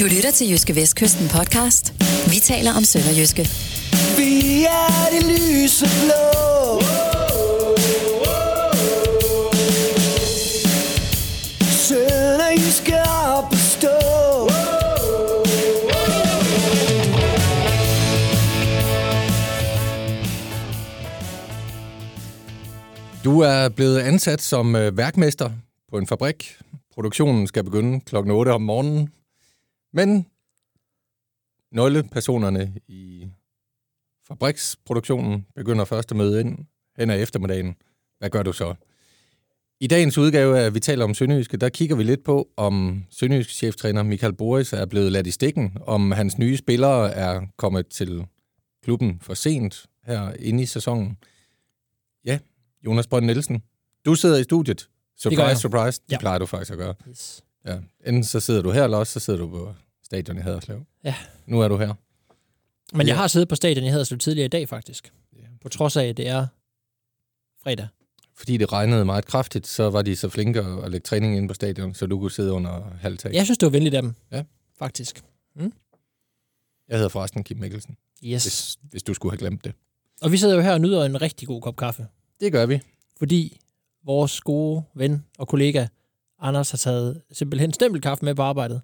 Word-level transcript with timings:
Du 0.00 0.04
lytter 0.04 0.30
til 0.30 0.50
Jyske 0.50 0.76
Vestkysten 0.76 1.28
podcast. 1.28 1.94
Vi 2.32 2.38
taler 2.42 2.72
om 2.76 2.84
Sønderjyske. 2.84 3.42
Vi 4.16 4.64
er 4.64 5.06
det 5.12 5.22
lyse 5.26 5.86
blå. 6.02 6.80
Sønderjyske 11.88 12.96
op 13.36 13.52
at 13.52 13.58
stå. 13.58 13.96
Du 23.24 23.40
er 23.40 23.68
blevet 23.68 23.98
ansat 23.98 24.40
som 24.42 24.76
øh, 24.76 24.96
værkmester 24.96 25.50
på 25.90 25.98
en 25.98 26.06
fabrik. 26.06 26.56
Produktionen 26.94 27.46
skal 27.46 27.64
begynde 27.64 28.00
klokken 28.00 28.32
8 28.32 28.50
om 28.50 28.62
morgenen. 28.62 29.08
Men 29.92 30.26
nøglepersonerne 31.72 32.74
i 32.88 33.28
fabriksproduktionen 34.28 35.46
begynder 35.54 35.84
først 35.84 36.10
at 36.10 36.16
møde 36.16 36.40
ind 36.40 36.58
hen 36.98 37.10
ad 37.10 37.22
eftermiddagen. 37.22 37.76
Hvad 38.18 38.30
gør 38.30 38.42
du 38.42 38.52
så? 38.52 38.74
I 39.80 39.86
dagens 39.86 40.18
udgave 40.18 40.58
af 40.58 40.74
Vi 40.74 40.80
taler 40.80 41.04
om 41.04 41.14
Sønderjyske, 41.14 41.56
der 41.56 41.68
kigger 41.68 41.96
vi 41.96 42.02
lidt 42.02 42.24
på, 42.24 42.48
om 42.56 43.04
Sønderjyske 43.10 43.52
cheftræner 43.52 44.02
Michael 44.02 44.32
Boris 44.32 44.72
er 44.72 44.86
blevet 44.86 45.12
ladt 45.12 45.26
i 45.26 45.30
stikken, 45.30 45.76
om 45.80 46.10
hans 46.10 46.38
nye 46.38 46.56
spillere 46.56 47.12
er 47.12 47.40
kommet 47.56 47.88
til 47.88 48.26
klubben 48.82 49.20
for 49.20 49.34
sent 49.34 49.86
her 50.04 50.32
inde 50.38 50.62
i 50.62 50.66
sæsonen. 50.66 51.18
Ja, 52.24 52.38
Jonas 52.86 53.06
Brønd 53.06 53.26
Nielsen, 53.26 53.62
du 54.06 54.14
sidder 54.14 54.38
i 54.38 54.42
studiet. 54.42 54.88
Surprise, 55.16 55.60
surprise. 55.60 56.00
Det 56.06 56.12
Ja. 56.12 56.18
plejer 56.18 56.38
du 56.38 56.46
faktisk 56.46 56.72
at 56.72 56.78
gøre. 56.78 56.94
Yes. 57.08 57.44
Ja. 57.66 57.78
Enten 58.06 58.24
så 58.24 58.40
sidder 58.40 58.62
du 58.62 58.70
her, 58.70 58.84
eller 58.84 58.96
også 58.98 59.12
så 59.12 59.20
sidder 59.20 59.38
du 59.38 59.48
på 59.48 59.74
stadion 60.04 60.38
i 60.38 60.40
Haderslev. 60.40 60.84
Ja. 61.04 61.14
Nu 61.46 61.60
er 61.60 61.68
du 61.68 61.76
her. 61.76 61.94
Men 62.96 63.06
jeg 63.08 63.16
har 63.16 63.26
siddet 63.26 63.48
på 63.48 63.54
stadion 63.54 63.84
i 63.84 63.88
Haderslev 63.88 64.18
tidligere 64.18 64.44
i 64.44 64.48
dag, 64.48 64.68
faktisk. 64.68 65.12
Ja. 65.36 65.42
På 65.62 65.68
trods 65.68 65.96
af, 65.96 66.04
at 66.04 66.16
det 66.16 66.28
er 66.28 66.46
fredag. 67.62 67.88
Fordi 68.34 68.56
det 68.56 68.72
regnede 68.72 69.04
meget 69.04 69.24
kraftigt, 69.26 69.66
så 69.66 69.90
var 69.90 70.02
de 70.02 70.16
så 70.16 70.28
flinke 70.28 70.60
at 70.60 70.90
lægge 70.90 71.04
træning 71.04 71.36
ind 71.36 71.48
på 71.48 71.54
stadion, 71.54 71.94
så 71.94 72.06
du 72.06 72.18
kunne 72.18 72.30
sidde 72.30 72.52
under 72.52 72.82
halvtag. 73.00 73.32
Jeg 73.34 73.44
synes, 73.44 73.58
det 73.58 73.66
var 73.66 73.70
venligt 73.70 73.94
af 73.94 74.02
dem. 74.02 74.14
Ja. 74.32 74.44
Faktisk. 74.78 75.22
Jeg 76.88 76.96
hedder 76.98 77.08
forresten 77.08 77.44
Kim 77.44 77.56
Mikkelsen, 77.58 77.96
Yes. 78.24 78.42
hvis, 78.44 78.78
hvis 78.90 79.02
du 79.02 79.14
skulle 79.14 79.32
have 79.32 79.38
glemt 79.38 79.64
det. 79.64 79.72
Og 80.22 80.32
vi 80.32 80.36
sidder 80.36 80.54
jo 80.54 80.60
her 80.60 80.72
og 80.72 80.80
nyder 80.80 81.04
en 81.04 81.22
rigtig 81.22 81.48
god 81.48 81.62
kop 81.62 81.76
kaffe. 81.76 82.06
Det 82.40 82.52
gør 82.52 82.66
vi. 82.66 82.80
Fordi 83.18 83.60
vores 84.04 84.40
gode 84.40 84.82
ven 84.94 85.24
og 85.38 85.48
kollega, 85.48 85.86
Anders, 86.40 86.70
har 86.70 86.78
taget 86.78 87.22
simpelthen 87.32 87.72
stempelkaffe 87.72 88.24
med 88.24 88.34
på 88.34 88.42
arbejdet. 88.42 88.80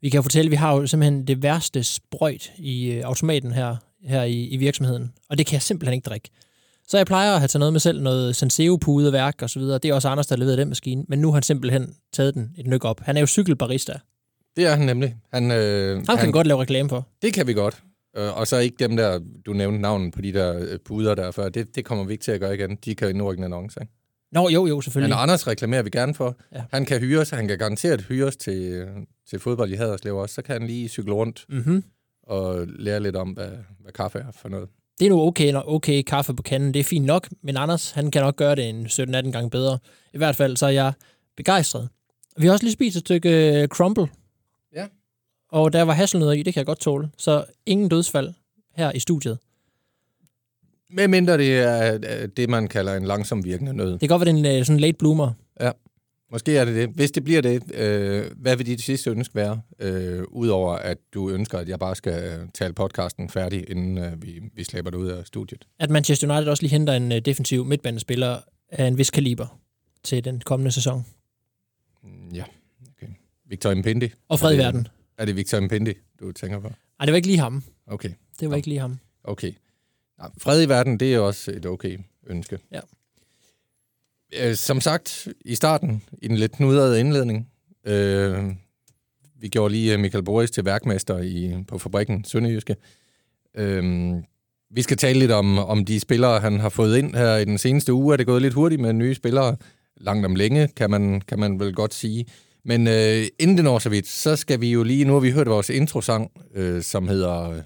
Vi 0.00 0.10
kan 0.10 0.22
fortælle, 0.22 0.48
at 0.48 0.50
vi 0.50 0.56
har 0.56 0.74
jo 0.74 0.86
simpelthen 0.86 1.26
det 1.26 1.42
værste 1.42 1.82
sprøjt 1.82 2.52
i 2.58 2.90
øh, 2.90 3.04
automaten 3.04 3.52
her, 3.52 3.76
her 4.02 4.22
i, 4.22 4.48
i 4.48 4.56
virksomheden. 4.56 5.12
Og 5.28 5.38
det 5.38 5.46
kan 5.46 5.54
jeg 5.54 5.62
simpelthen 5.62 5.94
ikke 5.94 6.08
drikke. 6.08 6.30
Så 6.88 6.96
jeg 6.96 7.06
plejer 7.06 7.32
at 7.32 7.38
have 7.38 7.48
taget 7.48 7.60
noget 7.60 7.72
med 7.72 7.80
selv, 7.80 8.02
noget 8.02 8.36
Senseo 8.36 8.78
værk 9.12 9.42
og 9.42 9.50
så 9.50 9.58
videre. 9.58 9.78
Det 9.78 9.88
er 9.88 9.94
også 9.94 10.08
Anders, 10.08 10.26
der 10.26 10.36
leverede 10.36 10.56
den 10.56 10.68
maskine. 10.68 11.04
Men 11.08 11.18
nu 11.18 11.28
har 11.28 11.34
han 11.34 11.42
simpelthen 11.42 11.94
taget 12.12 12.34
den 12.34 12.54
et 12.58 12.66
nyk 12.66 12.84
op. 12.84 13.00
Han 13.00 13.16
er 13.16 13.20
jo 13.20 13.26
cykelbarista. 13.26 13.92
Det 14.56 14.66
er 14.66 14.76
han 14.76 14.86
nemlig. 14.86 15.16
Han, 15.32 15.50
øh, 15.50 15.96
Han 15.96 16.04
kan 16.06 16.18
han, 16.18 16.32
godt 16.32 16.46
lave 16.46 16.60
reklame 16.60 16.88
for. 16.88 17.08
Det 17.22 17.32
kan 17.32 17.46
vi 17.46 17.52
godt. 17.52 17.82
Øh, 18.16 18.38
og 18.38 18.46
så 18.46 18.58
ikke 18.58 18.76
dem 18.78 18.96
der, 18.96 19.20
du 19.46 19.52
nævnte 19.52 19.80
navnen 19.80 20.10
på 20.10 20.20
de 20.20 20.32
der 20.32 20.58
øh, 20.58 20.78
puder 20.78 21.14
der 21.14 21.30
før. 21.30 21.48
Det, 21.48 21.76
det 21.76 21.84
kommer 21.84 22.04
vi 22.04 22.12
ikke 22.12 22.24
til 22.24 22.32
at 22.32 22.40
gøre 22.40 22.54
igen. 22.54 22.78
De 22.84 22.94
kan 22.94 23.08
ikke 23.08 23.38
en 23.38 23.44
annonce. 23.44 23.80
Ikke? 23.80 23.92
Nå, 24.34 24.48
jo, 24.48 24.66
jo, 24.66 24.74
Men 24.74 24.82
selvfølgelig. 24.82 25.16
Anders 25.18 25.46
reklamerer 25.46 25.82
vi 25.82 25.90
gerne 25.90 26.14
for. 26.14 26.36
Ja. 26.54 26.62
Han 26.72 26.84
kan 26.84 27.00
hyres, 27.00 27.30
han 27.30 27.48
kan 27.48 27.58
garanteret 27.58 28.00
hyres 28.00 28.36
til, 28.36 28.86
til 29.30 29.38
fodbold 29.38 29.70
i 29.72 29.74
Haderslev 29.74 30.16
også. 30.16 30.34
Så 30.34 30.42
kan 30.42 30.52
han 30.52 30.66
lige 30.66 30.88
cykle 30.88 31.12
rundt 31.12 31.44
Mm-hmm. 31.48 31.84
og 32.22 32.66
lære 32.66 33.00
lidt 33.00 33.16
om, 33.16 33.30
hvad, 33.30 33.50
hvad 33.80 33.92
kaffe 33.92 34.18
er 34.18 34.32
for 34.32 34.48
noget. 34.48 34.68
Det 34.98 35.06
er 35.06 35.10
nu 35.10 35.20
okay, 35.20 35.52
når 35.52 35.68
okay 35.68 36.02
kaffe 36.02 36.34
på 36.34 36.42
kanden. 36.42 36.74
Det 36.74 36.80
er 36.80 36.84
fint 36.84 37.04
nok, 37.06 37.28
men 37.42 37.56
Anders, 37.56 37.90
han 37.90 38.10
kan 38.10 38.22
nok 38.22 38.36
gøre 38.36 38.54
det 38.56 38.68
en 38.68 38.86
17-18 38.86 39.30
gange 39.30 39.50
bedre. 39.50 39.78
I 40.12 40.18
hvert 40.18 40.36
fald, 40.36 40.56
så 40.56 40.66
er 40.66 40.70
jeg 40.70 40.92
begejstret. 41.36 41.88
Vi 42.36 42.46
har 42.46 42.52
også 42.52 42.64
lige 42.64 42.72
spist 42.72 42.96
et 42.96 43.00
stykke 43.00 43.62
øh, 43.62 43.68
crumble. 43.68 44.06
Ja. 44.74 44.86
Og 45.52 45.72
der 45.72 45.82
var 45.82 45.92
hasselnødder 45.92 46.32
i, 46.32 46.42
det 46.42 46.54
kan 46.54 46.58
jeg 46.60 46.66
godt 46.66 46.80
tåle. 46.80 47.10
Så 47.18 47.44
ingen 47.66 47.88
dødsfald 47.88 48.32
her 48.76 48.92
i 48.92 48.98
studiet. 48.98 49.38
Med 50.96 51.08
mindre 51.08 51.38
det 51.38 51.58
er 51.58 51.94
øh, 51.94 52.28
det, 52.36 52.48
man 52.50 52.68
kalder 52.68 52.94
en 52.96 53.04
langsom 53.04 53.44
virkende 53.44 53.72
nød. 53.72 53.90
Det 53.92 54.00
kan 54.00 54.08
godt 54.08 54.26
være, 54.26 54.34
det 54.36 54.46
er 54.46 54.50
en 54.52 54.58
øh, 54.58 54.64
sådan 54.66 54.80
late 54.80 54.96
bloomer. 54.98 55.32
Måske 56.32 56.56
er 56.56 56.64
det 56.64 56.74
det. 56.74 56.88
Hvis 56.88 57.10
det 57.10 57.24
bliver 57.24 57.40
det, 57.42 57.62
øh, 57.74 58.24
hvad 58.36 58.56
vil 58.56 58.66
dit 58.66 58.82
sidste 58.82 59.10
ønske 59.10 59.34
være? 59.34 59.60
Øh, 59.78 60.22
Udover 60.28 60.72
at 60.74 60.98
du 61.14 61.30
ønsker, 61.30 61.58
at 61.58 61.68
jeg 61.68 61.78
bare 61.78 61.94
skal 61.96 62.24
øh, 62.24 62.48
tale 62.54 62.72
podcasten 62.72 63.28
færdig, 63.28 63.70
inden 63.70 63.98
øh, 63.98 64.22
vi, 64.22 64.40
vi 64.54 64.64
slæber 64.64 64.90
det 64.90 64.98
ud 64.98 65.08
af 65.08 65.26
studiet. 65.26 65.66
At 65.78 65.90
Manchester 65.90 66.34
United 66.34 66.50
også 66.50 66.62
lige 66.62 66.70
henter 66.70 66.92
en 66.92 67.12
øh, 67.12 67.18
defensiv 67.24 67.64
midtbanespiller 67.64 68.38
af 68.68 68.86
en 68.86 68.98
vis 68.98 69.10
kaliber 69.10 69.58
til 70.04 70.24
den 70.24 70.40
kommende 70.40 70.70
sæson. 70.70 71.06
Mm, 72.02 72.34
Ja, 72.34 72.44
okay. 72.96 73.12
Victor 73.48 73.74
Mpendi. 73.74 74.08
Og 74.28 74.38
fred 74.38 74.50
i 74.50 74.54
Er 74.54 74.56
det- 74.56 74.64
verden. 74.64 74.88
Er 75.18 75.24
det 75.24 75.36
Victor 75.36 75.60
Mpendi, 75.60 75.92
du 76.20 76.32
tænker 76.32 76.60
på? 76.60 76.68
Nej, 76.68 77.04
det 77.06 77.12
var 77.12 77.16
ikke 77.16 77.28
lige 77.28 77.38
ham. 77.38 77.62
Okay, 77.86 78.08
Det 78.40 78.48
var 78.48 78.52
Nå. 78.52 78.56
ikke 78.56 78.68
lige 78.68 78.80
ham. 78.80 78.98
okay. 79.24 79.52
Nej, 80.18 80.30
fred 80.38 80.62
i 80.62 80.68
verden, 80.68 81.00
det 81.00 81.14
er 81.14 81.18
også 81.18 81.50
et 81.50 81.66
okay 81.66 81.98
ønske. 82.26 82.58
Ja. 82.72 82.80
Øh, 84.32 84.54
som 84.54 84.80
sagt, 84.80 85.28
i 85.44 85.54
starten, 85.54 86.02
i 86.22 86.28
den 86.28 86.36
lidt 86.36 86.52
knudrede 86.52 87.00
indledning, 87.00 87.48
øh, 87.86 88.44
vi 89.40 89.48
gjorde 89.48 89.72
lige 89.72 89.92
øh, 89.92 90.00
Michael 90.00 90.24
Boris 90.24 90.50
til 90.50 90.64
værkmester 90.64 91.18
i, 91.18 91.64
på 91.68 91.78
fabrikken 91.78 92.24
Sønderjyske. 92.24 92.76
Øh, 93.56 94.14
vi 94.70 94.82
skal 94.82 94.96
tale 94.96 95.18
lidt 95.18 95.30
om, 95.30 95.58
om 95.58 95.84
de 95.84 96.00
spillere, 96.00 96.40
han 96.40 96.60
har 96.60 96.68
fået 96.68 96.98
ind 96.98 97.14
her 97.14 97.36
i 97.36 97.44
den 97.44 97.58
seneste 97.58 97.92
uge. 97.92 98.12
Er 98.12 98.16
det 98.16 98.26
gået 98.26 98.42
lidt 98.42 98.54
hurtigt 98.54 98.80
med 98.80 98.92
nye 98.92 99.14
spillere? 99.14 99.56
Langt 99.96 100.26
om 100.26 100.34
længe, 100.34 100.68
kan 100.68 100.90
man, 100.90 101.20
kan 101.20 101.38
man 101.38 101.60
vel 101.60 101.74
godt 101.74 101.94
sige. 101.94 102.26
Men 102.64 102.88
øh, 102.88 103.26
inden 103.38 103.56
det 103.56 103.64
når 103.64 103.78
så 103.78 103.88
vidt, 103.88 104.06
så 104.06 104.36
skal 104.36 104.60
vi 104.60 104.70
jo 104.70 104.82
lige... 104.82 105.04
Nu 105.04 105.12
har 105.12 105.20
vi 105.20 105.30
hørt 105.30 105.48
vores 105.48 105.70
introsang, 105.70 106.30
øh, 106.54 106.82
som 106.82 107.08
hedder... 107.08 107.62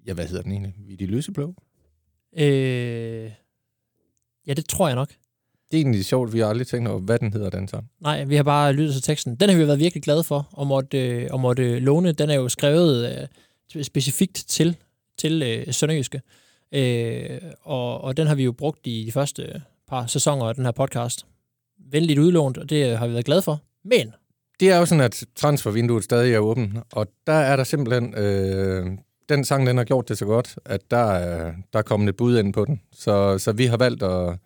Øh, 0.00 0.08
ja, 0.08 0.12
hvad 0.14 0.26
hedder 0.26 0.42
den 0.42 0.52
egentlig? 0.52 0.74
Vi 0.78 0.96
de 0.96 1.06
lyseblå? 1.06 1.54
Øh... 2.38 3.30
Ja, 4.46 4.54
det 4.54 4.68
tror 4.68 4.86
jeg 4.88 4.94
nok. 4.94 5.08
Det 5.70 5.76
er 5.76 5.80
egentlig 5.80 6.04
sjovt, 6.04 6.32
vi 6.32 6.38
har 6.38 6.46
aldrig 6.46 6.66
tænkt 6.66 6.88
over, 6.88 7.00
hvad 7.00 7.18
den 7.18 7.32
hedder, 7.32 7.50
den 7.50 7.68
sang. 7.68 7.90
Nej, 8.00 8.24
vi 8.24 8.36
har 8.36 8.42
bare 8.42 8.72
lyttet 8.72 8.94
til 8.94 9.02
teksten. 9.02 9.36
Den 9.36 9.50
har 9.50 9.56
vi 9.56 9.66
været 9.66 9.78
virkelig 9.78 10.02
glade 10.02 10.24
for, 10.24 10.48
og 10.52 10.66
måtte, 10.66 11.08
øh, 11.08 11.28
og 11.30 11.40
måtte 11.40 11.62
øh, 11.62 11.82
låne. 11.82 12.12
Den 12.12 12.30
er 12.30 12.34
jo 12.34 12.48
skrevet 12.48 13.28
øh, 13.76 13.84
specifikt 13.84 14.44
til, 14.48 14.76
til 15.18 15.42
øh, 15.42 15.74
Sønderjyske. 15.74 16.20
Øh, 16.72 17.40
og, 17.62 18.00
og 18.00 18.16
den 18.16 18.26
har 18.26 18.34
vi 18.34 18.44
jo 18.44 18.52
brugt 18.52 18.86
i 18.86 19.04
de 19.06 19.12
første 19.12 19.62
par 19.88 20.06
sæsoner 20.06 20.46
af 20.46 20.54
den 20.54 20.64
her 20.64 20.72
podcast. 20.72 21.26
Venligt 21.90 22.18
udlånt, 22.18 22.58
og 22.58 22.70
det 22.70 22.98
har 22.98 23.06
vi 23.06 23.12
været 23.12 23.24
glade 23.24 23.42
for. 23.42 23.62
Men 23.84 24.12
Det 24.60 24.70
er 24.70 24.78
jo 24.78 24.86
sådan, 24.86 25.04
at 25.04 25.24
transfervinduet 25.36 26.04
stadig 26.04 26.34
er 26.34 26.38
åbent, 26.38 26.78
og 26.92 27.06
der 27.26 27.32
er 27.32 27.56
der 27.56 27.64
simpelthen... 27.64 28.14
Øh, 28.14 28.86
den 29.30 29.44
sang, 29.44 29.66
den 29.66 29.76
har 29.76 29.84
gjort 29.84 30.08
det 30.08 30.18
så 30.18 30.24
godt, 30.26 30.58
at 30.64 30.90
der 30.90 30.96
er, 31.12 31.52
der 31.72 31.78
er 31.78 31.82
kommet 31.82 32.08
et 32.08 32.16
bud 32.16 32.38
ind 32.38 32.52
på 32.52 32.64
den. 32.64 32.80
Så, 32.92 33.38
så 33.38 33.52
vi 33.52 33.66
har 33.66 33.76
valgt 33.76 34.02
at, 34.02 34.38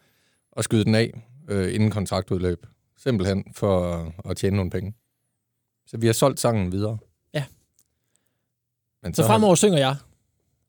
at 0.57 0.65
skyde 0.65 0.85
den 0.85 0.95
af 0.95 1.23
øh, 1.49 1.75
inden 1.75 1.91
kontraktudløb. 1.91 2.67
Simpelthen 2.99 3.45
for 3.53 4.05
at, 4.31 4.37
tjene 4.37 4.57
nogle 4.57 4.71
penge. 4.71 4.95
Så 5.87 5.97
vi 5.97 6.07
har 6.07 6.13
solgt 6.15 6.41
sangen 6.41 6.73
videre. 6.73 6.99
Ja. 7.35 7.45
Men 9.03 9.15
så 9.15 9.23
har- 9.23 9.29
fremover 9.29 9.55
synger 9.55 9.79
jeg 9.79 9.97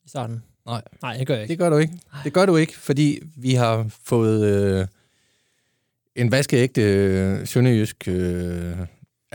i 0.06 0.10
starten. 0.10 0.44
Nej. 0.66 0.82
Nej, 1.02 1.18
det 1.18 1.28
gør 1.28 1.34
jeg 1.34 1.44
ikke. 1.44 1.52
Det 1.52 1.60
gør 1.60 1.70
du 1.70 1.78
ikke. 1.78 2.00
Det 2.24 2.34
gør 2.34 2.46
du 2.46 2.56
ikke, 2.56 2.78
fordi 2.78 3.20
vi 3.36 3.54
har 3.54 3.86
fået 4.04 4.46
øh, 4.46 4.88
en 6.16 6.32
vaskeægte 6.32 6.82
øh, 6.82 7.48
sønderjysk, 7.48 8.08
øh, 8.08 8.78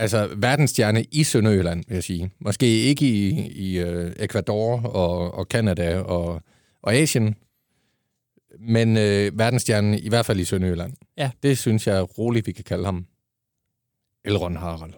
altså 0.01 0.29
verdensstjerne 0.37 1.03
i 1.11 1.23
Sønderjylland, 1.23 1.83
vil 1.87 1.95
jeg 1.95 2.03
sige. 2.03 2.31
Måske 2.39 2.65
ikke 2.65 3.05
i, 3.05 3.29
i 3.51 3.79
øh, 3.79 4.11
Ecuador 4.19 4.81
og, 4.81 5.33
og 5.33 5.45
Canada 5.45 5.99
og, 5.99 6.41
og 6.81 6.93
Asien, 6.93 7.35
men 8.59 8.97
øh, 8.97 9.39
verdensstjerne 9.39 9.99
i 9.99 10.09
hvert 10.09 10.25
fald 10.25 10.39
i 10.39 10.45
Sønderjylland. 10.45 10.93
Ja. 11.17 11.31
Det 11.43 11.57
synes 11.57 11.87
jeg 11.87 12.17
roligt, 12.17 12.47
vi 12.47 12.51
kan 12.51 12.63
kalde 12.63 12.85
ham. 12.85 13.05
Elron 14.25 14.55
Harald. 14.55 14.93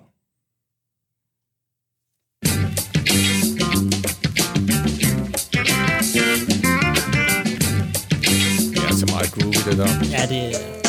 Det 8.72 8.78
er 8.78 8.88
altså 8.88 9.06
meget 9.06 9.32
groovy, 9.32 9.70
det 9.70 9.78
der. 9.78 9.88
Ja, 10.12 10.26
det, 10.30 10.52
ja, 10.52 10.83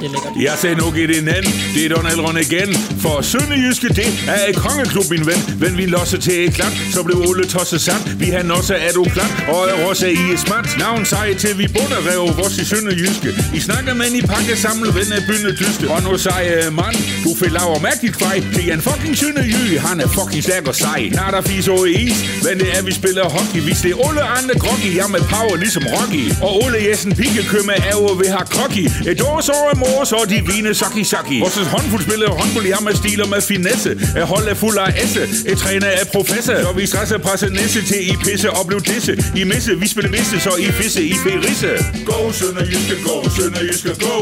det 0.00 0.06
er 0.08 0.12
lækkert. 0.14 0.32
Jeg 0.48 0.54
sagde 0.62 0.76
nu 0.82 0.86
i 1.02 1.06
det 1.10 1.18
en 1.22 1.28
anden, 1.28 1.52
det 1.74 1.80
er 1.86 1.90
Donald 1.96 2.20
Ron 2.26 2.38
igen. 2.46 2.68
For 3.04 3.14
Sønderjyske, 3.30 3.88
det 3.88 4.08
er 4.34 4.42
et 4.50 4.56
kongeklub, 4.56 5.06
min 5.10 5.26
ven. 5.30 5.40
Men 5.62 5.72
vi 5.78 5.84
losser 5.86 6.18
til 6.26 6.36
et 6.46 6.54
klart, 6.54 6.74
så 6.94 7.02
blev 7.02 7.16
Ole 7.28 7.44
tosset 7.54 7.80
sand. 7.80 8.02
Vi 8.22 8.26
har 8.34 8.42
også 8.58 8.74
er 8.74 8.92
du 8.98 9.04
klart, 9.04 9.34
og 9.48 9.60
er 9.70 9.76
også 9.90 10.06
i 10.06 10.24
et 10.34 10.40
smart. 10.46 10.68
Navn 10.78 11.04
sej 11.04 11.34
til 11.34 11.58
vi 11.58 11.66
bunder 11.76 12.00
rev 12.08 12.22
vores 12.38 12.58
i 12.62 12.64
Sønderjyske. 12.64 13.30
I 13.58 13.60
snakker 13.60 13.94
med 13.94 14.06
i 14.20 14.22
pakke 14.32 14.56
samlet, 14.64 14.94
ven 14.98 15.12
af 15.16 15.22
bynde 15.28 15.50
dyste. 15.60 15.84
Og 15.94 16.02
nu 16.02 16.18
sej 16.18 16.42
øh, 16.56 16.72
mand, 16.78 16.96
du 17.24 17.30
fik 17.40 17.52
laver 17.58 17.78
mærkeligt 17.88 18.16
fej. 18.22 18.36
Det 18.56 18.64
er 18.70 18.74
en 18.74 18.82
fucking 18.88 19.16
Sønderjy, 19.20 19.78
han 19.86 20.00
er 20.04 20.08
fucking 20.18 20.42
stærk 20.48 20.64
og 20.68 20.74
sej. 20.74 21.00
Når 21.18 21.28
der 21.34 21.40
fis 21.48 21.68
over 21.68 21.86
is, 21.86 22.18
men 22.46 22.54
det 22.60 22.68
er 22.76 22.82
vi 22.88 22.92
spiller 23.00 23.24
hockey. 23.36 23.60
Hvis 23.66 23.78
det 23.84 23.90
er 23.94 23.98
Ole 24.06 24.22
Arne 24.34 24.54
groggy, 24.62 24.90
jeg 25.00 25.08
med 25.14 25.22
power 25.34 25.56
ligesom 25.64 25.84
Rocky. 25.94 26.24
Og 26.42 26.50
Ole 26.62 26.78
Jessen 26.88 27.12
Pikkekømme 27.20 27.72
er 27.90 27.94
jo 28.00 28.04
ved 28.20 28.28
har 28.36 28.44
krokki. 28.54 28.84
Et 29.12 29.20
års 29.30 29.48
over 29.48 29.72
og 30.20 30.30
de 30.30 30.38
vine 30.52 30.74
saki 30.74 31.04
saki. 31.04 31.40
Vores 31.40 31.56
håndfuld 31.74 32.02
spiller 32.02 32.28
håndbold, 32.30 32.66
jeg 32.66 32.78
med 32.82 32.94
stil 32.94 33.22
og 33.22 33.28
med 33.28 33.40
finesse. 33.40 33.90
Er 34.16 34.24
hold 34.24 34.48
er 34.48 34.54
fuld 34.54 34.78
af 34.78 34.90
esse. 35.04 35.22
Et 35.50 35.58
træner 35.58 35.86
er 35.86 36.04
professor. 36.16 36.56
Så 36.66 36.72
vi 36.72 36.86
stresser 36.86 37.18
presse 37.18 37.48
næse 37.48 37.82
til 37.90 38.00
I 38.10 38.14
pisse 38.24 38.50
og 38.50 38.66
blev 38.66 38.80
disse. 38.80 39.12
I 39.36 39.44
misse, 39.44 39.70
vi 39.80 39.88
spiller 39.88 40.10
visse, 40.10 40.40
så 40.40 40.52
I 40.66 40.68
fisse, 40.78 41.02
I 41.02 41.14
ferisse. 41.24 41.70
Go, 42.10 42.32
Sønderjyske, 42.32 42.96
go, 43.06 43.16
Sønderjyske, 43.36 43.90
go. 44.06 44.14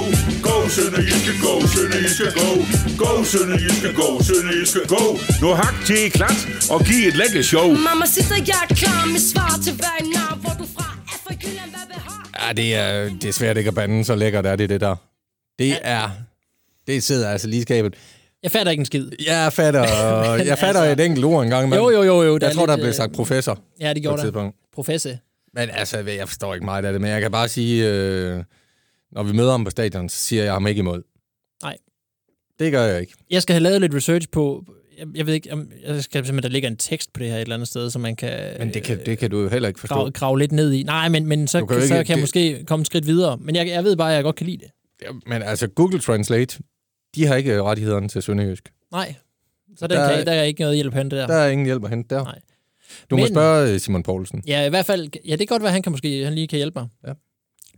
Go, 0.46 0.56
Sønderjyske, 0.68 1.32
go, 1.44 1.52
Sønderjyske, 1.74 2.26
go. 2.38 2.48
Go, 3.02 3.24
Sønderjyske, 3.24 3.88
go, 4.00 4.22
Sønderjyske, 4.22 4.80
go. 4.88 5.02
Nu 5.42 5.54
hak 5.54 5.74
til 5.86 5.98
i 6.06 6.08
klat 6.08 6.48
og 6.70 6.80
giv 6.84 7.08
et 7.08 7.16
lækker 7.16 7.42
show. 7.42 7.66
Mamma 7.88 8.06
sitter 8.06 8.36
jeg 8.46 8.60
er 8.70 8.74
klar 8.74 9.06
med 9.06 9.20
svar 9.32 9.58
til 9.64 9.74
hver 9.80 9.98
navn, 10.14 10.40
hvor 10.42 10.54
du 10.60 10.66
fra 10.76 10.88
er 11.12 11.18
fra 11.24 11.34
Jylland, 11.42 11.70
hvad 11.74 11.86
behag? 11.92 12.48
Ja, 12.48 12.52
det 12.52 12.74
er, 12.74 13.10
det 13.22 13.28
er 13.28 13.32
svært 13.32 13.56
ikke 13.56 13.68
at 13.68 13.74
bande, 13.74 14.04
så 14.04 14.14
lækkert 14.14 14.46
er 14.46 14.56
det, 14.56 14.68
det 14.68 14.80
der. 14.80 15.13
Det 15.58 15.74
er... 15.82 16.10
Det 16.86 17.02
sidder 17.02 17.28
altså 17.30 17.48
lige 17.48 17.62
skabet. 17.62 17.94
Jeg 18.42 18.50
fatter 18.50 18.70
ikke 18.70 18.80
en 18.80 18.86
skid. 18.86 19.10
Jeg 19.26 19.52
fatter, 19.52 19.80
jeg 20.50 20.58
fatter 20.58 20.80
altså- 20.80 21.02
et 21.02 21.06
enkelt 21.06 21.24
ord 21.24 21.44
engang. 21.44 21.74
Jo, 21.74 21.90
jo, 21.90 22.02
jo, 22.02 22.22
jo. 22.22 22.38
Jeg 22.42 22.52
tror, 22.52 22.66
der 22.66 22.76
blev 22.76 22.86
øh, 22.88 22.94
sagt 22.94 23.12
professor 23.12 23.58
Ja, 23.80 23.92
det 23.94 24.02
gjorde 24.02 24.22
der. 24.32 24.50
Professor. 24.74 25.10
Men 25.54 25.68
altså, 25.72 25.98
jeg 25.98 26.28
forstår 26.28 26.54
ikke 26.54 26.64
meget 26.64 26.84
af 26.84 26.92
det, 26.92 27.00
men 27.00 27.10
jeg 27.10 27.20
kan 27.20 27.30
bare 27.30 27.48
sige, 27.48 27.88
øh, 27.90 28.42
når 29.12 29.22
vi 29.22 29.32
møder 29.32 29.50
ham 29.50 29.64
på 29.64 29.70
stadion, 29.70 30.08
så 30.08 30.16
siger 30.16 30.44
jeg 30.44 30.52
ham 30.52 30.66
ikke 30.66 30.78
imod. 30.78 31.02
Nej. 31.62 31.76
Det 32.58 32.72
gør 32.72 32.82
jeg 32.84 33.00
ikke. 33.00 33.12
Jeg 33.30 33.42
skal 33.42 33.54
have 33.54 33.62
lavet 33.62 33.80
lidt 33.80 33.94
research 33.94 34.28
på... 34.32 34.64
Jeg, 34.98 35.06
jeg 35.14 35.26
ved 35.26 35.34
ikke, 35.34 35.52
om 35.52 35.70
jeg 35.86 36.04
skal 36.04 36.26
simpelthen, 36.26 36.42
der 36.42 36.48
ligger 36.48 36.68
en 36.68 36.76
tekst 36.76 37.12
på 37.12 37.20
det 37.20 37.28
her 37.28 37.36
et 37.36 37.40
eller 37.42 37.54
andet 37.54 37.68
sted, 37.68 37.90
så 37.90 37.98
man 37.98 38.16
kan, 38.16 38.40
Men 38.58 38.74
det 38.74 38.82
kan, 38.82 38.98
det 39.06 39.18
kan 39.18 39.30
du 39.30 39.40
jo 39.42 39.48
heller 39.48 39.68
ikke 39.68 39.80
forstå. 39.80 39.94
grave, 39.94 40.10
grave 40.10 40.38
lidt 40.38 40.52
ned 40.52 40.72
i. 40.72 40.82
Nej, 40.82 41.08
men, 41.08 41.26
men 41.26 41.48
så, 41.48 41.58
kan 41.58 41.66
kan, 41.68 41.76
så 41.76 41.82
ikke- 41.82 41.88
kan 41.94 41.98
jeg 41.98 42.16
det- 42.16 42.22
måske 42.22 42.64
komme 42.66 42.80
et 42.82 42.86
skridt 42.86 43.06
videre. 43.06 43.36
Men 43.40 43.56
jeg, 43.56 43.66
jeg 43.68 43.84
ved 43.84 43.96
bare, 43.96 44.10
at 44.10 44.14
jeg 44.16 44.24
godt 44.24 44.36
kan 44.36 44.46
lide 44.46 44.58
det. 44.58 44.70
Ja, 45.04 45.10
Men 45.26 45.42
altså, 45.42 45.66
Google 45.68 45.98
Translate, 46.00 46.58
de 47.14 47.26
har 47.26 47.34
ikke 47.36 47.62
rettighederne 47.62 48.08
til 48.08 48.22
Sønderjysk. 48.22 48.72
Nej. 48.92 49.14
Så 49.76 49.86
der, 49.86 49.96
Der- 50.08 50.16
kan, 50.16 50.26
der 50.26 50.32
er 50.32 50.42
ikke 50.42 50.60
noget 50.60 50.76
hjælp 50.76 50.94
hen 50.94 51.10
det 51.10 51.18
der. 51.18 51.26
Der 51.26 51.34
er 51.34 51.50
ingen 51.50 51.66
hjælp 51.66 51.84
at 51.84 51.90
hente 51.90 52.14
der. 52.14 52.24
Nej. 52.24 52.38
Du 53.10 53.16
må 53.16 53.22
Men- 53.22 53.32
spørge 53.32 53.72
øh, 53.72 53.80
Simon 53.80 54.02
Poulsen. 54.02 54.42
Ja, 54.46 54.66
i 54.66 54.68
hvert 54.68 54.86
fald... 54.86 55.08
Ja, 55.24 55.30
det 55.30 55.38
kan 55.38 55.46
godt 55.46 55.62
være, 55.62 55.72
han 55.72 55.82
kan 55.82 55.92
måske 55.92 56.24
han 56.24 56.34
lige 56.34 56.46
kan 56.48 56.56
hjælpe 56.56 56.78
mig. 56.80 56.88
Ja. 57.06 57.12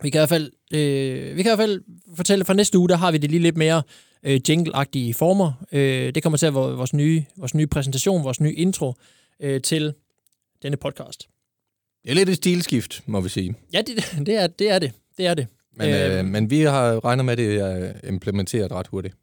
Vi 0.01 0.09
kan 0.09 0.19
i 0.19 0.21
hvert 0.21 0.29
fald, 0.29 0.51
øh, 0.73 1.37
vi 1.37 1.43
kan 1.43 1.51
i 1.53 1.55
hvert 1.55 1.69
fald 1.69 1.81
fortælle, 2.15 2.45
fra 2.45 2.53
næste 2.53 2.77
uge, 2.77 2.89
der 2.89 2.95
har 2.95 3.11
vi 3.11 3.17
det 3.17 3.31
lige 3.31 3.41
lidt 3.41 3.57
mere 3.57 3.83
øh, 4.23 4.39
jingle-agtige 4.49 5.13
former. 5.13 5.65
Øh, 5.71 6.15
det 6.15 6.23
kommer 6.23 6.37
til 6.37 6.45
at 6.45 6.53
være 6.55 6.63
vores 6.63 6.93
nye, 6.93 7.25
vores 7.37 7.53
nye 7.55 7.67
præsentation, 7.67 8.23
vores 8.23 8.39
nye 8.41 8.53
intro 8.53 8.93
øh, 9.39 9.61
til 9.61 9.93
denne 10.63 10.77
podcast. 10.77 11.27
Det 12.03 12.11
er 12.11 12.15
lidt 12.15 12.29
et 12.29 12.35
stilskift, 12.35 13.01
må 13.05 13.21
vi 13.21 13.29
sige. 13.29 13.55
Ja, 13.73 13.81
det, 13.81 13.95
det, 14.25 14.35
er, 14.35 14.47
det 14.47 14.71
er 14.71 14.79
det. 14.79 14.91
Det 15.17 15.27
er 15.27 15.33
det. 15.33 15.47
Men, 15.77 15.89
øh, 15.89 16.19
Øh, 16.19 16.25
men 16.25 16.49
vi 16.49 16.61
har 16.61 17.05
regnet 17.05 17.25
med, 17.25 17.31
at 17.31 17.37
det 17.37 17.55
er 17.55 17.93
implementeret 18.07 18.71
ret 18.71 18.87
hurtigt. 18.87 19.15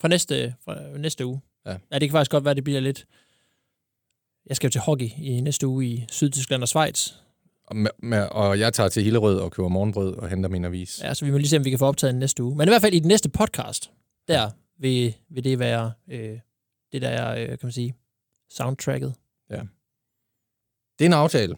Fra 0.00 0.08
næste, 0.08 0.54
fra 0.64 0.98
næste 0.98 1.26
uge. 1.26 1.40
Ja. 1.66 1.70
ja, 1.70 1.98
det 1.98 2.08
kan 2.08 2.10
faktisk 2.10 2.30
godt 2.30 2.44
være, 2.44 2.50
at 2.50 2.56
det 2.56 2.64
bliver 2.64 2.80
lidt... 2.80 3.06
Jeg 4.46 4.56
skal 4.56 4.68
jo 4.68 4.70
til 4.70 4.80
hockey 4.80 5.08
i 5.18 5.40
næste 5.40 5.66
uge 5.66 5.86
i 5.86 6.04
Sydtyskland 6.08 6.62
og 6.62 6.68
Schweiz. 6.68 7.12
Og, 7.64 7.76
med, 7.76 7.90
med, 7.98 8.28
og 8.30 8.58
jeg 8.58 8.72
tager 8.72 8.88
til 8.88 9.02
Hillerød 9.02 9.38
og 9.40 9.52
køber 9.52 9.68
morgenbrød 9.68 10.14
og 10.14 10.28
henter 10.28 10.48
min 10.48 10.64
avis. 10.64 11.00
Ja, 11.02 11.14
så 11.14 11.24
vi 11.24 11.30
må 11.30 11.38
lige 11.38 11.48
se, 11.48 11.56
om 11.56 11.64
vi 11.64 11.70
kan 11.70 11.78
få 11.78 11.86
optaget 11.86 12.12
den 12.12 12.20
næste 12.20 12.42
uge. 12.42 12.56
Men 12.56 12.68
i 12.68 12.70
hvert 12.70 12.82
fald 12.82 12.94
i 12.94 12.98
den 12.98 13.08
næste 13.08 13.28
podcast, 13.28 13.90
der 14.28 14.50
vil, 14.78 15.16
vil 15.28 15.44
det 15.44 15.58
være 15.58 15.92
øh, 16.08 16.38
det, 16.92 17.02
der 17.02 17.08
er, 17.08 17.42
øh, 17.42 17.48
kan 17.48 17.58
man 17.62 17.72
sige, 17.72 17.94
soundtracket. 18.50 19.14
Det 20.98 21.04
er 21.04 21.08
en 21.08 21.12
aftale. 21.12 21.56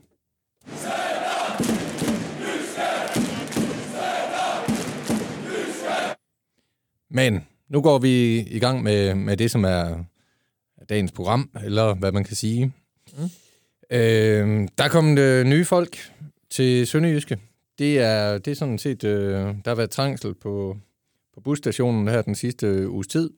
Men 7.10 7.46
nu 7.69 7.81
går 7.82 7.99
vi 7.99 8.38
i 8.40 8.58
gang 8.58 8.82
med, 8.82 9.14
med 9.14 9.37
det, 9.37 9.50
som 9.50 9.64
er 9.64 10.05
dagens 10.88 11.12
program, 11.12 11.50
eller 11.64 11.94
hvad 11.94 12.12
man 12.12 12.25
kan 12.25 12.37
sige. 12.37 12.72
Mm. 13.19 13.25
Øh, 13.90 14.69
der 14.78 14.84
er 14.84 14.88
kommet 14.88 15.19
øh, 15.19 15.46
nye 15.46 15.64
folk 15.64 15.99
til 16.50 16.87
Sønderjyske. 16.87 17.38
Det 17.78 17.99
er, 17.99 18.38
det 18.38 18.50
er 18.50 18.55
sådan 18.55 18.78
set, 18.78 19.05
øh, 19.05 19.32
der 19.34 19.60
har 19.66 19.75
været 19.75 19.90
trængsel 19.90 20.34
på, 20.34 20.76
på 21.34 21.40
busstationen 21.40 22.08
her 22.08 22.22
den 22.22 22.34
sidste 22.34 22.88
uges 22.88 23.06
tid. 23.06 23.31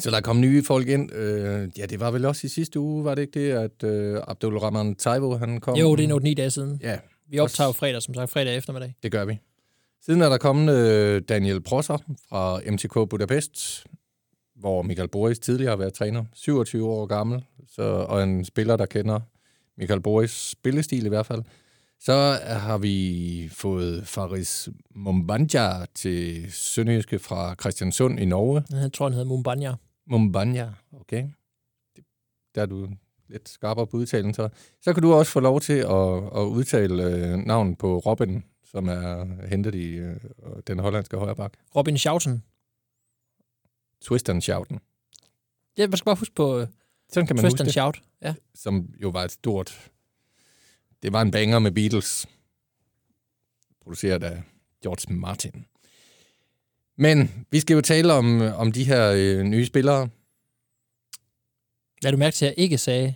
Så 0.00 0.10
der 0.10 0.16
er 0.16 0.20
kommet 0.20 0.40
nye 0.50 0.64
folk 0.64 0.88
ind. 0.88 1.12
Øh, 1.12 1.68
ja, 1.78 1.86
det 1.86 2.00
var 2.00 2.10
vel 2.10 2.24
også 2.24 2.46
i 2.46 2.48
sidste 2.50 2.80
uge, 2.80 3.04
var 3.04 3.14
det 3.14 3.22
ikke 3.22 3.40
det, 3.40 3.52
at 3.52 3.84
øh, 3.84 4.20
Abdul 4.28 4.58
Rahman 4.58 4.94
Taivo, 4.94 5.36
han 5.36 5.60
kom? 5.60 5.76
Jo, 5.76 5.96
det 5.96 6.04
er 6.04 6.08
nu 6.08 6.18
8-9 6.18 6.34
dage 6.34 6.50
siden. 6.50 6.80
Ja, 6.82 6.98
Vi 7.28 7.38
optager 7.38 7.68
jo 7.68 7.72
fredag, 7.72 8.02
som 8.02 8.14
sagt, 8.14 8.30
fredag 8.30 8.56
eftermiddag. 8.56 8.94
det 9.02 9.12
gør 9.12 9.24
vi. 9.24 9.38
Siden 10.04 10.22
er 10.22 10.28
der 10.28 10.38
kommet 10.38 10.74
øh, 10.74 11.22
Daniel 11.28 11.60
Prosser 11.60 11.98
fra 12.28 12.60
MTK 12.70 12.92
Budapest, 13.10 13.86
hvor 14.54 14.82
Michael 14.82 15.08
Boris 15.08 15.38
tidligere 15.38 15.70
har 15.70 15.76
været 15.76 15.92
træner. 15.92 16.24
27 16.34 16.88
år 16.88 17.06
gammel, 17.06 17.44
så, 17.68 17.82
og 17.82 18.22
en 18.22 18.44
spiller, 18.44 18.76
der 18.76 18.86
kender 18.86 19.20
Michael 19.76 20.00
Boris 20.00 20.30
spillestil 20.30 21.06
i 21.06 21.08
hvert 21.08 21.26
fald. 21.26 21.42
Så 22.00 22.38
har 22.46 22.78
vi 22.78 23.48
fået 23.52 24.06
Faris 24.06 24.68
Mumbanja 24.94 25.84
til 25.94 26.52
Sønderjyske 26.52 27.18
fra 27.18 27.54
Christiansund 27.60 28.20
i 28.20 28.24
Norge. 28.24 28.64
Jeg 28.70 28.92
tror, 28.92 29.06
han 29.06 29.12
hedder 29.12 29.26
Mumbanya. 29.26 29.74
Mumbanja, 30.06 30.68
okay. 31.00 31.24
Der 32.54 32.62
er 32.62 32.66
du 32.66 32.88
lidt 33.28 33.48
skarpere 33.48 33.86
på 33.86 33.96
udtalen, 33.96 34.34
så. 34.34 34.48
Så 34.82 34.92
kan 34.92 35.02
du 35.02 35.12
også 35.12 35.32
få 35.32 35.40
lov 35.40 35.60
til 35.60 35.72
at, 35.72 36.16
at 36.36 36.42
udtale 36.42 37.04
øh, 37.04 37.36
navnet 37.36 37.78
på 37.78 37.98
Robin, 37.98 38.44
som 38.70 38.88
er 38.88 39.26
hentet 39.46 39.74
i 39.74 39.86
øh, 39.86 40.16
den 40.66 40.78
hollandske 40.78 41.16
højreback. 41.16 41.56
Robin 41.76 41.98
Schouten. 41.98 42.44
Twist 44.00 44.28
and 44.28 44.42
Shouten. 44.42 44.80
Ja, 45.78 45.86
man 45.86 45.96
skal 45.96 46.04
bare 46.04 46.16
huske 46.16 46.34
på 46.34 46.60
uh, 46.60 46.66
Sådan 47.08 47.26
kan 47.26 47.36
man 47.36 47.42
Twist 47.42 47.52
huske 47.52 47.62
and 47.62 47.66
det, 47.66 47.72
Shout. 47.72 48.02
Ja. 48.22 48.34
som 48.54 48.94
jo 49.02 49.08
var 49.08 49.24
et 49.24 49.32
stort... 49.32 49.90
Det 51.02 51.12
var 51.12 51.22
en 51.22 51.30
banger 51.30 51.58
med 51.58 51.72
Beatles, 51.72 52.26
produceret 53.82 54.22
af 54.22 54.42
George 54.82 55.14
Martin. 55.14 55.66
Men 56.96 57.46
vi 57.50 57.60
skal 57.60 57.74
jo 57.74 57.80
tale 57.80 58.12
om, 58.12 58.40
om 58.40 58.72
de 58.72 58.84
her 58.84 59.12
øh, 59.16 59.42
nye 59.42 59.66
spillere. 59.66 60.08
Lad 62.02 62.12
du 62.12 62.18
mærke 62.18 62.34
til, 62.34 62.44
at 62.44 62.50
jeg 62.50 62.58
ikke 62.58 62.78
sagde, 62.78 63.14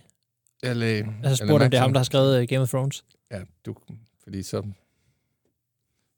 Eller, 0.63 1.13
altså 1.23 1.45
spurgte, 1.45 1.63
om 1.63 1.71
det 1.71 1.77
er 1.77 1.81
ham, 1.81 1.93
der 1.93 1.99
har 1.99 2.03
skrevet 2.03 2.41
uh, 2.41 2.47
Game 2.47 2.61
of 2.61 2.69
Thrones. 2.69 3.05
Ja, 3.31 3.41
du, 3.65 3.75
fordi 4.23 4.43
så... 4.43 4.63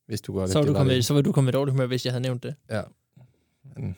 Hvis 0.07 0.21
du 0.21 0.33
godt 0.33 0.49
Så 0.49 0.59
var, 0.59 0.65
det 0.65 0.73
du 0.73 0.77
kommet, 0.77 0.95
det. 0.95 1.05
så 1.05 1.13
var 1.13 1.21
du 1.21 1.31
kommet 1.31 1.51
i 1.51 1.53
dårlig 1.53 1.71
humør, 1.71 1.85
hvis 1.85 2.05
jeg 2.05 2.13
havde 2.13 2.21
nævnt 2.21 2.43
det. 2.43 2.55
Men 3.75 3.95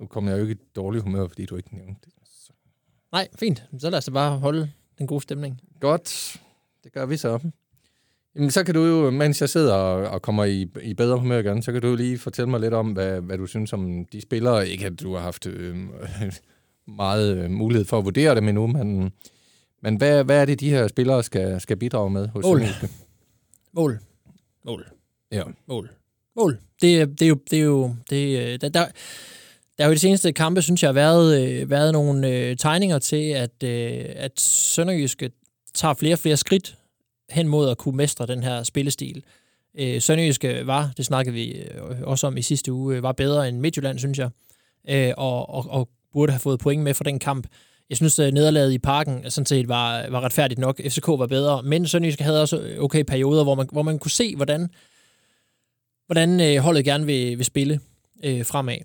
nu 0.00 0.06
kommer 0.06 0.30
jeg 0.30 0.38
jo 0.38 0.42
ikke 0.42 0.54
i 0.54 0.64
dårlig 0.76 1.02
humør, 1.02 1.28
fordi 1.28 1.46
du 1.46 1.56
ikke 1.56 1.74
nævnte 1.76 2.00
det. 2.04 2.12
Så. 2.24 2.52
Nej, 3.12 3.28
fint. 3.38 3.64
Så 3.78 3.90
lad 3.90 3.98
os 3.98 4.10
bare 4.12 4.38
holde 4.38 4.70
den 4.98 5.06
gode 5.06 5.20
stemning. 5.20 5.60
Godt, 5.80 6.36
det 6.84 6.92
gør 6.92 7.06
vi 7.06 7.16
så. 7.16 7.38
Jamen, 8.34 8.50
så 8.50 8.64
kan 8.64 8.74
du 8.74 8.84
jo, 8.84 9.10
mens 9.10 9.40
jeg 9.40 9.48
sidder 9.48 9.74
og, 9.74 10.10
og 10.10 10.22
kommer 10.22 10.44
i, 10.44 10.70
i 10.82 10.94
bedre 10.94 11.18
humør 11.18 11.38
igen, 11.38 11.62
så 11.62 11.72
kan 11.72 11.82
du 11.82 11.88
jo 11.88 11.94
lige 11.94 12.18
fortælle 12.18 12.50
mig 12.50 12.60
lidt 12.60 12.74
om, 12.74 12.92
hvad, 12.92 13.20
hvad 13.20 13.38
du 13.38 13.46
synes 13.46 13.72
om 13.72 14.04
de 14.04 14.20
spillere. 14.20 14.68
Ikke 14.68 14.86
at 14.86 15.00
du 15.00 15.14
har 15.14 15.20
haft 15.20 15.46
øh, 15.46 15.76
meget 16.86 17.36
øh, 17.36 17.50
mulighed 17.50 17.84
for 17.84 17.98
at 17.98 18.04
vurdere 18.04 18.34
dem 18.34 18.48
endnu, 18.48 18.66
men, 18.66 19.12
men 19.82 19.96
hvad, 19.96 20.24
hvad 20.24 20.40
er 20.40 20.44
det, 20.44 20.60
de 20.60 20.70
her 20.70 20.88
spillere 20.88 21.22
skal, 21.22 21.60
skal 21.60 21.76
bidrage 21.76 22.10
med 22.10 22.28
hos 22.28 22.42
Mål. 22.42 22.58
Sønderjyske? 22.58 22.88
Mål. 23.72 23.98
Mål. 24.64 24.86
Ja. 25.34 25.42
Mål. 25.66 25.90
Mål. 26.36 26.58
Det, 26.80 27.20
det 27.20 27.22
er 27.22 27.28
jo... 27.28 27.38
Det 27.50 27.58
er 27.58 27.62
jo 27.62 27.94
det, 28.10 28.38
øh, 28.38 28.60
der, 28.60 28.68
der, 28.68 28.86
der 29.78 29.84
har 29.84 29.88
jo 29.88 29.90
i 29.90 29.94
de 29.94 30.00
seneste 30.00 30.32
kampe, 30.32 30.62
synes 30.62 30.82
jeg, 30.82 30.94
været, 30.94 31.42
øh, 31.42 31.70
været 31.70 31.92
nogle 31.92 32.28
øh, 32.28 32.56
tegninger 32.56 32.98
til, 32.98 33.30
at, 33.30 33.62
øh, 33.64 34.04
at 34.16 34.40
Sønderjyske 34.40 35.24
øh, 35.24 35.30
tager 35.74 35.94
flere 35.94 36.14
og 36.14 36.18
flere 36.18 36.36
skridt 36.36 36.76
hen 37.30 37.48
mod 37.48 37.70
at 37.70 37.78
kunne 37.78 37.96
mestre 37.96 38.26
den 38.26 38.42
her 38.42 38.62
spillestil. 38.62 39.22
Øh, 39.78 40.00
Sønderjyske 40.00 40.60
øh, 40.60 40.66
var, 40.66 40.90
det 40.96 41.06
snakkede 41.06 41.34
vi 41.34 41.62
også 42.02 42.26
om 42.26 42.36
i 42.36 42.42
sidste 42.42 42.72
uge, 42.72 43.02
var 43.02 43.12
bedre 43.12 43.48
end 43.48 43.58
Midtjylland, 43.58 43.98
synes 43.98 44.18
jeg, 44.18 44.30
øh, 44.88 45.12
og, 45.16 45.50
og, 45.50 45.66
og 45.68 45.88
burde 46.12 46.32
have 46.32 46.40
fået 46.40 46.60
point 46.60 46.82
med 46.82 46.94
fra 46.94 47.04
den 47.04 47.18
kamp. 47.18 47.46
Jeg 47.88 47.96
synes, 47.96 48.18
at 48.18 48.34
nederlaget 48.34 48.72
i 48.72 48.78
parken 48.78 49.30
sådan 49.30 49.46
set 49.46 49.68
var, 49.68 50.10
var 50.10 50.20
retfærdigt 50.20 50.60
nok. 50.60 50.80
FCK 50.88 51.06
var 51.08 51.26
bedre, 51.26 51.62
men 51.62 51.86
Sønderjyske 51.86 52.24
havde 52.24 52.42
også 52.42 52.76
okay 52.78 53.02
perioder, 53.02 53.44
hvor 53.44 53.54
man, 53.54 53.68
hvor 53.72 53.82
man 53.82 53.98
kunne 53.98 54.10
se, 54.10 54.36
hvordan 54.36 54.68
hvordan 56.06 56.40
øh, 56.40 56.56
holdet 56.56 56.84
gerne 56.84 57.06
vil, 57.06 57.38
vil 57.38 57.44
spille 57.44 57.80
øh, 58.24 58.46
fremad. 58.46 58.78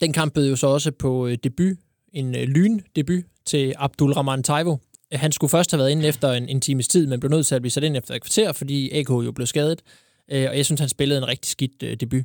Den 0.00 0.12
kamp 0.12 0.34
bød 0.34 0.48
jo 0.48 0.56
så 0.56 0.66
også 0.66 0.90
på 0.90 1.26
øh, 1.26 1.38
debut, 1.44 1.76
en 2.12 2.34
øh, 2.34 2.42
lyndebut 2.42 3.24
til 3.46 3.74
Abdul 3.76 4.12
Rahman 4.12 4.42
Taivo. 4.42 4.76
Han 5.12 5.32
skulle 5.32 5.50
først 5.50 5.70
have 5.70 5.78
været 5.78 5.90
inde 5.90 6.08
efter 6.08 6.32
en, 6.32 6.48
en 6.48 6.60
times 6.60 6.88
tid, 6.88 7.06
men 7.06 7.20
blev 7.20 7.30
nødt 7.30 7.46
til 7.46 7.54
at 7.54 7.62
blive 7.62 7.72
sat 7.72 7.84
ind 7.84 7.96
efter 7.96 8.14
et 8.14 8.22
kvarter, 8.22 8.52
fordi 8.52 8.90
AK 8.90 9.08
jo 9.10 9.32
blev 9.32 9.46
skadet. 9.46 9.82
Øh, 10.30 10.46
og 10.50 10.56
jeg 10.56 10.64
synes, 10.64 10.80
han 10.80 10.88
spillede 10.88 11.18
en 11.18 11.28
rigtig 11.28 11.50
skidt 11.50 11.82
øh, 11.82 11.96
debut. 11.96 12.24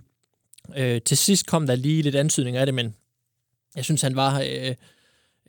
Øh, 0.78 1.02
til 1.02 1.18
sidst 1.18 1.46
kom 1.46 1.68
der 1.68 1.76
lige 1.76 2.02
lidt 2.02 2.16
antydning 2.16 2.58
af 2.58 2.66
det, 2.66 2.76
men 2.76 2.96
jeg 3.76 3.86
synes, 3.86 4.02
han 4.02 4.16
var... 4.16 4.42
Øh, 4.42 4.76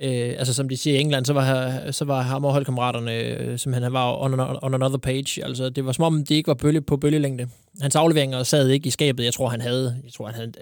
øh, 0.02 0.34
altså 0.38 0.54
som 0.54 0.68
de 0.68 0.76
siger 0.76 0.96
i 0.98 1.00
England, 1.00 1.24
så 1.24 1.32
var, 1.32 1.90
så 1.90 2.04
var 2.04 2.22
ham 2.22 2.44
og 2.44 2.52
holdkammeraterne, 2.52 3.14
øh, 3.14 3.58
som 3.58 3.72
han 3.72 3.92
var 3.92 4.22
on, 4.22 4.40
on 4.40 4.74
another 4.74 4.98
page. 4.98 5.44
Altså, 5.44 5.70
det 5.70 5.86
var 5.86 5.92
som 5.92 6.04
om, 6.04 6.24
det 6.24 6.34
ikke 6.34 6.48
var 6.48 6.54
bølge 6.54 6.80
på 6.80 6.96
bølgelængde. 6.96 7.48
Hans 7.80 7.96
afleveringer 7.96 8.42
sad 8.42 8.68
ikke 8.68 8.86
i 8.86 8.90
skabet. 8.90 9.24
Jeg 9.24 9.34
tror, 9.34 9.48
han 9.48 9.60
havde, 9.60 10.00
jeg 10.04 10.12
tror, 10.12 10.26
han 10.26 10.34
havde 10.34 10.52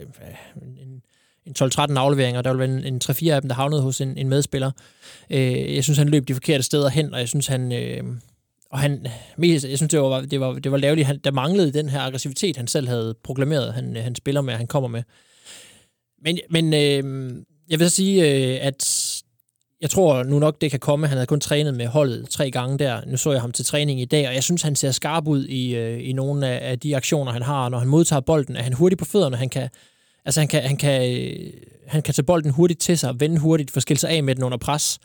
en, 0.62 0.78
øh, 0.78 1.00
en 1.46 1.54
12-13 1.62 1.98
afleveringer. 1.98 2.42
Der 2.42 2.50
var 2.50 2.64
en, 2.64 2.84
en 2.84 3.00
3-4 3.04 3.28
af 3.28 3.40
dem, 3.40 3.48
der 3.48 3.54
havnede 3.54 3.82
hos 3.82 4.00
en, 4.00 4.18
en 4.18 4.28
medspiller. 4.28 4.70
Øh, 5.30 5.74
jeg 5.74 5.84
synes, 5.84 5.98
han 5.98 6.08
løb 6.08 6.28
de 6.28 6.34
forkerte 6.34 6.62
steder 6.62 6.88
hen, 6.88 7.14
og 7.14 7.20
jeg 7.20 7.28
synes, 7.28 7.46
han... 7.46 7.72
Øh, 7.72 8.04
og 8.70 8.78
han, 8.78 9.06
mest, 9.36 9.68
jeg 9.68 9.78
synes, 9.78 9.90
det 9.90 10.00
var, 10.00 10.20
det 10.20 10.40
var, 10.40 10.52
det 10.52 10.72
var 10.72 10.78
lavligt. 10.78 11.06
Han, 11.06 11.18
der 11.24 11.30
manglede 11.30 11.72
den 11.72 11.88
her 11.88 12.00
aggressivitet, 12.00 12.56
han 12.56 12.66
selv 12.66 12.88
havde 12.88 13.14
proklameret, 13.24 13.74
han, 13.74 13.96
han 13.96 14.14
spiller 14.14 14.40
med, 14.40 14.54
han 14.54 14.66
kommer 14.66 14.88
med. 14.88 15.02
Men, 16.22 16.38
men 16.50 16.74
øh, 16.74 17.34
jeg 17.70 17.78
vil 17.78 17.90
så 17.90 17.96
sige, 17.96 18.30
øh, 18.30 18.66
at 18.66 19.11
jeg 19.82 19.90
tror 19.90 20.22
nu 20.22 20.38
nok, 20.38 20.60
det 20.60 20.70
kan 20.70 20.80
komme. 20.80 21.06
Han 21.06 21.16
havde 21.16 21.26
kun 21.26 21.40
trænet 21.40 21.74
med 21.74 21.86
holdet 21.86 22.28
tre 22.28 22.50
gange 22.50 22.78
der. 22.78 23.00
Nu 23.06 23.16
så 23.16 23.32
jeg 23.32 23.40
ham 23.40 23.52
til 23.52 23.64
træning 23.64 24.00
i 24.00 24.04
dag, 24.04 24.28
og 24.28 24.34
jeg 24.34 24.42
synes, 24.42 24.62
han 24.62 24.76
ser 24.76 24.90
skarp 24.90 25.28
ud 25.28 25.44
i, 25.44 25.74
øh, 25.74 26.08
i 26.08 26.12
nogle 26.12 26.48
af, 26.48 26.70
af 26.70 26.78
de 26.78 26.96
aktioner, 26.96 27.32
han 27.32 27.42
har. 27.42 27.68
Når 27.68 27.78
han 27.78 27.88
modtager 27.88 28.20
bolden, 28.20 28.56
er 28.56 28.62
han 28.62 28.72
hurtig 28.72 28.98
på 28.98 29.04
fødderne. 29.04 29.36
Han 29.36 29.48
kan, 29.48 29.68
altså 30.24 30.40
han 30.40 30.48
kan, 30.48 30.62
han 30.62 30.76
kan, 30.76 31.12
øh, 31.12 31.52
han 31.86 32.02
kan 32.02 32.14
tage 32.14 32.24
bolden 32.24 32.50
hurtigt 32.50 32.80
til 32.80 32.98
sig, 32.98 33.20
vende 33.20 33.38
hurtigt, 33.38 33.70
forskille 33.70 34.00
sig 34.00 34.10
af 34.10 34.22
med 34.22 34.34
den 34.34 34.44
under 34.44 34.58
pres. 34.58 34.98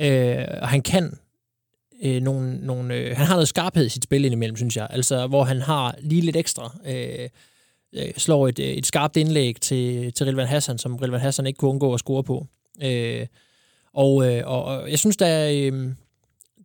Øh, 0.00 0.44
og 0.62 0.68
han 0.68 0.82
kan 0.82 1.18
øh, 2.02 2.22
nogle, 2.22 2.66
nogle, 2.66 2.94
øh, 2.94 3.16
han 3.16 3.26
har 3.26 3.34
noget 3.34 3.48
skarphed 3.48 3.86
i 3.86 3.88
sit 3.88 4.04
spil 4.04 4.24
indimellem, 4.24 4.56
synes 4.56 4.76
jeg. 4.76 4.86
Altså, 4.90 5.26
hvor 5.26 5.44
han 5.44 5.60
har 5.60 5.94
lige 6.00 6.22
lidt 6.22 6.36
ekstra. 6.36 6.76
Øh, 6.86 7.28
øh 7.94 8.12
slår 8.16 8.48
et, 8.48 8.58
øh, 8.58 8.66
et 8.66 8.86
skarpt 8.86 9.16
indlæg 9.16 9.56
til, 9.60 10.12
til 10.12 10.26
Rilvan 10.26 10.46
Hassan, 10.46 10.78
som 10.78 10.96
Rilvan 10.96 11.20
Hassan 11.20 11.46
ikke 11.46 11.56
kunne 11.56 11.70
undgå 11.70 11.94
at 11.94 12.00
score 12.00 12.24
på. 12.24 12.46
Øh, 12.82 13.26
og, 13.96 14.26
øh, 14.26 14.42
og, 14.46 14.64
og 14.64 14.90
jeg 14.90 14.98
synes, 14.98 15.16
der, 15.16 15.48
øh, 15.50 15.92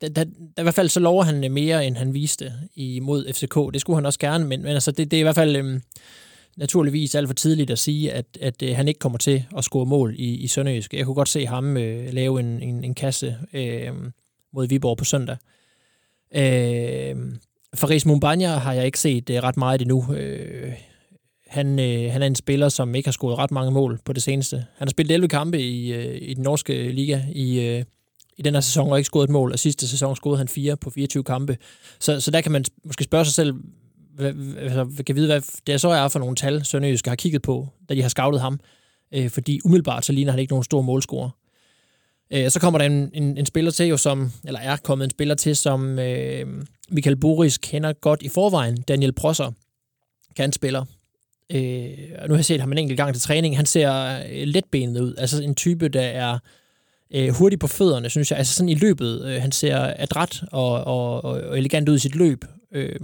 der, 0.01 0.09
der, 0.09 0.23
der 0.23 0.61
i 0.61 0.63
hvert 0.63 0.73
fald 0.75 0.89
så 0.89 0.99
lover 0.99 1.23
han 1.23 1.43
øh, 1.43 1.51
mere, 1.51 1.85
end 1.85 1.95
han 1.95 2.13
viste 2.13 2.53
imod 2.75 3.33
FCK. 3.33 3.73
Det 3.73 3.81
skulle 3.81 3.97
han 3.97 4.05
også 4.05 4.19
gerne, 4.19 4.47
men, 4.47 4.61
men 4.61 4.71
altså, 4.71 4.91
det, 4.91 5.11
det 5.11 5.17
er 5.17 5.19
i 5.19 5.23
hvert 5.23 5.35
fald 5.35 5.55
øh, 5.55 5.81
naturligvis 6.57 7.15
alt 7.15 7.27
for 7.27 7.33
tidligt 7.33 7.71
at 7.71 7.79
sige, 7.79 8.11
at, 8.11 8.25
at 8.41 8.61
øh, 8.63 8.75
han 8.75 8.87
ikke 8.87 8.99
kommer 8.99 9.17
til 9.17 9.45
at 9.57 9.63
score 9.63 9.85
mål 9.85 10.15
i, 10.17 10.35
i 10.35 10.47
Sønderjysk. 10.47 10.93
Jeg 10.93 11.05
kunne 11.05 11.15
godt 11.15 11.29
se 11.29 11.45
ham 11.45 11.77
øh, 11.77 12.13
lave 12.13 12.39
en, 12.39 12.61
en, 12.61 12.83
en 12.83 12.93
kasse 12.93 13.37
øh, 13.53 13.93
mod 14.53 14.67
Viborg 14.67 14.97
på 14.97 15.05
søndag. 15.05 15.37
Øh, 16.35 17.15
Faris 17.75 18.05
Mumbanya 18.05 18.49
har 18.49 18.73
jeg 18.73 18.85
ikke 18.85 18.99
set 18.99 19.29
øh, 19.29 19.43
ret 19.43 19.57
meget 19.57 19.81
endnu. 19.81 20.13
Øh, 20.13 20.73
han, 21.51 21.79
øh, 21.79 22.11
han 22.11 22.21
er 22.21 22.27
en 22.27 22.35
spiller, 22.35 22.69
som 22.69 22.95
ikke 22.95 23.07
har 23.07 23.11
scoret 23.11 23.37
ret 23.37 23.51
mange 23.51 23.71
mål 23.71 23.99
på 24.05 24.13
det 24.13 24.23
seneste. 24.23 24.55
Han 24.55 24.87
har 24.87 24.89
spillet 24.89 25.13
11 25.13 25.27
kampe 25.27 25.61
i, 25.61 25.93
øh, 25.93 26.17
i 26.21 26.33
den 26.33 26.43
norske 26.43 26.91
liga 26.91 27.21
i, 27.31 27.59
øh, 27.59 27.83
i 28.37 28.41
den 28.41 28.53
her 28.53 28.61
sæson 28.61 28.91
og 28.91 28.97
ikke 28.97 29.05
scoret 29.05 29.23
et 29.23 29.29
mål, 29.29 29.51
og 29.51 29.59
sidste 29.59 29.87
sæson 29.87 30.15
scorede 30.15 30.37
han 30.37 30.47
4 30.47 30.77
på 30.77 30.89
24 30.89 31.23
kampe. 31.23 31.57
Så, 31.99 32.19
så 32.19 32.31
der 32.31 32.41
kan 32.41 32.51
man 32.51 32.65
måske 32.83 33.03
spørge 33.03 33.25
sig 33.25 33.33
selv, 33.33 33.53
hvad, 34.15 34.33
altså, 34.57 35.03
kan 35.05 35.15
vide, 35.15 35.27
hvad 35.27 35.41
det 35.67 35.81
så 35.81 35.89
er 35.89 36.07
for 36.07 36.19
nogle 36.19 36.35
tal, 36.35 36.65
Sønderjysk 36.65 37.07
har 37.07 37.15
kigget 37.15 37.41
på, 37.41 37.67
da 37.89 37.95
de 37.95 38.01
har 38.01 38.09
scoutet 38.09 38.41
ham. 38.41 38.59
Øh, 39.13 39.29
fordi 39.29 39.59
umiddelbart 39.65 40.05
så 40.05 40.13
ligner 40.13 40.31
han 40.31 40.39
ikke 40.39 40.51
nogen 40.51 40.63
stor 40.63 40.81
målscorer. 40.81 41.29
Øh, 42.33 42.49
så 42.49 42.59
kommer 42.59 42.77
der 42.77 42.85
en, 42.85 43.11
en, 43.13 43.37
en 43.37 43.45
spiller 43.45 43.71
til, 43.71 43.87
jo, 43.87 43.97
som, 43.97 44.31
eller 44.43 44.59
er 44.59 44.75
kommet 44.75 45.05
en 45.05 45.11
spiller 45.11 45.35
til, 45.35 45.55
som 45.55 45.99
øh, 45.99 46.63
Michael 46.89 47.17
Boris 47.17 47.57
kender 47.57 47.93
godt 47.93 48.21
i 48.21 48.29
forvejen. 48.29 48.81
Daniel 48.81 49.13
Prosser, 49.13 49.51
kan 50.35 50.53
spiller. 50.53 50.85
Øh, 51.53 51.89
og 52.17 52.27
nu 52.27 52.33
har 52.33 52.37
jeg 52.37 52.45
set 52.45 52.59
ham 52.59 52.71
en 52.71 52.77
enkelt 52.77 52.97
gang 52.97 53.13
til 53.13 53.21
træning. 53.21 53.57
Han 53.57 53.65
ser 53.65 54.19
øh, 54.31 54.43
letbenet 54.43 55.01
ud. 55.01 55.15
Altså 55.17 55.43
en 55.43 55.55
type, 55.55 55.89
der 55.89 56.01
er 56.01 56.39
øh, 57.13 57.29
hurtig 57.29 57.59
på 57.59 57.67
fødderne, 57.67 58.09
synes 58.09 58.31
jeg. 58.31 58.37
Altså 58.39 58.53
sådan 58.53 58.69
i 58.69 58.75
løbet. 58.75 59.25
Øh, 59.25 59.41
han 59.41 59.51
ser 59.51 59.93
adræt 59.97 60.43
og, 60.51 60.83
og, 60.83 61.23
og 61.23 61.57
elegant 61.57 61.89
ud 61.89 61.95
i 61.95 61.99
sit 61.99 62.15
løb. 62.15 62.45
Øh, 62.71 62.99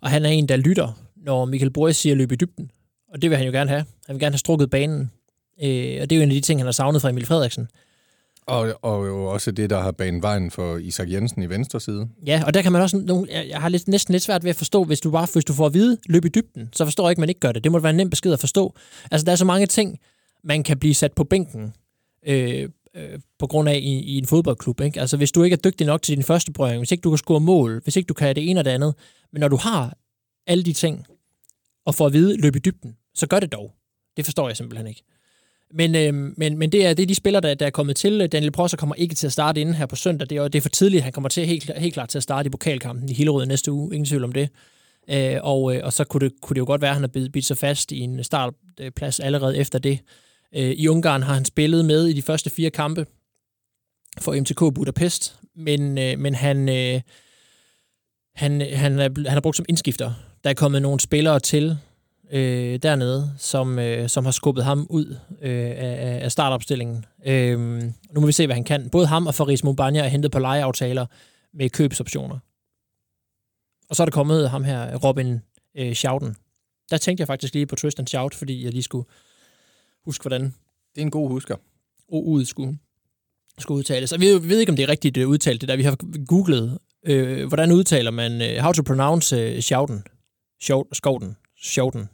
og 0.00 0.10
han 0.10 0.24
er 0.24 0.30
en, 0.30 0.48
der 0.48 0.56
lytter, 0.56 0.98
når 1.16 1.44
Michael 1.44 1.70
Boris 1.70 1.96
siger 1.96 2.14
løb 2.14 2.32
i 2.32 2.36
dybden. 2.36 2.70
Og 3.12 3.22
det 3.22 3.30
vil 3.30 3.36
han 3.36 3.46
jo 3.46 3.52
gerne 3.52 3.70
have. 3.70 3.84
Han 4.06 4.14
vil 4.14 4.20
gerne 4.20 4.32
have 4.32 4.38
strukket 4.38 4.70
banen. 4.70 5.10
Øh, 5.62 5.98
og 6.02 6.10
det 6.10 6.12
er 6.12 6.16
jo 6.16 6.22
en 6.22 6.30
af 6.30 6.34
de 6.34 6.40
ting, 6.40 6.60
han 6.60 6.66
har 6.66 6.72
savnet 6.72 7.02
fra 7.02 7.10
Emil 7.10 7.26
Frederiksen. 7.26 7.68
Og, 8.46 8.74
og 8.82 9.06
jo 9.06 9.24
også 9.24 9.50
det, 9.50 9.70
der 9.70 9.80
har 9.80 9.90
banet 9.90 10.22
vejen 10.22 10.50
for 10.50 10.76
Isak 10.76 11.10
Jensen 11.10 11.42
i 11.42 11.48
venstre 11.48 11.80
side. 11.80 12.08
Ja, 12.26 12.42
og 12.46 12.54
der 12.54 12.62
kan 12.62 12.72
man 12.72 12.82
også... 12.82 12.96
Nogle, 12.96 13.28
jeg 13.48 13.60
har 13.60 13.68
lidt, 13.68 13.88
næsten 13.88 14.12
lidt 14.12 14.22
svært 14.22 14.44
ved 14.44 14.50
at 14.50 14.56
forstå, 14.56 14.84
hvis 14.84 15.00
du 15.00 15.10
bare 15.10 15.26
hvis 15.32 15.44
du 15.44 15.52
får 15.52 15.66
at 15.66 15.74
vide, 15.74 15.98
løb 16.08 16.24
i 16.24 16.28
dybden, 16.28 16.68
så 16.72 16.84
forstår 16.84 17.04
jeg 17.04 17.10
ikke, 17.10 17.18
at 17.18 17.22
man 17.22 17.28
ikke 17.28 17.40
gør 17.40 17.52
det. 17.52 17.64
Det 17.64 17.72
må 17.72 17.78
være 17.78 17.90
en 17.90 17.96
nem 17.96 18.10
besked 18.10 18.32
at 18.32 18.40
forstå. 18.40 18.74
Altså, 19.10 19.24
der 19.24 19.32
er 19.32 19.36
så 19.36 19.44
mange 19.44 19.66
ting, 19.66 19.98
man 20.44 20.62
kan 20.62 20.78
blive 20.78 20.94
sat 20.94 21.12
på 21.12 21.24
bænken 21.24 21.74
øh, 22.26 22.68
øh, 22.94 23.18
på 23.38 23.46
grund 23.46 23.68
af 23.68 23.76
i, 23.76 24.00
i 24.00 24.18
en 24.18 24.26
fodboldklub. 24.26 24.80
Ikke? 24.80 25.00
Altså, 25.00 25.16
hvis 25.16 25.32
du 25.32 25.42
ikke 25.42 25.54
er 25.54 25.60
dygtig 25.64 25.86
nok 25.86 26.02
til 26.02 26.16
din 26.16 26.24
første 26.24 26.52
berøring, 26.52 26.78
hvis 26.80 26.92
ikke 26.92 27.02
du 27.02 27.10
kan 27.10 27.18
score 27.18 27.40
mål, 27.40 27.80
hvis 27.82 27.96
ikke 27.96 28.06
du 28.06 28.14
kan 28.14 28.36
det 28.36 28.50
ene 28.50 28.60
og 28.60 28.64
det 28.64 28.70
andet, 28.70 28.94
men 29.32 29.40
når 29.40 29.48
du 29.48 29.56
har 29.56 29.96
alle 30.46 30.64
de 30.64 30.72
ting, 30.72 31.06
og 31.84 31.94
får 31.94 32.06
at 32.06 32.12
vide, 32.12 32.36
løb 32.36 32.56
i 32.56 32.58
dybden, 32.58 32.96
så 33.14 33.26
gør 33.26 33.40
det 33.40 33.52
dog. 33.52 33.72
Det 34.16 34.24
forstår 34.24 34.48
jeg 34.48 34.56
simpelthen 34.56 34.86
ikke. 34.86 35.02
Men, 35.74 35.94
øh, 35.94 36.14
men, 36.36 36.58
men 36.58 36.72
det, 36.72 36.86
er, 36.86 36.94
det 36.94 37.02
er 37.02 37.06
de 37.06 37.14
spillere, 37.14 37.40
der, 37.40 37.54
der 37.54 37.66
er 37.66 37.70
kommet 37.70 37.96
til. 37.96 38.26
Daniel 38.26 38.52
Prosser 38.52 38.76
kommer 38.76 38.94
ikke 38.94 39.14
til 39.14 39.26
at 39.26 39.32
starte 39.32 39.60
inden 39.60 39.74
her 39.74 39.86
på 39.86 39.96
søndag. 39.96 40.30
Det 40.30 40.38
er, 40.38 40.48
det 40.48 40.58
er 40.58 40.62
for 40.62 40.68
tidligt. 40.68 41.02
Han 41.02 41.12
kommer 41.12 41.28
til 41.28 41.46
helt, 41.46 41.70
helt 41.76 41.94
klart 41.94 42.08
til 42.08 42.18
at 42.18 42.22
starte 42.22 42.46
i 42.46 42.50
pokalkampen 42.50 43.08
i 43.08 43.14
Hillerød 43.14 43.46
næste 43.46 43.72
uge. 43.72 43.94
Ingen 43.94 44.06
tvivl 44.06 44.24
om 44.24 44.32
det. 44.32 44.48
Øh, 45.10 45.36
og, 45.42 45.76
øh, 45.76 45.80
og 45.84 45.92
så 45.92 46.04
kunne 46.04 46.28
det, 46.28 46.40
kunne 46.40 46.54
det 46.54 46.60
jo 46.60 46.66
godt 46.66 46.80
være, 46.80 46.90
at 46.90 46.96
han 46.96 47.02
har 47.02 47.08
bidt, 47.08 47.32
bidt 47.32 47.44
sig 47.44 47.56
fast 47.56 47.92
i 47.92 48.00
en 48.00 48.24
startplads 48.24 49.20
allerede 49.20 49.58
efter 49.58 49.78
det. 49.78 49.98
Øh, 50.54 50.70
I 50.70 50.88
Ungarn 50.88 51.22
har 51.22 51.34
han 51.34 51.44
spillet 51.44 51.84
med 51.84 52.06
i 52.06 52.12
de 52.12 52.22
første 52.22 52.50
fire 52.50 52.70
kampe 52.70 53.06
for 54.20 54.40
MTK 54.40 54.74
Budapest, 54.74 55.36
men, 55.56 55.98
øh, 55.98 56.18
men 56.18 56.34
han, 56.34 56.68
øh, 56.68 57.00
han, 58.34 58.60
han, 58.60 58.98
er, 58.98 59.28
han 59.28 59.36
er 59.36 59.40
brugt 59.40 59.56
som 59.56 59.66
indskifter. 59.68 60.12
Der 60.44 60.50
er 60.50 60.54
kommet 60.54 60.82
nogle 60.82 61.00
spillere 61.00 61.40
til, 61.40 61.78
øh, 62.32 62.78
dernede, 62.82 63.34
som, 63.38 63.78
øh, 63.78 64.08
som 64.08 64.24
har 64.24 64.32
skubbet 64.32 64.64
ham 64.64 64.86
ud 64.90 65.16
øh, 65.42 65.70
af, 65.76 66.18
af 66.22 66.32
startopstillingen. 66.32 67.04
Øh, 67.26 67.82
nu 68.12 68.20
må 68.20 68.26
vi 68.26 68.32
se, 68.32 68.46
hvad 68.46 68.56
han 68.56 68.64
kan. 68.64 68.90
Både 68.90 69.06
ham 69.06 69.26
og 69.26 69.34
Faris 69.34 69.64
Mubanya 69.64 70.04
er 70.04 70.08
hentet 70.08 70.32
på 70.32 70.38
lejeaftaler 70.38 71.06
med 71.54 71.70
købsoptioner. 71.70 72.38
Og 73.88 73.96
så 73.96 74.02
er 74.02 74.04
der 74.04 74.12
kommet 74.12 74.50
ham 74.50 74.64
her, 74.64 74.96
Robin 74.96 75.40
øh, 75.76 75.94
Schouten. 75.94 76.36
Der 76.90 76.96
tænkte 76.96 77.20
jeg 77.20 77.26
faktisk 77.26 77.54
lige 77.54 77.66
på 77.66 77.76
Tristan 77.76 78.06
Schout, 78.06 78.34
fordi 78.34 78.64
jeg 78.64 78.72
lige 78.72 78.82
skulle 78.82 79.08
huske, 80.04 80.22
hvordan 80.22 80.42
Det 80.94 81.00
er 81.00 81.02
en 81.02 81.10
god 81.10 81.28
husker. 81.28 81.56
OU'et 82.12 82.44
skulle, 82.44 82.78
skulle 83.58 83.78
udtales. 83.78 84.12
Og 84.12 84.20
vi, 84.20 84.38
vi 84.38 84.48
ved 84.48 84.58
ikke, 84.58 84.70
om 84.70 84.76
det 84.76 84.82
er 84.82 84.88
rigtigt 84.88 85.16
øh, 85.16 85.28
udtalt, 85.28 85.60
det 85.60 85.68
der. 85.68 85.76
Vi 85.76 85.82
har 85.82 86.24
googlet, 86.26 86.78
øh, 87.06 87.48
hvordan 87.48 87.72
udtaler 87.72 88.10
man, 88.10 88.42
øh, 88.42 88.56
how 88.56 88.72
to 88.72 88.82
pronounce 88.82 89.36
øh, 89.36 89.60
Schouten. 89.60 90.04
Schouten. 90.92 91.36
Schouten. 91.62 92.08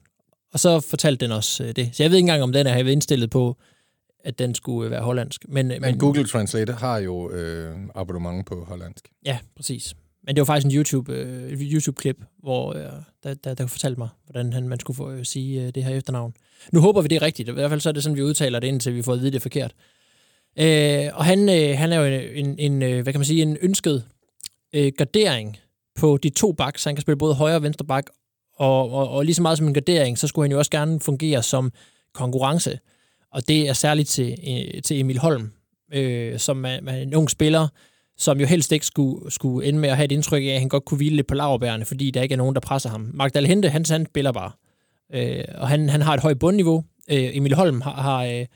Og 0.53 0.61
så 0.61 0.81
fortalte 0.81 1.25
den 1.25 1.33
også 1.33 1.65
øh, 1.65 1.76
det. 1.76 1.91
Så 1.93 2.03
jeg 2.03 2.11
ved 2.11 2.17
ikke 2.17 2.23
engang, 2.23 2.43
om 2.43 2.53
den 2.53 2.67
er 2.67 2.76
indstillet 2.76 3.31
på, 3.31 3.57
at 4.25 4.38
den 4.38 4.55
skulle 4.55 4.87
øh, 4.87 4.91
være 4.91 5.03
hollandsk. 5.03 5.45
Men, 5.49 5.69
Men, 5.69 5.81
men 5.81 5.99
Google 5.99 6.26
Translate 6.26 6.73
har 6.73 6.99
jo 6.99 7.31
øh, 7.31 7.76
abonnement 7.95 8.47
på 8.47 8.65
hollandsk. 8.65 9.09
Ja, 9.26 9.38
præcis. 9.57 9.95
Men 10.23 10.37
det 10.37 10.41
var 10.41 10.45
faktisk 10.45 10.67
en 10.67 10.79
YouTube, 10.79 11.12
øh, 11.12 11.53
YouTube-klip, 11.53 12.17
hvor 12.38 12.75
øh, 12.75 12.83
der, 13.23 13.35
der, 13.35 13.55
der 13.55 13.67
fortalte 13.67 13.99
mig, 13.99 14.09
hvordan 14.25 14.53
han, 14.53 14.69
man 14.69 14.81
skulle 14.81 14.97
få, 14.97 15.11
øh, 15.11 15.25
sige 15.25 15.62
øh, 15.62 15.75
det 15.75 15.85
her 15.85 15.95
efternavn. 15.95 16.35
Nu 16.73 16.81
håber 16.81 17.03
vi, 17.03 17.09
det 17.09 17.17
er 17.17 17.23
rigtigt. 17.23 17.49
I 17.49 17.53
hvert 17.53 17.71
fald 17.71 17.81
så 17.81 17.88
er 17.88 17.93
det 17.93 18.03
sådan, 18.03 18.17
vi 18.17 18.23
udtaler 18.23 18.61
det, 18.61 18.69
indtil 18.69 18.95
vi 18.95 19.03
får 19.03 19.12
at 19.12 19.21
vide, 19.21 19.31
det 19.31 19.37
er 19.37 19.41
forkert. 19.41 19.75
Øh, 20.59 21.09
og 21.15 21.25
han, 21.25 21.49
øh, 21.49 21.79
han 21.79 21.93
er 21.93 22.00
jo 22.00 22.05
en, 22.05 22.47
en, 22.47 22.59
en, 22.59 22.83
øh, 22.83 23.03
hvad 23.03 23.12
kan 23.12 23.21
man 23.21 23.26
sige, 23.26 23.43
en 23.43 23.57
ønsket 23.61 24.05
øh, 24.75 24.93
gardering 24.99 25.57
på 25.97 26.17
de 26.17 26.29
to 26.29 26.53
backs. 26.53 26.85
Han 26.85 26.95
kan 26.95 27.03
spille 27.03 27.19
både 27.19 27.35
højre 27.35 27.57
og 27.57 27.62
venstre 27.62 27.85
bak, 27.85 28.05
og, 28.56 28.92
og, 28.92 29.08
og 29.08 29.25
lige 29.25 29.34
så 29.34 29.42
meget 29.42 29.58
som 29.58 29.66
en 29.66 29.75
gardering, 29.75 30.18
så 30.18 30.26
skulle 30.26 30.44
han 30.44 30.52
jo 30.52 30.58
også 30.58 30.70
gerne 30.70 31.00
fungere 31.00 31.42
som 31.42 31.72
konkurrence. 32.14 32.78
Og 33.32 33.48
det 33.48 33.68
er 33.68 33.72
særligt 33.72 34.08
til, 34.08 34.38
øh, 34.48 34.82
til 34.82 35.00
Emil 35.00 35.18
Holm, 35.18 35.52
øh, 35.92 36.38
som 36.38 36.64
er, 36.64 36.78
er 36.86 36.96
en 36.96 37.14
ung 37.14 37.30
spiller, 37.30 37.68
som 38.16 38.40
jo 38.40 38.46
helst 38.46 38.72
ikke 38.72 38.86
skulle, 38.86 39.30
skulle 39.30 39.68
ende 39.68 39.78
med 39.78 39.88
at 39.88 39.96
have 39.96 40.04
et 40.04 40.12
indtryk 40.12 40.42
af, 40.42 40.46
at 40.46 40.58
han 40.58 40.68
godt 40.68 40.84
kunne 40.84 40.96
hvile 40.96 41.16
lidt 41.16 41.26
på 41.26 41.34
laverbærene, 41.34 41.84
fordi 41.84 42.10
der 42.10 42.22
ikke 42.22 42.32
er 42.32 42.36
nogen, 42.36 42.54
der 42.54 42.60
presser 42.60 42.90
ham. 42.90 43.10
Magdal 43.14 43.46
Hente, 43.46 43.68
han, 43.68 43.84
han 43.90 44.06
spiller 44.06 44.32
bare. 44.32 44.50
Øh, 45.14 45.44
og 45.54 45.68
han, 45.68 45.88
han 45.88 46.02
har 46.02 46.14
et 46.14 46.20
højt 46.20 46.38
bundniveau. 46.38 46.84
Øh, 47.10 47.36
Emil 47.36 47.54
Holm 47.54 47.80
har, 47.80 47.92
har, 47.92 48.25
øh, 48.25 48.46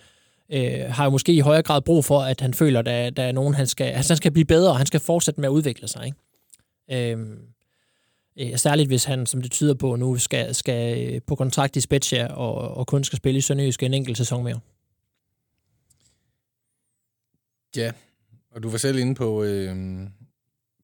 øh, 0.52 0.80
har 0.88 1.04
jo 1.04 1.10
måske 1.10 1.32
i 1.32 1.40
højere 1.40 1.62
grad 1.62 1.80
brug 1.80 2.04
for, 2.04 2.20
at 2.20 2.40
han 2.40 2.54
føler, 2.54 2.78
at 2.78 2.86
der, 2.86 3.10
der 3.10 3.22
er 3.22 3.32
nogen, 3.32 3.54
han 3.54 3.66
skal, 3.66 3.84
altså, 3.84 4.12
han 4.12 4.16
skal 4.16 4.32
blive 4.32 4.44
bedre, 4.44 4.70
og 4.70 4.76
han 4.76 4.86
skal 4.86 5.00
fortsætte 5.00 5.40
med 5.40 5.48
at 5.48 5.52
udvikle 5.52 5.88
sig. 5.88 6.06
Ikke? 6.06 7.12
Øh, 7.12 7.18
særligt 8.56 8.88
hvis 8.88 9.04
han, 9.04 9.26
som 9.26 9.42
det 9.42 9.50
tyder 9.50 9.74
på 9.74 9.96
nu, 9.96 10.16
skal, 10.16 10.54
skal 10.54 11.14
øh, 11.14 11.20
på 11.26 11.34
kontrakt 11.34 11.76
i 11.76 11.80
Spezia 11.80 12.26
og, 12.26 12.54
og 12.54 12.86
kun 12.86 13.04
skal 13.04 13.16
spille 13.16 13.38
i 13.38 13.40
Sønderjysk 13.40 13.82
en 13.82 13.94
enkelt 13.94 14.18
sæson 14.18 14.44
mere. 14.44 14.60
Ja, 17.76 17.92
og 18.50 18.62
du 18.62 18.70
var 18.70 18.78
selv 18.78 18.98
inde 18.98 19.14
på 19.14 19.42
øh, 19.44 19.76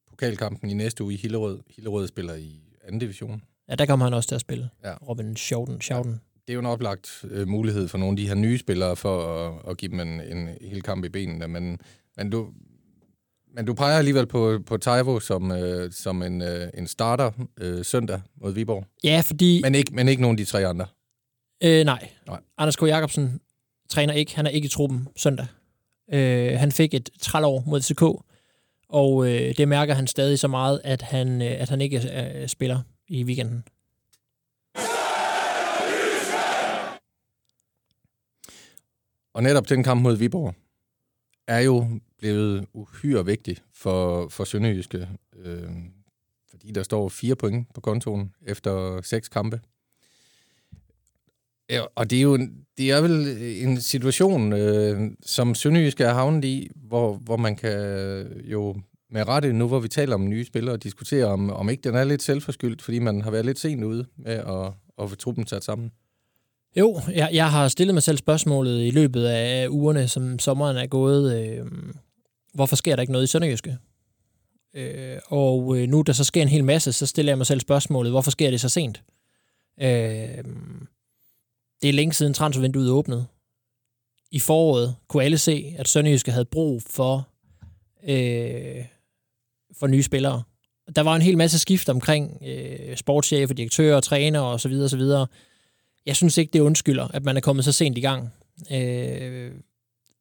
pokalkampen 0.09 0.71
i 0.71 0.75
næste 0.75 1.05
uge 1.05 1.15
i 1.15 1.17
Hillerød. 1.17 1.61
Hillerød 1.77 2.09
spiller 2.09 2.35
i 2.35 2.61
anden 2.85 2.99
division. 2.99 3.43
Ja, 3.69 3.75
der 3.75 3.87
kommer 3.87 4.07
han 4.07 4.15
også 4.15 4.29
til 4.29 4.35
at 4.35 4.41
spille. 4.41 4.71
Ja. 4.85 4.95
Robin 4.95 5.37
Schouten. 5.37 5.81
Schouten. 5.81 6.21
Det 6.47 6.53
er 6.53 6.55
jo 6.55 6.61
en 6.61 6.67
oplagt 6.67 7.25
øh, 7.31 7.49
mulighed 7.49 7.89
for 7.89 7.99
nogle 7.99 8.13
af 8.13 8.17
de 8.17 8.29
her 8.29 8.35
nye 8.35 8.59
spillere 8.59 8.97
for 8.97 9.37
at, 9.37 9.71
at 9.71 9.77
give 9.77 9.91
dem 9.91 10.01
en, 10.01 10.21
en 10.21 10.49
hel 10.61 10.83
kamp 10.83 11.05
i 11.05 11.09
benene, 11.09 11.49
men, 11.49 11.79
men 12.17 12.31
du, 12.31 12.53
men 13.57 13.67
du 13.67 13.75
peger 13.75 13.99
alligevel 13.99 14.27
på, 14.27 14.59
på 14.67 14.77
Taivo 14.77 15.21
som, 15.21 15.51
øh, 15.53 15.93
som 15.93 16.23
en, 16.23 16.43
øh, 16.43 16.69
en 16.75 16.87
starter 16.87 17.31
øh, 17.61 17.85
søndag 17.85 18.21
mod 18.41 18.53
Viborg. 18.53 18.87
Ja, 19.05 19.23
fordi... 19.25 19.61
Men 19.63 19.75
ikke, 19.75 19.95
men 19.95 20.09
ikke 20.09 20.23
nogen 20.23 20.35
af 20.35 20.39
de 20.39 20.51
tre 20.51 20.67
andre. 20.67 20.87
Øh, 21.65 21.85
nej. 21.85 22.09
Nej. 22.27 22.41
Anders 22.59 22.77
K. 22.77 22.83
Jacobsen 22.83 23.41
træner 23.91 24.13
ikke. 24.13 24.37
Han 24.37 24.47
er 24.47 24.51
ikke 24.51 24.67
i 24.67 24.69
truppen 24.69 25.09
søndag. 25.17 25.47
Øh, 26.13 26.59
han 26.59 26.73
fik 26.73 26.95
et 26.95 27.11
trælår 27.21 27.65
mod 27.67 27.81
CK, 27.83 28.03
og 28.89 29.27
øh, 29.27 29.57
det 29.57 29.69
mærker 29.69 29.95
han 29.95 30.07
stadig 30.07 30.39
så 30.39 30.49
meget, 30.49 30.81
at 30.85 31.03
han, 31.03 31.43
øh, 31.43 31.61
at 31.61 31.69
han 31.69 31.81
ikke 31.81 32.03
øh, 32.41 32.49
spiller 32.49 32.81
i 33.09 33.25
weekenden. 33.25 33.65
Og 39.35 39.43
netop 39.43 39.69
den 39.69 39.83
kamp 39.83 40.03
mod 40.03 40.17
Viborg 40.17 40.55
er 41.49 41.59
jo 41.59 42.01
blevet 42.19 42.67
uhyre 42.73 43.27
vigtig 43.27 43.57
for, 43.75 44.29
for 44.29 44.45
Sønderjyske, 44.45 45.09
øh, 45.45 45.71
fordi 46.51 46.71
der 46.71 46.83
står 46.83 47.09
fire 47.09 47.37
point 47.37 47.75
på 47.75 47.81
kontoen 47.81 48.33
efter 48.47 49.01
seks 49.03 49.29
kampe. 49.29 49.61
Ja, 51.71 51.83
og 51.95 52.11
det 52.11 52.19
er 52.19 52.23
jo 52.23 52.35
en, 52.35 52.57
det 52.79 52.91
er 52.91 53.01
vel 53.01 53.39
en 53.63 53.81
situation, 53.81 54.53
øh, 54.53 55.11
som 55.23 55.55
Sønderjyske 55.55 56.05
er 56.05 56.15
havnet 56.15 56.45
i, 56.45 56.71
hvor, 56.75 57.15
hvor 57.15 57.37
man 57.37 57.57
kan 57.57 58.43
jo 58.45 58.77
med 59.11 59.29
rette, 59.29 59.53
nu 59.53 59.69
hvor 59.69 59.81
vi 59.81 59.89
taler 59.89 60.15
om 60.15 60.29
nye 60.29 60.45
spillere, 60.45 60.77
diskutere, 60.77 61.25
om, 61.25 61.51
om 61.51 61.69
ikke 61.71 61.89
den 61.89 61.95
er 61.95 62.05
lidt 62.05 62.23
selvforskyldt, 62.23 62.83
fordi 62.83 62.99
man 62.99 63.21
har 63.21 63.31
været 63.31 63.47
lidt 63.47 63.59
sent 63.59 63.85
ude 63.85 64.07
med 64.17 64.33
at, 64.33 64.73
at 65.03 65.11
få 65.11 65.17
truppen 65.17 65.47
sat 65.47 65.65
sammen. 65.65 65.93
Jo, 66.77 67.01
jeg, 67.15 67.31
jeg 67.33 67.51
har 67.51 67.69
stillet 67.69 67.95
mig 67.95 68.03
selv 68.03 68.17
spørgsmålet 68.17 68.87
i 68.87 68.91
løbet 68.91 69.25
af 69.25 69.69
ugerne, 69.69 70.09
som 70.09 70.39
sommeren 70.39 70.77
er 70.77 70.87
gået. 70.87 71.59
Øh, 71.59 71.67
hvorfor 72.57 72.77
sker 72.77 72.97
der 72.97 73.01
ikke 73.01 73.13
noget 73.13 73.25
i 73.25 73.27
Sønderjyske? 73.27 73.79
Øh, 74.75 75.19
og 75.27 75.79
øh, 75.79 75.89
nu 75.89 76.03
der 76.03 76.13
så 76.13 76.25
sker 76.25 76.43
en 76.43 76.49
hel 76.49 76.65
masse, 76.65 76.93
så 76.93 77.07
stiller 77.07 77.33
jeg 77.33 77.39
mig 77.39 77.47
selv 77.47 77.61
spørgsmålet, 77.61 78.13
hvorfor 78.13 78.31
sker 78.31 78.51
det 78.51 78.61
så 78.61 78.69
sent? 78.69 79.03
Øh, 79.81 80.45
det 81.83 81.89
er 81.89 81.93
længe 81.93 82.15
siden 82.15 82.35
transfervinduet 82.35 82.91
åbnede. 82.91 83.27
I 84.31 84.41
foråret 84.41 84.97
kunne 85.09 85.25
alle 85.25 85.39
se, 85.39 85.75
at 85.79 85.89
Sønderjyske 85.89 86.33
havde 86.33 86.45
brug 86.45 86.83
for, 86.83 87.29
øh, 88.09 88.85
for 89.79 89.87
nye 89.87 90.03
spillere. 90.03 90.43
Der 90.97 91.03
var 91.03 91.17
en 91.17 91.23
hel 91.23 91.37
masse 91.37 91.59
skift 91.59 91.89
omkring 91.89 92.43
øh, 92.47 92.97
sportschefer, 92.97 93.55
direktører, 93.55 94.01
træner 94.01 94.41
og 94.41 94.61
så 94.61 94.69
videre, 94.69 94.89
så 94.89 94.97
videre. 94.97 95.27
Jeg 96.07 96.17
synes 96.17 96.39
ikke, 96.39 96.53
det 96.53 96.61
undskylder, 96.61 97.09
at 97.09 97.25
man 97.25 97.37
er 97.37 97.41
kommet 97.41 97.65
så 97.65 97.73
sent 97.73 97.99
i 97.99 98.01
gang. 98.01 98.33
Øh, 98.73 99.53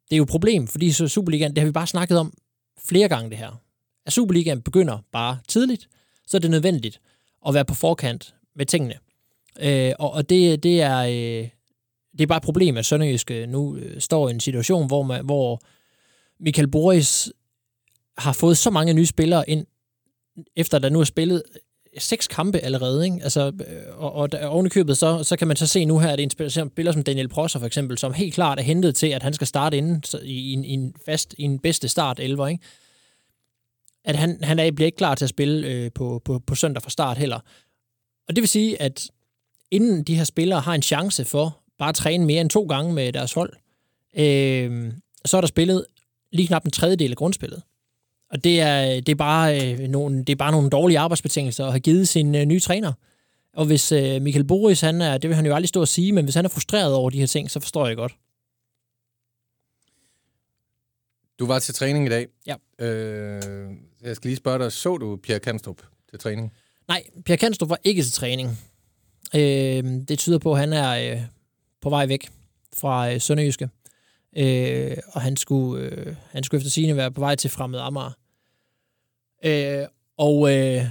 det 0.09 0.15
er 0.15 0.17
jo 0.17 0.23
et 0.23 0.29
problem, 0.29 0.67
fordi 0.67 0.91
så 0.91 1.07
Superligaen, 1.07 1.51
det 1.51 1.57
har 1.57 1.65
vi 1.65 1.71
bare 1.71 1.87
snakket 1.87 2.17
om 2.19 2.33
flere 2.79 3.09
gange 3.09 3.29
det 3.29 3.37
her. 3.37 3.61
At 4.05 4.13
Superligaen 4.13 4.61
begynder 4.61 4.99
bare 5.11 5.39
tidligt, 5.47 5.89
så 6.27 6.37
er 6.37 6.41
det 6.41 6.51
nødvendigt 6.51 7.01
at 7.47 7.53
være 7.53 7.65
på 7.65 7.73
forkant 7.73 8.35
med 8.55 8.65
tingene. 8.65 8.95
Øh, 9.59 9.93
og 9.99 10.11
og 10.11 10.29
det, 10.29 10.63
det, 10.63 10.81
er, 10.81 10.97
øh, 10.97 11.49
det 12.11 12.21
er 12.21 12.27
bare 12.27 12.37
et 12.37 12.43
problem, 12.43 12.77
at 12.77 12.85
Sønderjyske 12.85 13.41
øh, 13.41 13.49
nu 13.49 13.75
øh, 13.75 14.01
står 14.01 14.27
i 14.27 14.31
en 14.31 14.39
situation, 14.39 14.87
hvor, 14.87 15.03
man, 15.03 15.25
hvor 15.25 15.61
Michael 16.39 16.67
Boris 16.67 17.31
har 18.17 18.33
fået 18.33 18.57
så 18.57 18.69
mange 18.69 18.93
nye 18.93 19.05
spillere 19.05 19.49
ind, 19.49 19.65
efter 20.55 20.79
der 20.79 20.89
nu 20.89 20.99
er 20.99 21.03
spillet 21.03 21.43
seks 21.97 22.27
kampe 22.27 22.59
allerede, 22.59 23.05
ikke? 23.05 23.19
Altså, 23.23 23.51
øh, 23.67 23.97
og, 23.97 24.13
og, 24.13 24.29
og, 24.41 24.49
og 24.49 24.69
købet, 24.71 24.97
så, 24.97 25.23
så 25.23 25.37
kan 25.37 25.47
man 25.47 25.57
så 25.57 25.67
se 25.67 25.85
nu 25.85 25.99
her, 25.99 26.09
at 26.09 26.19
en 26.19 26.29
spiller, 26.29 26.67
spiller 26.67 26.91
som 26.91 27.03
Daniel 27.03 27.27
Prosser 27.27 27.59
for 27.59 27.65
eksempel, 27.65 27.97
som 27.97 28.13
helt 28.13 28.33
klart 28.33 28.59
er 28.59 28.63
hentet 28.63 28.95
til, 28.95 29.07
at 29.07 29.23
han 29.23 29.33
skal 29.33 29.47
starte 29.47 29.77
inden 29.77 30.03
så, 30.03 30.19
i, 30.23 30.33
i, 30.33 30.53
en, 30.53 30.65
i 30.65 30.73
en 30.73 30.95
fast, 31.05 31.35
i 31.37 31.43
en 31.43 31.59
bedste 31.59 31.87
start 31.87 32.19
11, 32.19 32.49
ikke? 32.49 32.63
At 34.05 34.15
han, 34.15 34.43
han 34.43 34.59
er, 34.59 34.71
bliver 34.71 34.85
ikke 34.85 34.97
klar 34.97 35.15
til 35.15 35.25
at 35.25 35.29
spille 35.29 35.67
øh, 35.67 35.91
på, 35.95 36.21
på, 36.25 36.39
på 36.47 36.55
søndag 36.55 36.83
fra 36.83 36.89
start 36.89 37.17
heller. 37.17 37.39
Og 38.27 38.35
det 38.35 38.41
vil 38.41 38.49
sige, 38.49 38.81
at 38.81 39.09
inden 39.71 40.03
de 40.03 40.15
her 40.15 40.23
spillere 40.23 40.59
har 40.59 40.73
en 40.73 40.81
chance 40.81 41.25
for 41.25 41.61
bare 41.77 41.89
at 41.89 41.95
træne 41.95 42.25
mere 42.25 42.41
end 42.41 42.49
to 42.49 42.65
gange 42.65 42.93
med 42.93 43.13
deres 43.13 43.33
hold, 43.33 43.53
øh, 44.17 44.93
så 45.25 45.37
er 45.37 45.41
der 45.41 45.47
spillet 45.47 45.85
lige 46.31 46.47
knap 46.47 46.65
en 46.65 46.71
tredjedel 46.71 47.11
af 47.11 47.17
grundspillet. 47.17 47.61
Og 48.35 48.43
det 48.43 48.61
er, 48.61 49.01
det 49.01 49.09
er, 49.09 49.15
bare, 49.15 49.73
øh, 49.73 49.79
nogle, 49.79 50.17
det 50.17 50.29
er 50.29 50.35
bare 50.35 50.51
nogle 50.51 50.69
dårlige 50.69 50.99
arbejdsbetingelser 50.99 51.65
at 51.65 51.71
have 51.71 51.79
givet 51.79 52.07
sin 52.07 52.35
øh, 52.35 52.45
nye 52.45 52.59
træner. 52.59 52.93
Og 53.53 53.65
hvis 53.65 53.91
øh, 53.91 54.21
Michael 54.21 54.45
Boris, 54.45 54.81
han 54.81 55.01
er, 55.01 55.17
det 55.17 55.29
vil 55.29 55.35
han 55.35 55.45
jo 55.45 55.55
aldrig 55.55 55.69
stå 55.69 55.81
og 55.81 55.87
sige, 55.87 56.11
men 56.11 56.25
hvis 56.25 56.35
han 56.35 56.45
er 56.45 56.49
frustreret 56.49 56.93
over 56.93 57.09
de 57.09 57.19
her 57.19 57.27
ting, 57.27 57.51
så 57.51 57.59
forstår 57.59 57.87
jeg 57.87 57.95
godt. 57.95 58.15
Du 61.39 61.45
var 61.45 61.59
til 61.59 61.73
træning 61.73 62.05
i 62.05 62.09
dag. 62.09 62.27
Ja. 62.47 62.55
Øh, 62.85 63.71
jeg 64.01 64.15
skal 64.15 64.27
lige 64.29 64.37
spørge 64.37 64.59
dig, 64.59 64.71
så 64.71 64.97
du 64.97 65.15
Pierre 65.23 65.39
Kanstrup 65.39 65.81
til 66.09 66.19
træning? 66.19 66.53
Nej, 66.87 67.03
Pierre 67.25 67.37
Kanstrup 67.37 67.69
var 67.69 67.79
ikke 67.83 68.03
til 68.03 68.11
træning. 68.11 68.49
Øh, 69.35 69.83
det 70.07 70.19
tyder 70.19 70.39
på, 70.39 70.53
at 70.53 70.59
han 70.59 70.73
er 70.73 71.11
øh, 71.11 71.21
på 71.81 71.89
vej 71.89 72.05
væk 72.05 72.29
fra 72.73 73.13
øh, 73.13 73.21
Sønderjyske. 73.21 73.69
Øh, 74.37 74.97
og 75.07 75.21
han 75.21 75.37
skulle, 75.37 75.83
øh, 75.83 76.15
han 76.31 76.43
skulle 76.43 76.59
efter 76.59 76.71
sigende 76.71 76.95
være 76.95 77.11
på 77.11 77.19
vej 77.21 77.35
til 77.35 77.49
Fremad 77.49 77.79
Amager. 77.79 78.24
Øh, 79.45 79.87
og 80.17 80.53
øh, 80.53 80.81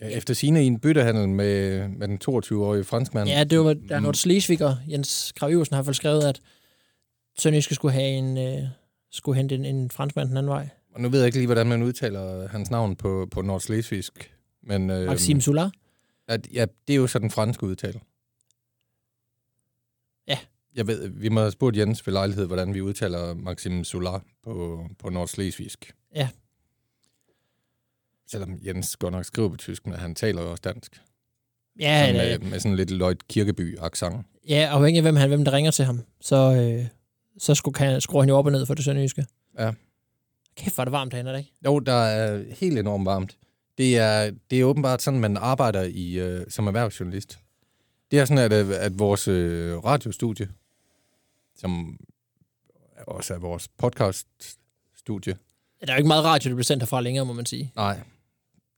Ja, 0.00 0.08
efter 0.08 0.34
sine 0.34 0.64
i 0.64 0.66
en 0.66 0.80
byttehandel 0.80 1.28
med, 1.28 1.88
med 1.88 2.08
den 2.08 2.18
22-årige 2.28 2.84
franskmand. 2.84 3.28
ja, 3.28 3.44
det 3.44 3.58
var 3.60 3.74
der 3.74 4.00
Nord 4.00 4.14
Slesviger, 4.14 4.76
Jens 4.90 5.32
Grav 5.36 5.50
Iversen 5.50 5.74
har 5.74 5.78
i 5.78 5.84
hvert 5.84 5.86
fald 5.86 5.94
skrevet, 5.94 6.24
at 6.24 6.40
Sønderjyske 7.38 7.74
skulle 7.74 7.92
have 7.92 8.08
en, 8.08 8.38
øh, 8.38 8.62
skulle 9.10 9.36
hente 9.36 9.54
en, 9.54 9.64
en 9.64 9.90
franskmand 9.90 10.28
den 10.28 10.36
anden 10.36 10.50
vej. 10.50 10.68
Og 10.94 11.00
nu 11.00 11.08
ved 11.08 11.18
jeg 11.18 11.26
ikke 11.26 11.38
lige, 11.38 11.46
hvordan 11.46 11.66
man 11.66 11.82
udtaler 11.82 12.48
hans 12.48 12.70
navn 12.70 12.96
på, 12.96 13.28
på 13.30 13.42
nordslesvigsk. 13.42 14.32
Men, 14.62 14.90
øh, 14.90 15.06
Maxime 15.06 15.40
Solar. 15.40 15.70
at, 16.28 16.48
ja, 16.52 16.66
det 16.88 16.92
er 16.94 16.96
jo 16.96 17.06
så 17.06 17.18
den 17.18 17.30
franske 17.30 17.66
udtale. 17.66 18.00
Ja. 20.28 20.38
Jeg 20.74 20.86
ved, 20.86 21.08
vi 21.08 21.28
må 21.28 21.40
have 21.40 21.50
spurgt 21.52 21.76
Jens 21.76 22.06
ved 22.06 22.12
lejlighed, 22.12 22.46
hvordan 22.46 22.74
vi 22.74 22.80
udtaler 22.80 23.34
Maxime 23.34 23.84
Solar 23.84 24.24
på, 24.44 24.86
på 24.98 25.10
nordslesvigsk. 25.10 25.92
Ja. 26.14 26.28
Selvom 28.30 28.58
Jens 28.66 28.96
godt 28.96 29.12
nok 29.12 29.24
skriver 29.24 29.48
på 29.48 29.56
tysk, 29.56 29.86
men 29.86 29.94
han 29.94 30.14
taler 30.14 30.42
jo 30.42 30.50
også 30.50 30.60
dansk. 30.64 31.00
Ja, 31.80 32.06
Sådan 32.06 32.28
ja, 32.30 32.38
med, 32.38 32.50
med 32.50 32.60
sådan 32.60 32.76
lidt 32.76 32.90
Lloyd 32.90 33.16
Kirkeby-accent. 33.32 34.22
ja, 34.48 34.68
afhængig 34.72 34.98
af 34.98 35.02
hvem, 35.02 35.16
han, 35.16 35.28
hvem 35.28 35.44
der 35.44 35.52
ringer 35.52 35.70
til 35.70 35.84
ham, 35.84 36.00
så, 36.20 36.36
øh, 36.36 36.86
så 37.38 37.54
skulle, 37.54 37.74
kan, 37.74 38.00
skruer 38.00 38.22
han 38.22 38.28
jo 38.28 38.36
op 38.36 38.46
og 38.46 38.52
ned 38.52 38.66
for 38.66 38.74
det 38.74 38.84
sønderjyske. 38.84 39.26
Ja. 39.58 39.72
Kæft, 40.56 40.74
hvor 40.74 40.82
er 40.82 40.84
det 40.84 40.92
varmt 40.92 41.12
herinde, 41.12 41.30
er 41.30 41.32
det 41.34 41.40
ikke? 41.40 41.52
Jo, 41.64 41.78
der 41.80 41.92
er 41.92 42.44
helt 42.60 42.78
enormt 42.78 43.04
varmt. 43.06 43.36
Det 43.78 43.98
er, 43.98 44.30
det 44.50 44.60
er 44.60 44.64
åbenbart 44.64 45.02
sådan, 45.02 45.20
man 45.20 45.36
arbejder 45.36 45.82
i 45.82 46.12
øh, 46.18 46.46
som 46.48 46.66
erhvervsjournalist. 46.66 47.38
Det 48.10 48.18
er 48.18 48.24
sådan, 48.24 48.52
at, 48.52 48.66
øh, 48.66 48.74
at 48.84 48.98
vores 48.98 49.28
øh, 49.28 49.84
radiostudie, 49.84 50.48
som 51.56 51.98
også 53.06 53.34
er 53.34 53.38
vores 53.38 53.68
podcaststudie, 53.68 55.36
Der 55.80 55.86
er 55.92 55.92
jo 55.92 55.96
ikke 55.98 56.08
meget 56.08 56.24
radio, 56.24 56.48
der 56.50 56.54
bliver 56.54 56.64
sendt 56.64 56.82
herfra 56.82 57.00
længere, 57.00 57.24
må 57.26 57.32
man 57.32 57.46
sige. 57.46 57.72
nej, 57.76 58.00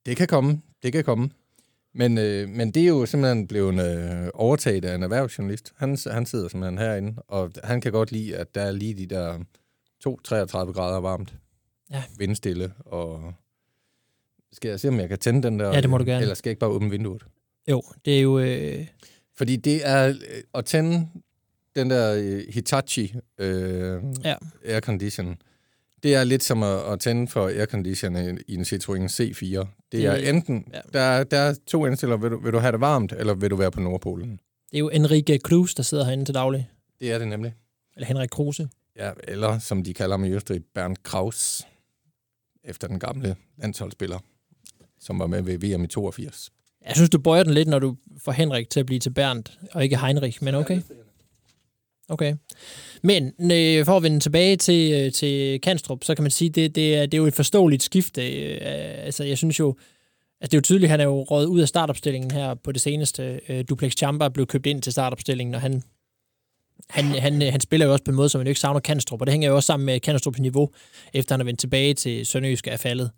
det 0.07 0.17
kan 0.17 0.27
komme, 0.27 0.61
det 0.83 0.93
kan 0.93 1.05
komme. 1.05 1.31
Men, 1.95 2.19
øh, 2.19 2.49
men 2.49 2.71
det 2.71 2.83
er 2.83 2.87
jo 2.89 3.07
simpelthen 3.07 3.47
blevet 3.47 3.75
øh, 3.99 4.29
overtaget 4.35 4.85
af 4.85 4.95
en 4.95 5.03
erhvervsjournalist. 5.03 5.73
Han, 5.77 5.99
han 6.07 6.27
sidder 6.27 6.49
simpelthen 6.49 6.79
herinde, 6.79 7.23
og 7.29 7.53
han 7.65 7.81
kan 7.81 7.93
godt 7.93 8.13
lide, 8.13 8.37
at 8.37 8.55
der 8.55 8.61
er 8.63 8.73
lige 8.73 8.95
de 8.95 9.07
der 9.07 9.39
2-33 10.09 10.73
grader 10.73 11.01
varmt. 11.01 11.35
Ja. 11.91 12.03
Vindstille, 12.19 12.73
og 12.79 13.33
skal 14.53 14.69
jeg 14.69 14.81
se, 14.81 14.89
om 14.89 15.01
jeg 15.01 15.09
kan 15.09 15.19
tænde 15.19 15.43
den 15.43 15.59
der? 15.59 15.69
Ja, 15.75 15.81
det 15.81 15.91
må 15.91 15.99
du 15.99 16.05
gerne. 16.05 16.23
Eller 16.23 16.35
skal 16.35 16.49
jeg 16.49 16.53
ikke 16.53 16.61
bare 16.61 16.71
åbne 16.71 16.91
vinduet? 16.91 17.23
Jo, 17.71 17.83
det 18.05 18.19
er 18.19 18.21
jo... 18.21 18.39
Øh, 18.39 18.87
Fordi 19.37 19.57
det 19.57 19.89
er 19.89 20.09
øh, 20.09 20.15
at 20.55 20.65
tænde 20.65 21.09
den 21.77 21.91
der 21.91 22.15
øh, 22.19 22.43
Hitachi 22.49 23.15
øh, 23.39 24.03
Ja. 24.25 24.35
aircondition. 24.65 25.37
Det 26.03 26.15
er 26.15 26.25
lidt 26.25 26.43
som 26.45 26.63
at, 26.63 26.79
at 26.93 27.01
tænde 27.01 27.29
for 27.29 27.49
aircondition 27.49 28.17
i, 28.49 28.55
en 28.55 28.63
Citroën 28.63 29.09
C4. 29.21 29.45
Det, 29.47 29.67
Det- 29.93 30.05
er 30.05 30.15
enten, 30.15 30.65
ja. 30.75 30.81
der, 30.93 31.01
er- 31.01 31.25
der 31.25 31.39
er 31.39 31.55
to 31.67 31.87
indstiller, 31.87 32.17
vil 32.17 32.31
du, 32.31 32.41
vil 32.41 32.53
du 32.53 32.59
have 32.59 32.73
det 32.73 32.81
varmt, 32.81 33.13
eller 33.13 33.35
vil 33.35 33.51
du 33.51 33.57
være 33.57 33.71
på 33.71 33.81
Nordpolen? 33.81 34.31
det 34.71 34.77
er 34.77 34.79
jo 34.79 34.89
Enrique 34.89 35.39
Cruz, 35.39 35.75
der 35.75 35.83
sidder 35.83 36.05
herinde 36.05 36.25
til 36.25 36.35
daglig. 36.35 36.71
Det 37.01 37.13
er 37.13 37.19
det 37.19 37.29
nemlig. 37.29 37.55
Eller 37.97 38.07
Henrik 38.07 38.29
Kruse. 38.31 38.69
Ja, 38.97 39.11
eller 39.29 39.59
som 39.59 39.83
de 39.85 39.95
kalder 39.95 40.17
ham 40.17 40.25
i 40.25 40.31
Østrig, 40.31 40.63
Bernd 40.75 40.97
Kraus, 41.03 41.63
efter 42.65 42.89
den 42.89 42.99
gamle 42.99 43.37
landsholdsspiller. 43.59 44.19
som 45.01 45.19
var 45.19 45.27
med 45.27 45.43
ved 45.43 45.59
VM 45.59 45.85
i 45.85 45.87
82. 45.87 46.51
Jeg 46.87 46.97
synes, 46.97 47.11
du 47.11 47.19
bøjer 47.19 47.43
den 47.43 47.55
lidt, 47.55 47.69
når 47.69 47.79
du 47.79 47.97
får 48.19 48.33
Henrik 48.33 48.71
til 48.71 48.81
at 48.81 48.87
blive 48.87 48.99
til 49.01 49.11
Bernd, 49.11 49.45
og 49.73 49.85
ikke 49.85 49.99
Heinrich, 49.99 50.45
men 50.45 50.55
okay. 50.55 50.81
Okay. 52.09 52.35
Men 53.03 53.33
øh, 53.53 53.85
for 53.85 53.97
at 53.97 54.03
vende 54.03 54.21
tilbage 54.21 54.57
til, 54.57 54.93
øh, 54.93 55.13
til 55.13 55.61
Kanstrup, 55.61 56.05
så 56.05 56.15
kan 56.15 56.23
man 56.23 56.31
sige, 56.31 56.51
det, 56.51 56.75
det, 56.75 56.97
er, 56.97 57.01
det 57.01 57.15
er 57.15 57.19
jo 57.19 57.27
et 57.27 57.35
forståeligt 57.35 57.83
skifte. 57.83 58.33
Øh, 58.33 58.53
øh, 58.53 59.05
altså, 59.05 59.25
jeg 59.25 59.39
synes 59.39 59.59
jo, 59.59 59.77
altså 60.41 60.51
det 60.51 60.55
er 60.55 60.59
jo 60.59 60.63
tydeligt, 60.63 60.85
at 60.85 60.91
han 60.91 61.01
er 61.01 61.05
jo 61.05 61.23
røget 61.23 61.47
ud 61.47 61.61
af 61.61 61.69
startopstillingen 61.69 62.31
her 62.31 62.55
på 62.55 62.73
det 62.73 62.81
seneste. 62.81 63.41
Øh, 63.49 63.65
Duplex 63.69 63.93
Chamba 63.93 64.29
blev 64.29 64.47
købt 64.47 64.67
ind 64.67 64.83
til 64.83 64.93
startopstillingen, 64.93 65.55
og 65.55 65.61
han, 65.61 65.83
han, 66.91 67.05
han, 67.05 67.43
øh, 67.43 67.53
han 67.53 67.61
spiller 67.61 67.87
jo 67.87 67.93
også 67.93 68.05
på 68.05 68.11
en 68.11 68.17
måde, 68.17 68.29
som 68.29 68.39
man 68.39 68.47
jo 68.47 68.51
ikke 68.51 68.61
savner 68.61 68.81
Kanstrup, 68.81 69.21
og 69.21 69.27
det 69.27 69.33
hænger 69.33 69.49
jo 69.49 69.57
også 69.57 69.67
sammen 69.67 69.87
med 69.87 70.01
Kanstrups 70.01 70.39
niveau, 70.39 70.71
efter 71.15 71.35
han 71.35 71.41
er 71.41 71.45
vendt 71.45 71.61
tilbage 71.61 71.95
til 71.95 72.27
Sønderjysk 72.27 72.67
er 72.67 72.77
faldet, 72.77 73.11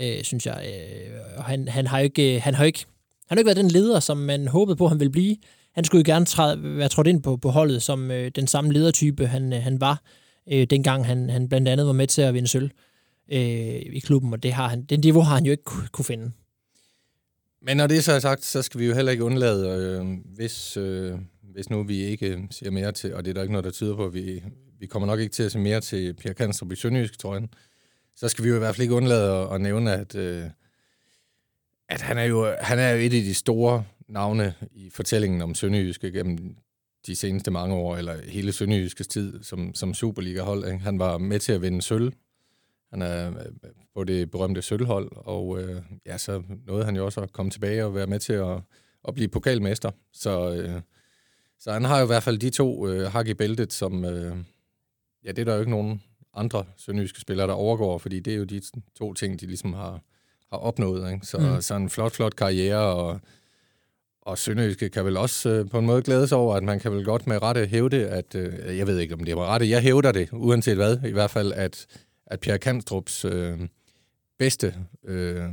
øh, 0.00 0.22
synes 0.22 0.46
jeg. 0.46 0.66
Øh, 0.66 1.18
og 1.36 1.44
han, 1.44 1.68
han 1.68 1.86
har 1.86 1.98
jo 1.98 2.04
ikke, 2.04 2.34
øh, 2.34 2.42
han 2.42 2.54
har 2.54 2.64
jo 2.64 2.66
ikke, 2.66 2.84
han 3.28 3.36
har 3.36 3.40
ikke 3.40 3.46
været 3.46 3.56
den 3.56 3.68
leder, 3.68 4.00
som 4.00 4.16
man 4.16 4.48
håbede 4.48 4.76
på, 4.76 4.88
han 4.88 5.00
ville 5.00 5.12
blive. 5.12 5.36
Han 5.78 5.84
skulle 5.84 6.04
jo 6.06 6.12
gerne 6.12 6.26
træde, 6.26 6.76
være 6.76 6.88
trådt 6.88 7.06
ind 7.06 7.22
på, 7.22 7.36
på 7.36 7.50
holdet 7.50 7.82
som 7.82 8.10
øh, 8.10 8.30
den 8.36 8.46
samme 8.46 8.72
ledertype, 8.72 9.26
han, 9.26 9.52
øh, 9.52 9.62
han 9.62 9.80
var, 9.80 10.02
øh, 10.52 10.66
dengang 10.70 11.06
han, 11.06 11.30
han 11.30 11.48
blandt 11.48 11.68
andet 11.68 11.86
var 11.86 11.92
med 11.92 12.06
til 12.06 12.22
at 12.22 12.34
vinde 12.34 12.48
sølv 12.48 12.70
øh, 13.32 13.40
i 13.92 14.00
klubben, 14.04 14.32
og 14.32 14.42
det 14.42 14.52
har 14.52 14.68
han, 14.68 14.84
den 14.84 15.00
niveau 15.00 15.22
har 15.22 15.34
han 15.34 15.44
jo 15.44 15.50
ikke 15.50 15.62
kunne 15.92 16.04
finde. 16.04 16.30
Men 17.62 17.76
når 17.76 17.86
det 17.86 18.04
så 18.04 18.12
er 18.12 18.18
sagt, 18.18 18.44
så 18.44 18.62
skal 18.62 18.80
vi 18.80 18.86
jo 18.86 18.94
heller 18.94 19.12
ikke 19.12 19.24
undlade, 19.24 19.68
øh, 19.68 20.06
hvis, 20.36 20.76
øh, 20.76 21.18
hvis 21.42 21.70
nu 21.70 21.82
vi 21.82 22.02
ikke 22.02 22.28
øh, 22.28 22.38
ser 22.50 22.70
mere 22.70 22.92
til, 22.92 23.14
og 23.14 23.24
det 23.24 23.30
er 23.30 23.34
der 23.34 23.42
ikke 23.42 23.52
noget, 23.52 23.64
der 23.64 23.70
tyder 23.70 23.96
på, 23.96 24.04
at 24.04 24.14
vi, 24.14 24.42
vi 24.80 24.86
kommer 24.86 25.06
nok 25.06 25.20
ikke 25.20 25.32
til 25.32 25.42
at 25.42 25.52
se 25.52 25.58
mere 25.58 25.80
til 25.80 26.14
Pierre 26.14 26.34
Kanstrup 26.34 26.72
i 26.72 26.76
Sønderjysk, 26.76 27.18
tror 27.18 27.34
jeg, 27.34 27.48
så 28.16 28.28
skal 28.28 28.44
vi 28.44 28.48
jo 28.48 28.54
i 28.56 28.58
hvert 28.58 28.74
fald 28.74 28.82
ikke 28.82 28.94
undlade 28.94 29.32
at, 29.32 29.54
at 29.54 29.60
nævne, 29.60 29.92
at, 29.92 30.14
øh, 30.14 30.44
at 31.88 32.00
han, 32.00 32.18
er 32.18 32.24
jo, 32.24 32.54
han 32.60 32.78
er 32.78 32.90
jo 32.90 32.98
et 32.98 33.04
af 33.04 33.10
de 33.10 33.34
store 33.34 33.84
navne 34.08 34.54
i 34.72 34.90
fortællingen 34.90 35.42
om 35.42 35.54
Sønderjyske 35.54 36.12
gennem 36.12 36.56
de 37.06 37.16
seneste 37.16 37.50
mange 37.50 37.74
år, 37.74 37.96
eller 37.96 38.22
hele 38.28 38.52
Sønderjyskes 38.52 39.06
tid 39.06 39.42
som, 39.42 39.74
som 39.74 39.94
Superliga-hold. 39.94 40.64
Ikke? 40.64 40.78
Han 40.78 40.98
var 40.98 41.18
med 41.18 41.38
til 41.38 41.52
at 41.52 41.62
vinde 41.62 41.82
sølv. 41.82 42.12
Han 42.90 43.02
er 43.02 43.28
øh, 43.28 43.44
på 43.94 44.04
det 44.04 44.30
berømte 44.30 44.62
sølvhold, 44.62 45.10
og 45.16 45.62
øh, 45.62 45.82
ja, 46.06 46.18
så 46.18 46.42
nåede 46.66 46.84
han 46.84 46.96
jo 46.96 47.04
også 47.04 47.20
at 47.20 47.32
komme 47.32 47.50
tilbage 47.50 47.84
og 47.84 47.94
være 47.94 48.06
med 48.06 48.18
til 48.18 48.32
at, 48.32 48.60
at 49.08 49.14
blive 49.14 49.28
pokalmester. 49.28 49.90
Så, 50.12 50.54
øh, 50.54 50.80
så 51.60 51.72
han 51.72 51.84
har 51.84 51.98
jo 51.98 52.04
i 52.04 52.06
hvert 52.06 52.22
fald 52.22 52.38
de 52.38 52.50
to 52.50 52.88
øh, 52.88 53.12
hak 53.12 53.28
i 53.28 53.34
bæltet, 53.34 53.72
som, 53.72 54.04
øh, 54.04 54.36
ja, 55.24 55.30
det 55.30 55.38
er 55.38 55.44
der 55.44 55.54
jo 55.54 55.60
ikke 55.60 55.70
nogen 55.70 56.02
andre 56.34 56.64
sønderjyske 56.76 57.20
spillere, 57.20 57.46
der 57.46 57.54
overgår, 57.54 57.98
fordi 57.98 58.20
det 58.20 58.32
er 58.32 58.36
jo 58.36 58.44
de 58.44 58.60
to 58.98 59.14
ting, 59.14 59.40
de 59.40 59.46
ligesom 59.46 59.72
har, 59.72 60.00
har 60.50 60.58
opnået. 60.58 61.12
Ikke? 61.12 61.26
Så, 61.26 61.38
Mm. 61.38 61.44
mm. 61.44 61.60
så 61.60 61.74
en 61.76 61.90
flot, 61.90 62.12
flot 62.12 62.36
karriere, 62.36 62.94
og, 62.94 63.20
og 64.28 64.38
Sønderjyske 64.38 64.88
kan 64.88 65.04
vel 65.04 65.16
også 65.16 65.50
øh, 65.50 65.68
på 65.70 65.78
en 65.78 65.86
måde 65.86 66.02
glæde 66.02 66.28
sig 66.28 66.38
over, 66.38 66.56
at 66.56 66.62
man 66.62 66.80
kan 66.80 66.92
vel 66.92 67.04
godt 67.04 67.26
med 67.26 67.42
rette 67.42 67.66
hævde, 67.66 68.08
at, 68.08 68.34
øh, 68.34 68.78
jeg 68.78 68.86
ved 68.86 68.98
ikke, 68.98 69.14
om 69.14 69.24
det 69.24 69.32
er 69.32 69.36
med 69.36 69.44
rette, 69.44 69.68
jeg 69.68 69.82
hævder 69.82 70.12
det, 70.12 70.28
uanset 70.32 70.76
hvad, 70.76 70.98
i 71.04 71.12
hvert 71.12 71.30
fald, 71.30 71.52
at, 71.52 71.86
at 72.26 72.40
Pierre 72.40 72.58
Kanstrups 72.58 73.24
øh, 73.24 73.58
bedste 74.38 74.74
øh, 75.04 75.44
øh, 75.44 75.50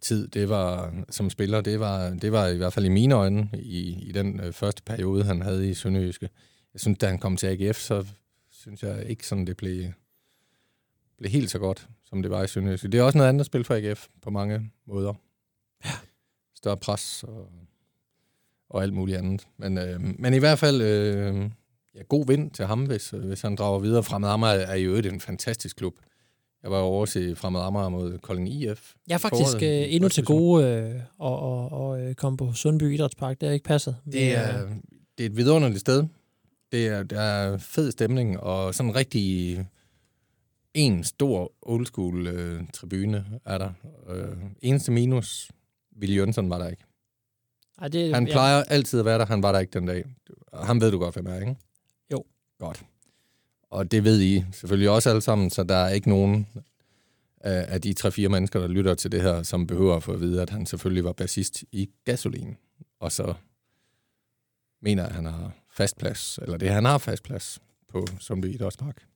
tid, 0.00 0.28
det 0.28 0.48
var 0.48 0.94
som 1.10 1.30
spiller, 1.30 1.60
det 1.60 1.80
var, 1.80 2.10
det 2.10 2.32
var 2.32 2.46
i 2.46 2.56
hvert 2.56 2.72
fald 2.72 2.86
i 2.86 2.88
mine 2.88 3.14
øjne, 3.14 3.50
i, 3.54 4.08
i 4.08 4.12
den 4.12 4.40
øh, 4.40 4.52
første 4.52 4.82
periode, 4.82 5.24
han 5.24 5.42
havde 5.42 5.70
i 5.70 5.74
Sønderjyske. 5.74 6.28
Jeg 6.74 6.80
synes, 6.80 6.98
da 6.98 7.06
han 7.06 7.18
kom 7.18 7.36
til 7.36 7.46
AGF, 7.46 7.78
så 7.78 8.06
synes 8.50 8.82
jeg 8.82 9.06
ikke 9.06 9.26
sådan, 9.26 9.46
det 9.46 9.56
blev, 9.56 9.92
blev 11.18 11.30
helt 11.30 11.50
så 11.50 11.58
godt, 11.58 11.88
som 12.04 12.22
det 12.22 12.30
var 12.30 12.42
i 12.42 12.48
Sønderjyske. 12.48 12.88
Det 12.88 13.00
er 13.00 13.04
også 13.04 13.18
noget 13.18 13.28
andet 13.28 13.40
at 13.40 13.46
spille 13.46 13.64
for 13.64 13.74
AGF 13.74 14.06
på 14.22 14.30
mange 14.30 14.70
måder. 14.86 15.14
Ja. 15.84 15.90
Større 16.54 16.76
pres 16.76 17.24
og, 17.28 17.48
og 18.70 18.82
alt 18.82 18.94
muligt 18.94 19.18
andet. 19.18 19.46
Men, 19.58 19.78
øh, 19.78 20.00
men 20.18 20.34
i 20.34 20.38
hvert 20.38 20.58
fald 20.58 20.82
øh, 20.82 21.50
ja, 21.94 22.02
god 22.08 22.26
vind 22.26 22.50
til 22.50 22.64
ham, 22.64 22.84
hvis, 22.84 23.12
øh, 23.12 23.20
hvis 23.20 23.40
han 23.40 23.56
drager 23.56 23.78
videre. 23.78 24.02
Fremad 24.02 24.28
Amager 24.28 24.52
er 24.52 24.76
jo 24.76 24.94
en 24.96 25.20
fantastisk 25.20 25.76
klub. 25.76 25.94
Jeg 26.62 26.70
var 26.70 26.78
over 26.78 27.06
til 27.06 27.36
Fremad 27.36 27.62
Amager 27.62 27.88
mod 27.88 28.18
Kolding 28.18 28.48
IF. 28.48 28.94
Jeg 29.08 29.14
er 29.14 29.18
faktisk 29.18 29.56
øh, 29.56 29.94
endnu 29.94 30.08
til 30.08 30.24
gode 30.24 30.66
øh, 30.66 31.00
og, 31.18 31.38
og, 31.40 31.72
og 31.72 32.00
øh, 32.00 32.14
komme 32.14 32.36
på 32.36 32.52
Sundby 32.52 32.94
Idrætspark. 32.94 33.40
Det 33.40 33.48
har 33.48 33.54
ikke 33.54 33.64
passet. 33.64 33.96
Det 34.12 34.36
er, 34.36 34.68
det 35.18 35.26
er 35.26 35.30
et 35.30 35.36
vidunderligt 35.36 35.80
sted. 35.80 36.04
Det 36.72 36.86
er, 36.86 37.02
der 37.02 37.20
er 37.20 37.58
fed 37.58 37.90
stemning, 37.90 38.40
og 38.40 38.74
sådan 38.74 38.90
en 38.90 38.96
rigtig 38.96 39.58
en 40.74 41.04
stor 41.04 41.52
old 41.62 41.86
school 41.86 42.26
øh, 42.26 42.62
tribune 42.74 43.24
er 43.44 43.58
der. 43.58 43.72
Øh, 44.08 44.36
eneste 44.62 44.92
minus, 44.92 45.50
Willy 46.00 46.16
Jønsson 46.16 46.50
var 46.50 46.58
der 46.58 46.68
ikke. 46.68 46.82
Ej, 47.80 47.88
det, 47.88 48.14
Han 48.14 48.26
plejer 48.26 48.62
altid 48.62 48.98
at 48.98 49.04
være 49.04 49.18
der, 49.18 49.26
han 49.26 49.42
var 49.42 49.52
der 49.52 49.58
ikke 49.58 49.78
den 49.78 49.86
dag. 49.86 50.04
Han 50.54 50.80
ved 50.80 50.90
du 50.90 50.98
godt, 50.98 51.14
hvem 51.14 51.26
er, 51.26 51.40
ikke? 51.40 51.56
Jo. 52.12 52.24
Godt. 52.58 52.84
Og 53.70 53.90
det 53.90 54.04
ved 54.04 54.20
I 54.20 54.44
selvfølgelig 54.52 54.90
også 54.90 55.10
alle 55.10 55.22
sammen, 55.22 55.50
så 55.50 55.62
der 55.64 55.76
er 55.76 55.88
ikke 55.88 56.08
nogen 56.08 56.46
af, 57.40 57.80
de 57.80 57.92
tre-fire 57.92 58.28
mennesker, 58.28 58.60
der 58.60 58.68
lytter 58.68 58.94
til 58.94 59.12
det 59.12 59.22
her, 59.22 59.42
som 59.42 59.66
behøver 59.66 59.96
at 59.96 60.02
få 60.02 60.12
at 60.12 60.20
vide, 60.20 60.42
at 60.42 60.50
han 60.50 60.66
selvfølgelig 60.66 61.04
var 61.04 61.12
bassist 61.12 61.64
i 61.72 61.90
Gasolin. 62.04 62.56
Og 63.00 63.12
så 63.12 63.34
mener 64.80 65.06
at 65.06 65.12
han 65.12 65.24
har 65.24 65.52
fast 65.70 65.98
plads, 65.98 66.38
eller 66.42 66.56
det 66.56 66.70
han 66.70 66.84
har 66.84 66.98
fast 66.98 67.22
plads 67.22 67.60
på 67.88 68.06
Sundby 68.18 68.54
Idrætspark. 68.54 69.09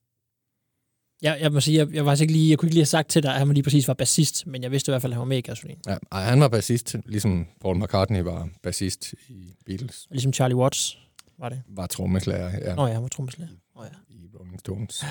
Jeg, 1.25 1.39
jeg 1.41 1.53
må 1.53 1.61
sige, 1.61 1.79
jeg, 1.79 1.95
jeg, 1.95 2.07
var 2.07 2.21
ikke 2.21 2.33
lige, 2.33 2.51
jeg 2.51 2.59
kunne 2.59 2.67
ikke 2.67 2.75
lige 2.75 2.81
have 2.81 2.87
sagt 2.87 3.09
til 3.09 3.23
dig, 3.23 3.33
at 3.33 3.39
han 3.39 3.49
lige 3.49 3.63
præcis 3.63 3.89
var 3.89 3.95
bassist, 3.95 4.47
men 4.47 4.63
jeg 4.63 4.71
vidste 4.71 4.91
i 4.91 4.93
hvert 4.93 5.03
fald, 5.03 5.13
at 5.13 5.15
han 5.15 5.21
var 5.21 5.27
med 5.27 5.39
i 5.39 5.41
Gasolin. 5.41 5.79
Ja, 5.87 5.97
ej, 6.13 6.23
han 6.23 6.41
var 6.41 6.49
bassist, 6.49 6.97
ligesom 7.07 7.47
Paul 7.61 7.83
McCartney 7.83 8.21
var 8.21 8.49
bassist 8.63 9.15
i 9.29 9.55
Beatles. 9.67 10.07
Ligesom 10.11 10.33
Charlie 10.33 10.57
Watts 10.57 10.99
var 11.39 11.49
det. 11.49 11.63
Var 11.69 11.87
trommeslager 11.87 12.51
ja, 12.51 12.75
Nå 12.75 12.87
ja, 12.87 12.93
han 12.93 13.03
var 13.03 13.09
trommeslager. 13.09 13.51
Nå 13.77 13.83
ja, 13.83 13.89
i 14.09 14.31
Rolling 14.41 14.61
Stones. 14.61 15.05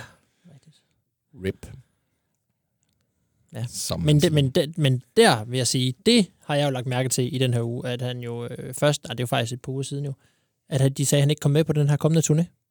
rigtigt. 0.54 0.82
RIP. 1.46 1.68
Ja. 3.54 3.66
Som 3.70 4.02
Men, 4.02 4.22
det, 4.22 4.34
men, 4.34 4.50
det, 4.50 4.78
men 4.78 5.04
der 5.18 5.44
vil 5.46 5.58
jeg 5.58 5.68
sige, 5.68 5.94
det 6.06 6.28
har 6.46 6.56
jeg 6.56 6.66
jo 6.66 6.70
lagt 6.70 6.88
mærke 6.88 7.10
til 7.10 7.36
i 7.36 7.38
den 7.38 7.54
her 7.54 7.62
uge, 7.62 7.88
at 7.90 8.02
han 8.02 8.20
jo 8.20 8.46
øh, 8.46 8.74
først, 8.74 9.04
nej, 9.04 9.14
det 9.14 9.20
er 9.20 9.24
jo 9.24 9.28
faktisk 9.28 9.54
et 9.54 9.62
par 9.62 9.72
uger 9.72 9.84
siden 9.84 10.06
jo, 10.06 10.14
at 10.70 10.98
de 10.98 11.06
sagde, 11.06 11.20
at 11.20 11.24
han 11.24 11.30
ikke 11.30 11.40
kom 11.40 11.52
med 11.52 11.64
på 11.64 11.74
den 11.74 11.90
her 11.90 11.98
kommende 11.98 12.34
turné. 12.34 12.63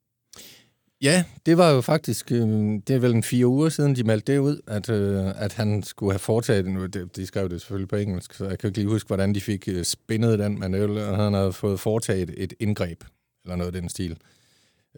Ja, 1.03 1.23
det 1.45 1.57
var 1.57 1.71
jo 1.71 1.81
faktisk, 1.81 2.31
øh, 2.31 2.47
det 2.87 2.89
er 2.89 2.99
vel 2.99 3.11
en 3.11 3.23
fire 3.23 3.47
uger 3.47 3.69
siden, 3.69 3.95
de 3.95 4.03
meldte 4.03 4.33
det 4.33 4.39
ud, 4.39 4.61
at, 4.67 4.89
øh, 4.89 5.43
at 5.43 5.53
han 5.53 5.83
skulle 5.83 6.11
have 6.11 6.19
foretaget, 6.19 6.65
nu, 6.65 6.85
det, 6.85 7.15
de 7.15 7.25
skrev 7.25 7.49
det 7.49 7.61
selvfølgelig 7.61 7.89
på 7.89 7.95
engelsk, 7.95 8.33
så 8.33 8.45
jeg 8.45 8.59
kan 8.59 8.67
ikke 8.67 8.79
lige 8.79 8.89
huske, 8.89 9.07
hvordan 9.07 9.35
de 9.35 9.41
fik 9.41 9.67
øh, 9.67 9.83
spændet 9.83 10.39
den, 10.39 10.59
men 10.59 10.73
det, 10.73 11.15
han 11.15 11.33
havde 11.33 11.53
fået 11.53 11.79
foretaget 11.79 12.33
et 12.37 12.53
indgreb, 12.59 13.03
eller 13.45 13.55
noget 13.55 13.75
af 13.75 13.81
den 13.81 13.89
stil. 13.89 14.17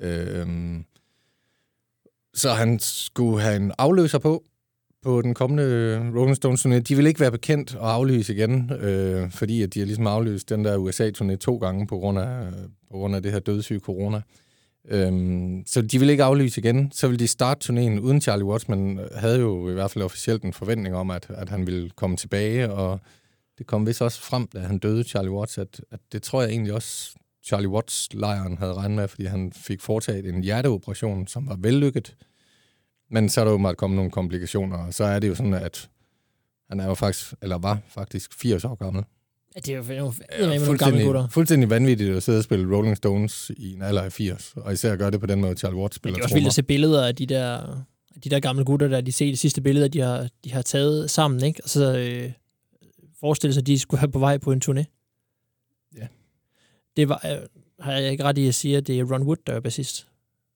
Øh, 0.01 0.47
så 2.33 2.49
han 2.49 2.79
skulle 2.79 3.41
have 3.41 3.55
en 3.55 3.71
afløser 3.77 4.19
på, 4.19 4.43
på 5.01 5.21
den 5.21 5.33
kommende 5.33 5.63
øh, 5.63 6.15
Rolling 6.15 6.35
Stones 6.35 6.65
turné. 6.65 6.79
De 6.79 6.95
vil 6.95 7.07
ikke 7.07 7.19
være 7.19 7.31
bekendt 7.31 7.75
og 7.75 7.93
aflyse 7.93 8.33
igen, 8.33 8.71
øh, 8.71 9.31
fordi 9.31 9.61
at 9.61 9.73
de 9.73 9.79
har 9.79 9.85
ligesom 9.85 10.07
aflyst 10.07 10.49
den 10.49 10.65
der 10.65 10.77
USA-turné 10.77 11.35
to 11.35 11.57
gange 11.57 11.87
på 11.87 11.97
grund 11.97 12.19
af, 12.19 12.45
øh, 12.47 12.53
på 12.91 12.97
grund 12.97 13.15
af 13.15 13.23
det 13.23 13.31
her 13.31 13.39
dødssyge 13.39 13.79
corona. 13.79 14.21
Øhm, 14.87 15.63
så 15.65 15.81
de 15.81 15.99
ville 15.99 16.11
ikke 16.11 16.23
aflyse 16.23 16.61
igen. 16.61 16.91
Så 16.91 17.07
ville 17.07 17.19
de 17.19 17.27
starte 17.27 17.65
turnéen 17.65 17.99
uden 17.99 18.21
Charlie 18.21 18.45
Watts, 18.45 18.69
men 18.69 18.99
øh, 18.99 19.07
havde 19.15 19.39
jo 19.39 19.69
i 19.69 19.73
hvert 19.73 19.91
fald 19.91 20.03
officielt 20.03 20.43
en 20.43 20.53
forventning 20.53 20.95
om, 20.95 21.11
at, 21.11 21.25
at 21.29 21.49
han 21.49 21.67
ville 21.67 21.89
komme 21.89 22.17
tilbage, 22.17 22.71
og 22.71 22.99
det 23.57 23.67
kom 23.67 23.87
vist 23.87 24.01
også 24.01 24.21
frem, 24.21 24.47
da 24.47 24.59
han 24.59 24.77
døde, 24.77 25.03
Charlie 25.03 25.31
Watts, 25.31 25.57
at, 25.57 25.81
at 25.91 25.99
det 26.11 26.23
tror 26.23 26.41
jeg 26.41 26.51
egentlig 26.51 26.73
også, 26.73 27.15
Charlie 27.43 27.69
Watts-lejren 27.69 28.57
havde 28.57 28.73
regnet 28.73 28.95
med, 28.95 29.07
fordi 29.07 29.25
han 29.25 29.51
fik 29.53 29.81
foretaget 29.81 30.25
en 30.25 30.43
hjerteoperation, 30.43 31.27
som 31.27 31.47
var 31.47 31.55
vellykket. 31.59 32.15
Men 33.09 33.29
så 33.29 33.41
er 33.41 33.45
der 33.45 33.51
jo 33.51 33.57
måtte 33.57 33.75
komme 33.75 33.95
nogle 33.95 34.11
komplikationer, 34.11 34.77
og 34.77 34.93
så 34.93 35.03
er 35.03 35.19
det 35.19 35.27
jo 35.27 35.35
sådan, 35.35 35.53
at 35.53 35.89
han 36.69 36.79
er 36.79 36.87
jo 36.87 36.93
faktisk, 36.93 37.33
eller 37.41 37.57
var 37.57 37.79
faktisk 37.87 38.33
80 38.33 38.65
år 38.65 38.75
gammel. 38.75 39.03
Ja, 39.55 39.59
det 39.59 39.69
er 39.73 39.77
jo 39.77 40.05
jo 40.05 40.13
Ja, 40.31 40.45
gamle 40.45 40.65
fuldstændig, 40.65 41.05
gutter. 41.05 41.27
fuldstændig 41.27 41.69
vanvittigt 41.69 42.15
at 42.15 42.23
sidde 42.23 42.37
og 42.37 42.43
spille 42.43 42.75
Rolling 42.75 42.97
Stones 42.97 43.51
i 43.57 43.73
en 43.73 43.81
alder 43.81 44.01
af 44.01 44.11
80, 44.11 44.53
og 44.57 44.73
især 44.73 44.95
gøre 44.95 45.11
det 45.11 45.19
på 45.19 45.25
den 45.25 45.41
måde, 45.41 45.55
Charlie 45.57 45.79
Watts 45.79 45.95
Men 45.95 45.99
spiller 45.99 46.15
det 46.15 46.21
er 46.21 46.25
også 46.25 46.35
vildt 46.35 46.47
at 46.47 46.53
se 46.53 46.63
billeder 46.63 47.07
af 47.07 47.15
de 47.15 47.25
der, 47.25 47.81
de 48.23 48.29
der 48.29 48.39
gamle 48.39 48.65
gutter, 48.65 48.87
der 48.87 49.01
de 49.01 49.11
ser 49.11 49.25
de 49.25 49.37
sidste 49.37 49.61
billeder, 49.61 49.87
de 49.87 49.99
har, 49.99 50.29
de 50.43 50.51
har 50.51 50.61
taget 50.61 51.09
sammen, 51.11 51.43
ikke? 51.43 51.61
Og 51.63 51.69
så 51.69 51.97
øh, 51.97 52.31
forestille 53.19 53.53
sig, 53.53 53.61
at 53.61 53.67
de 53.67 53.79
skulle 53.79 53.99
have 53.99 54.11
på 54.11 54.19
vej 54.19 54.37
på 54.37 54.51
en 54.51 54.61
turné. 54.65 54.83
Ja. 55.97 56.07
Det 56.97 57.09
var, 57.09 57.21
øh, 57.25 57.37
har 57.79 57.93
jeg 57.93 58.11
ikke 58.11 58.23
ret 58.23 58.37
i 58.37 58.47
at 58.47 58.55
sige, 58.55 58.77
at 58.77 58.87
det 58.87 58.99
er 58.99 59.03
Ron 59.13 59.23
Wood, 59.23 59.37
der 59.47 59.53
er 59.53 59.59
bassist? 59.59 60.07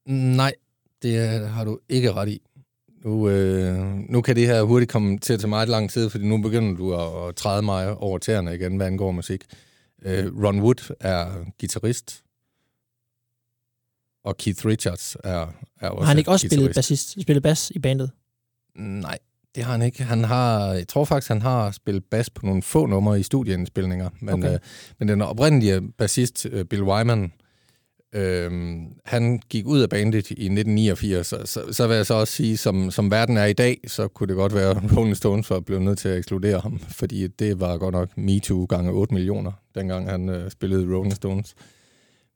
Nej, 0.06 0.54
det 1.02 1.30
har 1.50 1.64
du 1.66 1.80
ikke 1.90 2.14
ret 2.14 2.30
i. 2.30 2.42
Nu, 3.04 3.30
øh, 3.30 3.80
nu 4.10 4.22
kan 4.22 4.36
det 4.36 4.48
her 4.48 4.62
hurtigt 4.62 4.92
komme 4.92 5.18
til 5.20 5.34
at 5.34 5.40
tage 5.40 5.50
meget 5.50 5.70
lang 5.70 5.90
tid, 5.90 6.10
fordi 6.10 6.28
nu 6.28 6.42
begynder 6.42 6.76
du 6.78 6.94
at, 6.96 7.30
at 7.30 7.36
træde 7.36 7.62
mig 7.62 7.96
over 7.98 8.18
tæerne 8.18 8.56
igen, 8.56 8.78
hvad 8.78 8.88
angår 8.88 9.12
musik. 9.12 9.44
Øh, 10.06 10.44
Ron 10.44 10.62
Wood 10.62 10.96
er 11.00 11.46
guitarist, 11.60 12.24
og 14.24 14.38
Keith 14.38 14.66
Richards 14.66 15.18
er, 15.24 15.54
er 15.82 15.90
også 15.90 16.00
Har 16.04 16.08
han 16.08 16.18
ikke 16.18 16.32
også 16.32 16.48
spillet 16.48 16.68
guitarist. 16.68 16.76
bassist, 16.90 17.22
spillet 17.22 17.44
bas 17.44 17.72
i 17.76 17.80
bandet? 17.80 18.12
Nej, 18.76 19.18
Det 19.56 19.64
har 19.64 19.72
han 19.72 19.82
ikke. 19.82 20.04
Han 20.04 20.24
har, 20.24 20.74
jeg 20.74 20.88
tror 20.88 21.06
faktisk, 21.06 21.30
han 21.30 21.42
har 21.42 21.72
spillet 21.72 22.04
bas 22.06 22.30
på 22.30 22.46
nogle 22.46 22.62
få 22.62 22.86
numre 22.86 23.20
i 23.20 23.24
studieindspilninger. 23.24 24.10
Men, 24.20 24.34
Okay. 24.34 24.44
okay. 24.44 24.54
øh, 24.54 24.60
men 25.00 25.08
den 25.08 25.22
oprindelige 25.22 25.82
bassist, 25.98 26.46
øh, 26.52 26.66
Bill 26.66 26.84
Wyman, 26.84 27.32
øh, 28.16 28.52
han 29.06 29.42
gik 29.50 29.66
ud 29.66 29.82
af 29.82 29.90
bandet 29.90 30.30
i 30.32 30.34
1989. 30.34 31.28
Så, 31.28 31.42
så, 31.46 31.74
så 31.74 31.88
vil 31.88 31.96
jeg 31.96 32.06
så 32.06 32.14
også 32.14 32.34
sige, 32.34 32.58
som, 32.58 32.92
som 32.92 33.12
verden 33.12 33.38
er 33.38 33.46
i 33.46 33.54
dag, 33.54 33.80
så 33.88 34.08
kunne 34.08 34.28
det 34.28 34.36
godt 34.36 34.56
være, 34.56 34.70
at 34.72 34.98
Rolling 34.98 35.18
Stones 35.18 35.50
var 35.50 35.60
blevet 35.60 35.84
nødt 35.84 36.00
til 36.00 36.10
at 36.10 36.18
ekskludere 36.18 36.60
ham. 36.60 36.80
Fordi 36.80 37.28
det 37.28 37.60
var 37.60 37.78
godt 37.78 37.94
nok 37.94 38.18
MeToo 38.18 38.66
gange 38.66 38.92
8 38.92 39.14
millioner, 39.14 39.52
dengang 39.76 40.10
han 40.10 40.30
øh, 40.30 40.52
spillede 40.52 40.96
Rolling 40.96 41.16
Stones. 41.16 41.56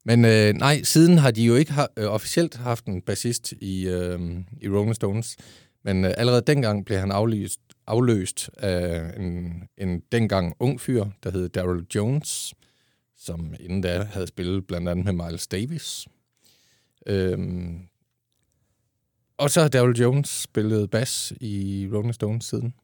Men 0.04 0.24
øh, 0.24 0.54
nej, 0.54 0.82
siden 0.82 1.18
har 1.18 1.30
de 1.30 1.42
jo 1.44 1.54
ikke 1.54 1.72
ha- 1.72 1.86
øh, 1.96 2.06
officielt 2.06 2.56
haft 2.56 2.84
en 2.84 3.02
bassist 3.02 3.52
i, 3.52 3.88
øh, 3.88 4.20
i 4.60 4.68
Rolling 4.68 4.94
Stones. 4.94 5.36
Men 5.84 6.04
øh, 6.04 6.14
allerede 6.16 6.42
dengang 6.46 6.84
blev 6.84 6.98
han 6.98 7.10
aflyst, 7.10 7.60
afløst 7.86 8.50
af 8.58 9.10
en, 9.16 9.52
en 9.78 10.02
dengang 10.12 10.54
ung 10.60 10.80
fyr, 10.80 11.04
der 11.24 11.30
hed 11.30 11.48
Daryl 11.48 11.84
Jones, 11.94 12.54
som 13.24 13.54
inden 13.60 13.80
da 13.80 14.02
havde 14.02 14.26
spillet 14.26 14.66
blandt 14.66 14.88
andet 14.88 15.14
med 15.14 15.26
Miles 15.26 15.46
Davis. 15.46 16.06
Øhm, 17.06 17.88
og 19.36 19.50
så 19.50 19.60
har 19.60 19.68
Daryl 19.68 20.00
Jones 20.00 20.28
spillet 20.28 20.90
bas 20.90 21.32
i 21.40 21.88
Rolling 21.92 22.14
Stones 22.14 22.44
siden. 22.44 22.74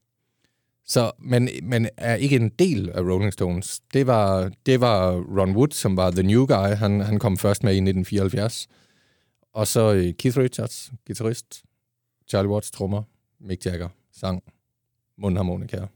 Så, 0.84 1.12
men, 1.18 1.48
men 1.62 1.88
er 1.96 2.14
ikke 2.14 2.36
en 2.36 2.48
del 2.48 2.90
af 2.90 3.00
Rolling 3.00 3.32
Stones. 3.32 3.80
Det 3.92 4.06
var, 4.06 4.52
det 4.66 4.80
var 4.80 5.12
Ron 5.12 5.56
Wood, 5.56 5.70
som 5.70 5.96
var 5.96 6.10
the 6.10 6.22
new 6.22 6.46
guy. 6.46 6.74
Han, 6.76 7.00
han 7.00 7.18
kom 7.18 7.36
først 7.36 7.62
med 7.62 7.72
i 7.72 7.76
1974. 7.76 8.68
Og 9.52 9.66
så 9.66 9.94
øh, 9.94 10.14
Keith 10.14 10.38
Richards, 10.38 10.92
guitarist. 11.06 11.62
Charlie 12.28 12.50
Watts, 12.50 12.70
trommer. 12.70 13.02
Mick 13.40 13.66
Jagger, 13.66 13.88
sang. 14.12 14.42
Mundharmonika. 15.18 15.86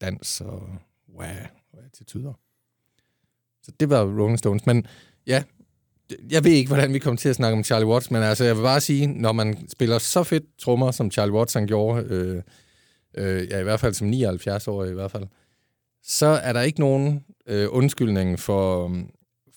Dans 0.00 0.40
og 0.40 0.68
wow, 1.14 1.26
attituder. 1.86 2.32
Så 3.64 3.72
det 3.80 3.90
var 3.90 4.02
Rolling 4.04 4.38
Stones. 4.38 4.66
Men 4.66 4.86
ja, 5.26 5.42
jeg 6.30 6.44
ved 6.44 6.52
ikke, 6.52 6.68
hvordan 6.68 6.92
vi 6.92 6.98
kommer 6.98 7.18
til 7.18 7.28
at 7.28 7.36
snakke 7.36 7.56
om 7.56 7.64
Charlie 7.64 7.88
Watts, 7.88 8.10
men 8.10 8.22
altså, 8.22 8.44
jeg 8.44 8.56
vil 8.56 8.62
bare 8.62 8.80
sige, 8.80 9.06
når 9.06 9.32
man 9.32 9.68
spiller 9.68 9.98
så 9.98 10.22
fedt 10.22 10.44
trommer, 10.58 10.90
som 10.90 11.10
Charlie 11.10 11.34
Watts 11.34 11.54
han 11.54 11.66
gjorde, 11.66 12.06
øh, 12.10 12.42
øh, 13.16 13.48
ja, 13.50 13.60
i 13.60 13.62
hvert 13.62 13.80
fald 13.80 13.94
som 13.94 14.08
79-årig 14.10 14.90
i 14.90 14.94
hvert 14.94 15.10
fald, 15.10 15.24
så 16.02 16.26
er 16.26 16.52
der 16.52 16.60
ikke 16.60 16.80
nogen 16.80 17.24
øh, 17.46 17.68
undskyldning 17.70 18.38
for, 18.38 18.92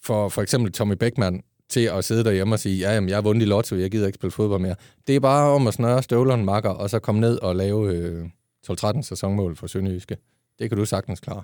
for 0.04 0.30
for 0.30 0.42
eksempel 0.42 0.72
Tommy 0.72 0.94
Beckman 0.94 1.44
til 1.70 1.80
at 1.86 2.06
sidde 2.06 2.24
derhjemme 2.24 2.56
og 2.56 2.60
sige, 2.60 2.78
ja, 2.78 2.94
jamen, 2.94 3.10
jeg 3.10 3.18
har 3.18 3.22
vundet 3.22 3.42
i 3.42 3.46
lotto, 3.46 3.76
jeg 3.76 3.92
gider 3.92 4.08
ikke 4.08 4.18
spille 4.18 4.32
fodbold 4.32 4.62
mere. 4.62 4.76
Det 5.08 5.16
er 5.16 5.20
bare 5.20 5.52
om 5.52 5.68
at 5.68 5.74
snøre 5.74 6.04
støvlerne 6.04 6.46
makker, 6.46 6.70
og 6.70 6.90
så 6.90 7.00
komme 7.00 7.22
ned 7.22 7.40
og 7.40 7.56
lave 7.56 7.94
øh, 7.94 8.26
12-13 8.72 9.02
sæsonmål 9.02 9.56
for 9.56 9.68
Sønderjyske. 9.68 10.18
Det 10.60 10.70
kan 10.70 10.78
du 10.78 10.86
sagtens 10.86 11.20
klare. 11.20 11.44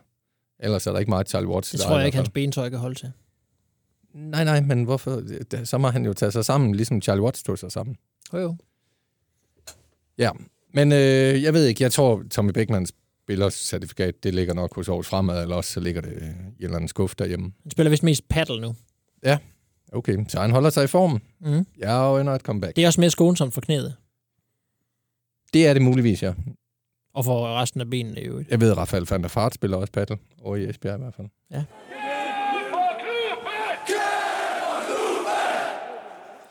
Ellers 0.63 0.87
er 0.87 0.91
der 0.91 0.99
ikke 0.99 1.09
meget 1.09 1.29
Charlie 1.29 1.49
Watts. 1.49 1.71
Det 1.71 1.79
tror 1.79 1.97
jeg 1.97 2.05
ikke, 2.05 2.15
hans 2.15 2.29
bentøj 2.29 2.69
kan 2.69 2.79
holde 2.79 2.95
til. 2.95 3.11
Nej, 4.13 4.43
nej, 4.43 4.61
men 4.61 4.83
hvorfor? 4.83 5.21
Så 5.65 5.77
må 5.77 5.87
han 5.87 6.05
jo 6.05 6.13
tage 6.13 6.31
sig 6.31 6.45
sammen, 6.45 6.75
ligesom 6.75 7.01
Charlie 7.01 7.23
Watts 7.23 7.43
tog 7.43 7.59
sig 7.59 7.71
sammen. 7.71 7.95
Jo, 8.33 8.39
jo. 8.39 8.55
Ja, 10.17 10.31
men 10.73 10.91
øh, 10.91 11.43
jeg 11.43 11.53
ved 11.53 11.65
ikke, 11.65 11.83
jeg 11.83 11.91
tror, 11.91 12.23
Tommy 12.31 12.51
Beckmans 12.51 12.93
spillercertifikat, 13.23 14.23
det 14.23 14.33
ligger 14.33 14.53
nok 14.53 14.75
hos 14.75 14.89
Aarhus 14.89 15.07
Fremad, 15.07 15.41
eller 15.41 15.55
også 15.55 15.71
så 15.71 15.79
ligger 15.79 16.01
det 16.01 16.11
øh, 16.11 16.21
i 16.21 16.27
en 16.27 16.55
eller 16.59 16.75
anden 16.75 16.87
skuff 16.87 17.15
derhjemme. 17.15 17.51
Han 17.63 17.71
spiller 17.71 17.89
vist 17.89 18.03
mest 18.03 18.29
paddle 18.29 18.61
nu. 18.61 18.75
Okay, 19.91 20.17
så 20.27 20.39
han 20.39 20.51
holder 20.51 20.69
sig 20.69 20.83
i 20.83 20.87
formen. 20.87 21.21
Mm. 21.41 21.65
Jeg 21.77 22.03
er 22.03 22.09
jo 22.09 22.19
under 22.19 22.33
et 22.33 22.41
comeback. 22.41 22.75
Det 22.75 22.83
er 22.83 22.87
også 22.87 23.01
mere 23.01 23.09
skånsomt 23.09 23.53
for 23.53 23.61
knæet. 23.61 23.95
Det 25.53 25.67
er 25.67 25.73
det 25.73 25.81
muligvis, 25.81 26.23
ja. 26.23 26.33
Og 27.13 27.25
for 27.25 27.59
resten 27.61 27.81
af 27.81 27.89
benene 27.89 28.21
i 28.21 28.23
øvrigt. 28.23 28.49
Jeg 28.51 28.61
ved, 28.61 28.77
Rafael 28.77 29.05
van 29.09 29.21
der 29.21 29.27
Fart 29.27 29.53
spiller 29.53 29.77
også 29.77 29.91
paddle, 29.93 30.17
over 30.41 30.55
i 30.55 30.69
Esbjerg 30.69 30.95
i 30.99 31.01
hvert 31.01 31.13
fald. 31.15 31.27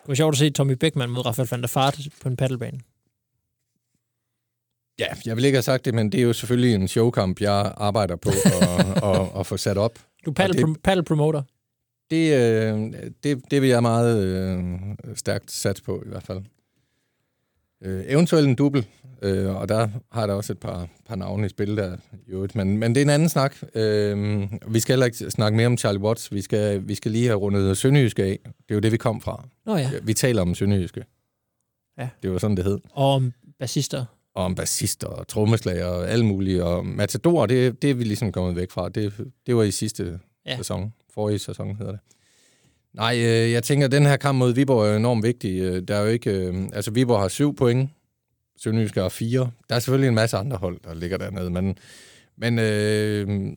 Det 0.02 0.08
var 0.08 0.14
sjovt 0.14 0.34
at 0.34 0.38
se 0.38 0.50
Tommy 0.50 0.72
Beckmann 0.72 1.12
mod 1.12 1.26
Rafael 1.26 1.48
van 1.50 1.60
der 1.60 1.66
Fart 1.68 1.98
på 2.22 2.28
en 2.28 2.36
paddlebane. 2.36 2.80
Ja, 4.98 5.06
jeg 5.26 5.36
vil 5.36 5.44
ikke 5.44 5.56
have 5.56 5.62
sagt 5.62 5.84
det, 5.84 5.94
men 5.94 6.12
det 6.12 6.20
er 6.20 6.24
jo 6.24 6.32
selvfølgelig 6.32 6.74
en 6.74 6.88
showkamp, 6.88 7.40
jeg 7.40 7.72
arbejder 7.76 8.16
på 8.16 8.28
at, 8.30 9.04
at, 9.20 9.28
at 9.40 9.46
få 9.46 9.56
sat 9.56 9.78
op. 9.78 9.98
Du 10.24 10.30
er 10.30 10.34
paddle, 10.34 10.66
det- 10.66 10.82
paddle 10.82 11.04
promoter. 11.04 11.42
Det, 12.10 12.34
øh, 12.34 12.92
det, 13.24 13.50
det 13.50 13.62
vil 13.62 13.68
jeg 13.68 13.82
meget 13.82 14.24
øh, 14.24 14.68
stærkt 15.14 15.50
sats 15.50 15.80
på, 15.80 16.02
i 16.06 16.08
hvert 16.08 16.22
fald. 16.22 16.40
Øh, 17.84 18.04
eventuelt 18.06 18.48
en 18.48 18.54
dubbel, 18.54 18.86
øh, 19.22 19.56
og 19.56 19.68
der 19.68 19.88
har 20.12 20.26
der 20.26 20.34
også 20.34 20.52
et 20.52 20.58
par, 20.58 20.88
par 21.08 21.16
navne 21.16 21.46
i 21.46 21.48
spil 21.48 21.76
der, 21.76 21.96
i 22.26 22.30
øvrigt. 22.30 22.54
Men, 22.54 22.78
men 22.78 22.94
det 22.94 23.00
er 23.00 23.04
en 23.04 23.10
anden 23.10 23.28
snak. 23.28 23.56
Øh, 23.74 24.42
vi 24.68 24.80
skal 24.80 24.92
heller 24.92 25.06
ikke 25.06 25.30
snakke 25.30 25.56
mere 25.56 25.66
om 25.66 25.78
Charlie 25.78 26.02
Watts. 26.02 26.32
Vi 26.32 26.40
skal, 26.40 26.88
vi 26.88 26.94
skal 26.94 27.10
lige 27.10 27.26
have 27.26 27.38
rundet 27.38 27.78
Sønderjyske 27.78 28.22
af. 28.22 28.38
Det 28.44 28.70
er 28.70 28.74
jo 28.74 28.80
det, 28.80 28.92
vi 28.92 28.96
kom 28.96 29.20
fra. 29.20 29.48
Nå 29.66 29.76
ja. 29.76 29.90
Vi 30.02 30.14
taler 30.14 30.42
om 30.42 30.54
Sønderjyske. 30.54 31.04
Ja. 31.98 32.08
Det 32.22 32.32
var 32.32 32.38
sådan, 32.38 32.56
det 32.56 32.64
hed. 32.64 32.78
Og 32.90 33.12
om 33.12 33.32
bassister. 33.58 34.04
Og 34.34 34.44
om 34.44 34.54
bassister 34.54 35.06
og 35.06 35.28
trommeslager 35.28 35.86
og 35.86 36.08
alle 36.08 36.26
mulige. 36.26 36.64
Og 36.64 36.86
Matador, 36.86 37.46
det, 37.46 37.82
det 37.82 37.90
er 37.90 37.94
vi 37.94 38.04
ligesom 38.04 38.32
kommet 38.32 38.56
væk 38.56 38.70
fra. 38.70 38.88
Det, 38.88 39.12
det 39.46 39.56
var 39.56 39.62
i 39.62 39.70
sidste 39.70 40.18
ja. 40.46 40.56
sæson. 40.56 40.92
Forrige 41.14 41.38
sæson 41.38 41.76
hedder 41.76 41.92
det. 41.92 42.00
Nej, 42.94 43.18
øh, 43.18 43.52
jeg 43.52 43.62
tænker, 43.62 43.86
at 43.86 43.92
den 43.92 44.06
her 44.06 44.16
kamp 44.16 44.38
mod 44.38 44.52
Viborg 44.54 44.86
er 44.86 44.96
enormt 44.96 45.24
vigtig. 45.24 45.60
Øh, 45.60 45.82
der 45.88 45.96
er 45.96 46.00
jo 46.00 46.08
ikke... 46.08 46.30
Øh, 46.30 46.68
altså, 46.72 46.90
Viborg 46.90 47.20
har 47.20 47.28
syv 47.28 47.56
point. 47.56 47.90
Sønderjysk 48.58 48.94
har 48.94 49.08
fire. 49.08 49.50
Der 49.68 49.74
er 49.74 49.78
selvfølgelig 49.78 50.08
en 50.08 50.14
masse 50.14 50.36
andre 50.36 50.56
hold, 50.56 50.80
der 50.84 50.94
ligger 50.94 51.16
dernede, 51.16 51.50
men, 51.50 51.78
men 52.36 52.58
øh, 52.58 53.52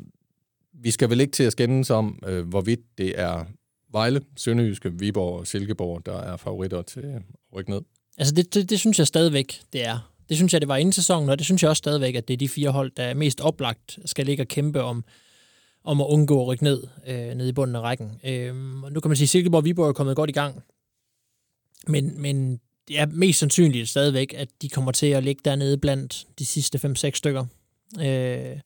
vi 0.74 0.92
skal 0.92 1.10
vel 1.10 1.22
ikke 1.22 1.32
til 1.32 1.44
at 1.44 1.52
skændes 1.52 1.90
om, 1.90 2.20
øh, 2.28 2.48
hvorvidt 2.48 2.80
det 2.98 3.20
er 3.20 3.46
Vejle, 3.92 4.22
Sønderjyske, 4.38 4.92
Viborg 5.00 5.40
og 5.40 5.48
Silkeborg, 5.48 6.06
der 6.06 6.22
er 6.22 6.38
favoritter 6.38 6.82
til 6.82 7.00
at 7.00 7.22
rykke 7.56 7.72
ned. 7.72 7.82
Altså 8.18 8.34
det, 8.34 8.54
det, 8.54 8.70
det 8.70 8.80
synes 8.80 9.00
jeg 9.00 9.08
stadigvæk, 9.08 9.62
det 9.74 9.86
er. 9.86 10.12
Det 10.30 10.38
synes 10.38 10.54
jeg, 10.54 10.62
det 10.62 10.68
var 10.68 10.78
inden 10.78 10.94
sæsonen, 10.94 11.30
og 11.30 11.38
det 11.38 11.46
synes 11.46 11.64
jeg 11.64 11.70
også 11.70 11.80
stadigvæk, 11.80 12.16
at 12.16 12.28
det 12.28 12.34
er 12.34 12.38
de 12.38 12.50
fire 12.50 12.70
hold, 12.70 12.92
der 12.98 13.04
er 13.04 13.14
mest 13.14 13.42
oplagt 13.42 14.00
skal 14.06 14.26
ligge 14.26 14.44
og 14.44 14.48
kæmpe 14.48 14.82
om, 14.82 15.04
om 15.86 16.02
at 16.02 16.06
undgå 16.10 16.42
at 16.42 16.48
rykke 16.48 16.64
ned, 16.64 16.84
øh, 17.08 17.36
ned 17.36 17.48
i 17.48 17.52
bunden 17.52 17.76
af 17.76 17.82
rækken. 17.82 18.20
Øh, 18.24 18.84
og 18.84 18.92
nu 18.92 19.00
kan 19.00 19.10
man 19.10 19.16
sige, 19.16 19.26
at 19.26 19.30
Silkeborg 19.30 19.58
og 19.58 19.66
Viborg 19.66 19.90
er 19.90 19.94
kommet 19.94 20.16
godt 20.16 20.30
i 20.30 20.34
gang. 20.34 20.64
Men, 21.88 22.22
men 22.22 22.60
det 22.88 23.00
er 23.00 23.06
mest 23.06 23.40
sandsynligt 23.40 23.90
stadigvæk, 23.90 24.34
at 24.38 24.50
de 24.62 24.70
kommer 24.70 24.92
til 24.92 25.08
at 25.08 25.24
ligge 25.24 25.42
dernede 25.46 25.78
blandt 25.78 26.28
de 26.40 26.46
sidste 26.46 26.78
5-6 26.78 27.10
stykker. 27.14 27.46
Øh, 28.00 28.60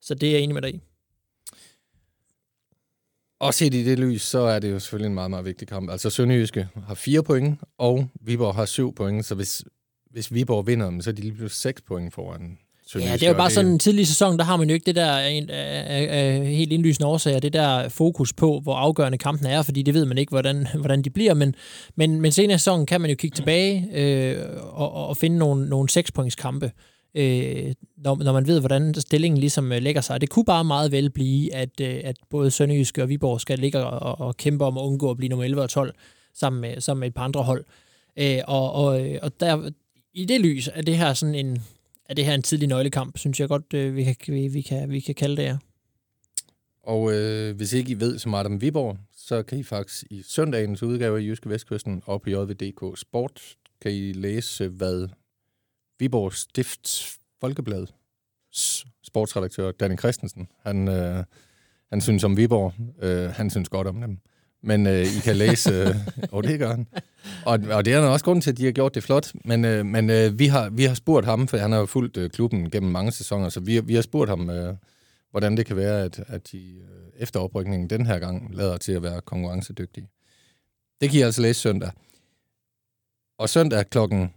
så 0.00 0.14
det 0.14 0.28
er 0.28 0.32
jeg 0.32 0.40
enig 0.40 0.54
med 0.54 0.62
dig 0.62 0.74
i. 0.74 0.80
Og 3.38 3.54
set 3.54 3.74
i 3.74 3.84
det 3.84 3.98
lys, 3.98 4.22
så 4.22 4.38
er 4.38 4.58
det 4.58 4.70
jo 4.70 4.78
selvfølgelig 4.78 5.06
en 5.06 5.14
meget, 5.14 5.30
meget 5.30 5.44
vigtig 5.44 5.68
kamp. 5.68 5.90
Altså 5.90 6.10
Sønderjyske 6.10 6.68
har 6.86 6.94
fire 6.94 7.22
point, 7.22 7.60
og 7.78 8.08
Viborg 8.20 8.54
har 8.54 8.64
syv 8.64 8.94
point, 8.94 9.26
så 9.26 9.34
hvis, 9.34 9.64
hvis 10.10 10.34
Viborg 10.34 10.66
vinder, 10.66 10.90
dem, 10.90 11.00
så 11.00 11.10
er 11.10 11.14
de 11.14 11.20
lige 11.22 11.34
pludselig 11.34 11.60
seks 11.60 11.82
point 11.82 12.14
foran 12.14 12.58
Ja, 12.94 13.12
det 13.12 13.22
er 13.22 13.28
jo 13.28 13.36
bare 13.36 13.50
sådan 13.50 13.70
en 13.70 13.78
tidlig 13.78 14.06
sæson, 14.06 14.38
der 14.38 14.44
har 14.44 14.56
man 14.56 14.68
jo 14.68 14.74
ikke 14.74 14.86
det 14.86 14.94
der 14.94 15.18
en, 15.18 15.50
af, 15.50 15.84
af, 15.86 16.08
af 16.10 16.46
helt 16.46 16.72
indlysende 16.72 17.06
årsager, 17.06 17.38
det 17.38 17.52
der 17.52 17.88
fokus 17.88 18.32
på, 18.32 18.60
hvor 18.62 18.74
afgørende 18.74 19.18
kampen 19.18 19.46
er, 19.46 19.62
fordi 19.62 19.82
det 19.82 19.94
ved 19.94 20.04
man 20.04 20.18
ikke, 20.18 20.30
hvordan, 20.30 20.66
hvordan 20.80 21.02
de 21.02 21.10
bliver, 21.10 21.34
men, 21.34 21.54
men, 21.96 22.20
men 22.20 22.32
senere 22.32 22.54
i 22.54 22.58
sæsonen 22.58 22.86
kan 22.86 23.00
man 23.00 23.10
jo 23.10 23.16
kigge 23.16 23.34
tilbage 23.34 23.88
øh, 23.92 24.46
og, 24.60 24.92
og 24.92 25.16
finde 25.16 25.38
nogle, 25.38 25.68
nogle 25.68 25.88
sekspointskampe, 25.88 26.72
øh, 27.14 27.72
når, 27.96 28.24
når 28.24 28.32
man 28.32 28.46
ved, 28.46 28.60
hvordan 28.60 28.94
stillingen 28.94 29.38
ligesom 29.38 29.72
øh, 29.72 29.82
lægger 29.82 30.00
sig. 30.00 30.20
Det 30.20 30.30
kunne 30.30 30.44
bare 30.44 30.64
meget 30.64 30.92
vel 30.92 31.10
blive, 31.10 31.54
at, 31.54 31.80
øh, 31.80 32.00
at 32.04 32.16
både 32.30 32.50
Sønderjyske 32.50 33.02
og 33.02 33.08
Viborg 33.08 33.40
skal 33.40 33.58
ligge 33.58 33.84
og, 33.86 34.20
og 34.20 34.36
kæmpe 34.36 34.64
om 34.64 34.78
at 34.78 34.82
undgå 34.82 35.10
at 35.10 35.16
blive 35.16 35.28
nummer 35.28 35.44
11 35.44 35.62
og 35.62 35.70
12 35.70 35.94
sammen 36.34 36.60
med, 36.60 36.80
sammen 36.80 37.00
med 37.00 37.08
et 37.08 37.14
par 37.14 37.24
andre 37.24 37.42
hold. 37.42 37.64
Øh, 38.16 38.38
og, 38.46 38.72
og, 38.72 39.00
og 39.22 39.40
der, 39.40 39.70
i 40.14 40.24
det 40.24 40.40
lys 40.40 40.68
er 40.74 40.82
det 40.82 40.96
her 40.96 41.14
sådan 41.14 41.34
en, 41.34 41.62
er 42.10 42.14
det 42.14 42.24
her 42.24 42.34
en 42.34 42.42
tidlig 42.42 42.68
nøglekamp, 42.68 43.18
synes 43.18 43.40
jeg 43.40 43.48
godt, 43.48 43.74
øh, 43.74 43.96
vi, 43.96 44.04
kan, 44.04 44.34
vi, 44.34 44.48
vi, 44.48 44.60
kan, 44.60 44.90
vi 44.90 45.00
kan 45.00 45.14
kalde 45.14 45.36
det 45.36 45.44
her. 45.44 45.58
Og 46.82 47.12
øh, 47.12 47.56
hvis 47.56 47.72
ikke 47.72 47.90
I 47.90 48.00
ved 48.00 48.18
så 48.18 48.28
meget 48.28 48.46
om 48.46 48.60
Viborg, 48.60 48.98
så 49.16 49.42
kan 49.42 49.58
I 49.58 49.62
faktisk 49.62 50.04
i 50.10 50.22
søndagens 50.22 50.82
udgave 50.82 51.18
af 51.18 51.22
Jyske 51.22 51.48
Vestkysten 51.48 52.02
og 52.06 52.22
på 52.22 52.30
JVDK 52.30 52.98
Sport, 52.98 53.56
kan 53.80 53.92
I 53.92 54.12
læse, 54.12 54.68
hvad 54.68 55.08
Viborg 55.98 56.32
Stifts 56.32 57.18
Folkeblad 57.40 57.86
sportsredaktør 59.02 59.70
Danny 59.70 59.98
Christensen, 59.98 60.48
han, 60.62 60.88
øh, 60.88 61.24
han 61.90 62.00
synes 62.00 62.24
om 62.24 62.36
Viborg. 62.36 62.72
Øh, 63.02 63.30
han 63.30 63.50
synes 63.50 63.68
godt 63.68 63.86
om 63.86 64.00
dem. 64.00 64.18
Men 64.62 64.86
øh, 64.86 65.02
I 65.02 65.20
kan 65.24 65.36
læse... 65.36 65.72
Øh, 65.72 65.94
og 66.32 66.44
det 66.44 66.58
gør 66.58 66.70
han. 66.70 66.86
Og, 67.46 67.58
og 67.70 67.84
det 67.84 67.92
er 67.92 68.00
også 68.00 68.24
grunden 68.24 68.42
til, 68.42 68.50
at 68.50 68.58
de 68.58 68.64
har 68.64 68.72
gjort 68.72 68.94
det 68.94 69.02
flot. 69.02 69.32
Men, 69.44 69.64
øh, 69.64 69.86
men 69.86 70.10
øh, 70.10 70.38
vi, 70.38 70.46
har, 70.46 70.70
vi 70.70 70.84
har 70.84 70.94
spurgt 70.94 71.26
ham, 71.26 71.48
for 71.48 71.56
han 71.56 71.72
har 71.72 71.78
jo 71.78 71.86
fulgt 71.86 72.16
øh, 72.16 72.30
klubben 72.30 72.70
gennem 72.70 72.92
mange 72.92 73.12
sæsoner, 73.12 73.48
så 73.48 73.60
vi, 73.60 73.80
vi 73.80 73.94
har 73.94 74.02
spurgt 74.02 74.30
ham, 74.30 74.50
øh, 74.50 74.74
hvordan 75.30 75.56
det 75.56 75.66
kan 75.66 75.76
være, 75.76 76.02
at, 76.02 76.24
at 76.26 76.52
de 76.52 76.58
øh, 76.58 77.22
efter 77.22 77.40
oprykningen 77.40 77.90
den 77.90 78.06
her 78.06 78.18
gang 78.18 78.54
lader 78.54 78.76
til 78.76 78.92
at 78.92 79.02
være 79.02 79.20
konkurrencedygtige. 79.20 80.08
Det 81.00 81.10
kan 81.10 81.18
I 81.20 81.22
altså 81.22 81.42
læse 81.42 81.60
søndag. 81.60 81.90
Og 83.38 83.48
søndag 83.48 83.90
klokken 83.90 84.30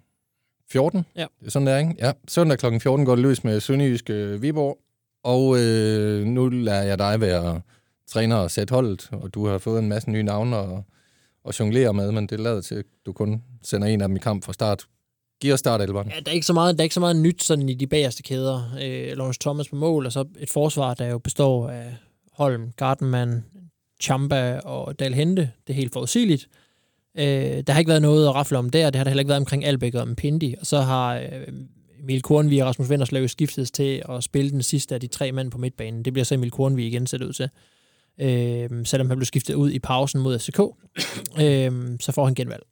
14. 0.70 1.06
Ja. 1.16 1.26
Det 1.40 1.48
er 1.48 1.52
sådan 1.52 1.68
der, 1.68 1.78
ikke? 1.78 1.96
Ja. 2.00 2.12
Søndag 2.28 2.60
kl. 2.60 2.80
14 2.80 3.06
går 3.06 3.16
det 3.16 3.24
løs 3.24 3.44
med 3.44 3.60
Sønderjysk 3.60 4.10
øh, 4.10 4.42
Viborg. 4.42 4.78
Og 5.24 5.60
øh, 5.60 6.26
nu 6.26 6.50
lader 6.50 6.84
jeg 6.84 7.00
dig 7.00 7.22
være 7.22 7.62
træner 8.14 8.36
og 8.36 8.52
sætte 8.52 8.72
holdet, 8.74 9.10
og 9.12 9.34
du 9.34 9.48
har 9.48 9.58
fået 9.58 9.80
en 9.80 9.90
masse 9.90 10.12
nye 10.12 10.24
navne 10.24 10.58
og, 10.58 10.84
og 11.44 11.60
jonglere 11.60 11.94
med, 11.94 12.12
men 12.12 12.28
det 12.28 12.40
lader 12.40 12.62
til, 12.62 12.76
at 12.76 12.86
du 13.06 13.14
kun 13.14 13.42
sender 13.64 13.88
en 13.88 14.02
af 14.02 14.08
dem 14.08 14.16
i 14.16 14.20
kamp 14.20 14.46
fra 14.46 14.54
start. 14.54 14.86
Giv 15.42 15.54
os 15.54 15.60
start, 15.60 15.82
Elveren. 15.82 16.08
Ja, 16.08 16.20
der 16.20 16.32
er 16.32 16.36
ikke 16.36 16.46
så 16.46 16.54
meget, 16.54 16.78
der 16.78 16.82
er 16.82 16.84
ikke 16.84 16.94
så 16.94 17.00
meget 17.00 17.16
nyt 17.16 17.44
sådan 17.44 17.70
i 17.70 17.74
de 17.74 17.88
bagerste 17.88 18.24
kæder. 18.24 18.62
Øh, 18.82 19.18
Lawrence 19.18 19.40
Thomas 19.40 19.70
på 19.70 19.76
mål, 19.76 20.06
og 20.06 20.12
så 20.12 20.26
et 20.40 20.50
forsvar, 20.50 20.94
der 20.94 21.08
jo 21.08 21.18
består 21.18 21.70
af 21.70 21.96
Holm, 22.34 22.72
Gardenman, 22.78 23.44
Chamba 24.02 24.60
og 24.60 25.00
Dal 25.00 25.14
Hente. 25.14 25.52
Det 25.68 25.74
er 25.74 25.78
helt 25.78 25.94
forudsigeligt. 25.94 26.48
Øh, 27.18 27.64
der 27.68 27.72
har 27.72 27.80
ikke 27.80 27.90
været 27.90 28.02
noget 28.02 28.28
at 28.28 28.36
rafle 28.36 28.58
om 28.58 28.70
der. 28.70 28.90
Det 28.90 28.96
har 28.96 29.04
der 29.04 29.10
heller 29.10 29.22
ikke 29.22 29.30
været 29.30 29.40
omkring 29.40 29.66
Albæk 29.66 29.96
og 29.96 30.08
Pindi. 30.18 30.56
Og 30.60 30.66
så 30.66 30.82
har 30.82 31.16
øh, 31.16 31.48
Emil 32.04 32.22
Kornvig 32.22 32.62
og 32.62 32.68
Rasmus 32.68 32.90
Venderslev 32.90 33.28
skiftet 33.28 33.74
til 33.74 34.04
at 34.10 34.24
spille 34.24 34.52
den 34.52 34.64
sidste 34.64 34.96
af 34.96 35.02
de 35.02 35.08
tre 35.08 35.32
mænd 35.32 35.52
på 35.52 35.58
midtbanen. 35.58 36.06
Det 36.06 36.14
bliver 36.14 36.26
så 36.26 36.36
Emil 36.36 36.52
Kornvig 36.52 36.88
igen 36.88 37.08
sat 37.08 37.22
ud 37.22 37.34
til. 37.34 37.50
Øh, 38.20 38.86
selvom 38.86 39.08
han 39.08 39.18
blev 39.18 39.26
skiftet 39.26 39.54
ud 39.54 39.72
i 39.72 39.80
pausen 39.80 40.22
mod 40.22 40.40
FCK, 40.40 40.60
øh, 41.44 41.98
så 42.00 42.12
får 42.12 42.26
han 42.26 42.36
genvalg. 42.36 42.64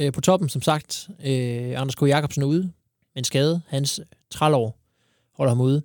Øh, 0.00 0.12
på 0.12 0.20
toppen, 0.20 0.48
som 0.48 0.62
sagt, 0.62 1.08
øh, 1.24 1.80
Anders 1.80 1.94
K. 1.94 2.02
Jacobsen 2.02 2.42
er 2.42 2.46
ude 2.46 2.62
med 2.62 2.72
en 3.16 3.24
skade. 3.24 3.60
Hans 3.66 4.00
trælår 4.30 4.78
holder 5.36 5.50
ham 5.50 5.60
ude. 5.60 5.82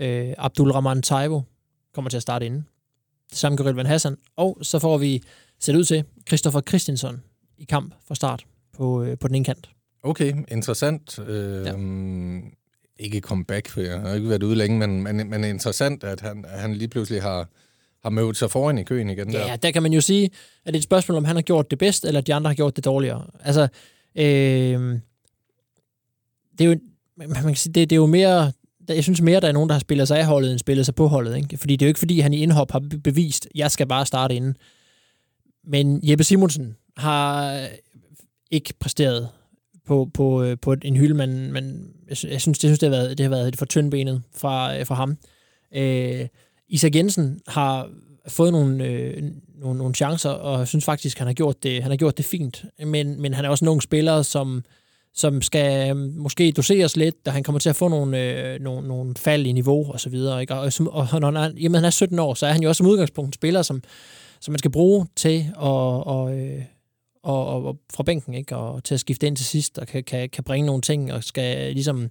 Øh, 0.00 0.34
Abdul 0.38 0.70
Rahman 0.70 1.02
Taibo 1.02 1.42
kommer 1.94 2.10
til 2.10 2.16
at 2.16 2.22
starte 2.22 2.46
inden. 2.46 2.66
Det 3.30 3.38
samme 3.38 3.58
gør 3.58 3.72
Van 3.72 3.86
Hassan. 3.86 4.16
Og 4.36 4.58
så 4.62 4.78
får 4.78 4.98
vi 4.98 5.22
sat 5.60 5.76
ud 5.76 5.84
til 5.84 6.04
Christopher 6.28 6.60
Christensen 6.60 7.22
i 7.58 7.64
kamp 7.64 7.94
fra 8.08 8.14
start 8.14 8.44
på, 8.72 9.02
øh, 9.02 9.18
på 9.18 9.28
den 9.28 9.34
ene 9.34 9.44
kant. 9.44 9.70
Okay, 10.02 10.34
interessant. 10.48 11.18
Øh, 11.18 11.66
ja. 11.66 11.72
Ikke 12.98 13.20
comeback, 13.20 13.68
for 13.68 13.80
jeg 13.80 14.00
har 14.00 14.14
ikke 14.14 14.28
været 14.28 14.42
ude 14.42 14.56
længe, 14.56 14.78
men, 14.78 15.02
men, 15.02 15.30
men 15.30 15.44
interessant, 15.44 16.04
at 16.04 16.20
han, 16.20 16.44
at 16.48 16.60
han 16.60 16.74
lige 16.74 16.88
pludselig 16.88 17.22
har, 17.22 17.48
har 18.06 18.10
mødt 18.10 18.36
sig 18.36 18.50
foran 18.50 18.78
i 18.78 18.82
køen 18.82 19.10
igen. 19.10 19.32
Der. 19.32 19.46
Ja, 19.46 19.56
der 19.56 19.70
kan 19.70 19.82
man 19.82 19.92
jo 19.92 20.00
sige, 20.00 20.24
at 20.24 20.30
det 20.66 20.74
er 20.74 20.78
et 20.78 20.84
spørgsmål, 20.84 21.18
om 21.18 21.24
han 21.24 21.36
har 21.36 21.42
gjort 21.42 21.70
det 21.70 21.78
bedst, 21.78 22.04
eller 22.04 22.20
de 22.20 22.34
andre 22.34 22.48
har 22.48 22.54
gjort 22.54 22.76
det 22.76 22.84
dårligere. 22.84 23.26
Altså, 23.44 23.62
øh, 24.16 24.98
det 26.58 26.64
er 26.64 26.64
jo, 26.64 26.76
man 27.16 27.34
kan 27.34 27.54
sige, 27.54 27.72
det, 27.72 27.90
det 27.90 27.96
er 27.96 28.00
jo 28.00 28.06
mere, 28.06 28.52
jeg 28.88 29.04
synes 29.04 29.20
mere, 29.20 29.40
der 29.40 29.48
er 29.48 29.52
nogen, 29.52 29.68
der 29.68 29.74
har 29.74 29.80
spillet 29.80 30.08
sig 30.08 30.18
af 30.18 30.26
holdet, 30.26 30.50
end 30.50 30.58
spillet 30.58 30.86
sig 30.86 30.94
på 30.94 31.06
holdet. 31.06 31.36
Ikke? 31.36 31.56
Fordi 31.56 31.76
det 31.76 31.84
er 31.84 31.86
jo 31.86 31.90
ikke, 31.90 31.98
fordi 31.98 32.20
han 32.20 32.32
i 32.32 32.42
indhop 32.42 32.70
har 32.70 32.78
bevist, 32.78 33.02
bevist, 33.02 33.48
jeg 33.54 33.70
skal 33.70 33.86
bare 33.86 34.06
starte 34.06 34.34
inden. 34.34 34.56
Men 35.64 36.00
Jeppe 36.02 36.24
Simonsen 36.24 36.76
har 36.96 37.60
ikke 38.50 38.74
præsteret 38.80 39.28
på, 39.86 40.10
på, 40.14 40.42
øh, 40.42 40.56
på 40.62 40.74
en 40.82 40.96
hylde, 40.96 41.14
men, 41.14 41.52
men 41.52 41.90
jeg, 42.08 42.30
jeg 42.30 42.40
synes, 42.40 42.58
det, 42.58 42.68
synes 42.68 42.78
det, 42.78 42.90
har 42.90 42.96
været, 42.96 43.18
det 43.18 43.24
har 43.24 43.30
været 43.30 43.56
for 43.56 43.64
tyndbenet 43.66 44.22
fra, 44.36 44.78
øh, 44.78 44.86
fra 44.86 44.94
ham. 44.94 45.16
Øh, 45.74 46.26
Isak 46.68 46.94
Jensen 46.94 47.40
har 47.48 47.88
fået 48.28 48.52
nogle, 48.52 48.84
øh, 48.84 49.22
nogle, 49.60 49.78
nogle 49.78 49.94
chancer, 49.94 50.30
og 50.30 50.58
jeg 50.58 50.68
synes 50.68 50.84
faktisk, 50.84 51.18
han 51.18 51.26
har 51.26 51.34
gjort 51.34 51.62
det, 51.62 51.82
han 51.82 51.90
har 51.90 51.96
gjort 51.96 52.16
det 52.16 52.24
fint. 52.24 52.64
Men, 52.84 53.20
men 53.20 53.34
han 53.34 53.44
er 53.44 53.48
også 53.48 53.64
en 53.64 53.68
ung 53.68 53.82
spiller, 53.82 54.22
som, 54.22 54.64
som 55.14 55.42
skal 55.42 55.90
øh, 55.90 55.96
måske 55.96 56.52
doseres 56.52 56.96
lidt, 56.96 57.26
da 57.26 57.30
han 57.30 57.42
kommer 57.42 57.58
til 57.58 57.68
at 57.68 57.76
få 57.76 57.88
nogle, 57.88 58.22
øh, 58.22 58.60
nogle, 58.60 58.88
nogle 58.88 59.14
fald 59.18 59.46
i 59.46 59.52
niveau 59.52 59.92
og 59.92 60.00
så 60.00 60.10
videre. 60.10 60.40
Ikke? 60.40 60.54
Og, 60.54 60.72
og, 60.80 61.08
og 61.12 61.20
når 61.20 61.30
han 61.30 61.36
er, 61.36 61.60
jamen, 61.60 61.74
han 61.74 61.84
er 61.84 61.90
17 61.90 62.18
år, 62.18 62.34
så 62.34 62.46
er 62.46 62.52
han 62.52 62.62
jo 62.62 62.68
også 62.68 62.78
som 62.78 62.86
udgangspunkt 62.86 63.28
en 63.28 63.32
spiller, 63.32 63.62
som, 63.62 63.82
som 64.40 64.52
man 64.52 64.58
skal 64.58 64.70
bruge 64.70 65.06
til 65.16 65.38
at, 65.38 65.62
og, 66.06 66.38
øh, 66.38 66.62
og, 67.22 67.46
og, 67.46 67.64
og 67.64 67.76
fra 67.94 68.02
bænken, 68.02 68.34
ikke? 68.34 68.56
og 68.56 68.84
til 68.84 68.94
at 68.94 69.00
skifte 69.00 69.26
ind 69.26 69.36
til 69.36 69.46
sidst, 69.46 69.78
og 69.78 69.86
kan, 69.86 70.04
kan, 70.04 70.28
kan 70.28 70.44
bringe 70.44 70.66
nogle 70.66 70.82
ting, 70.82 71.12
og 71.12 71.24
skal 71.24 71.72
ligesom 71.72 72.08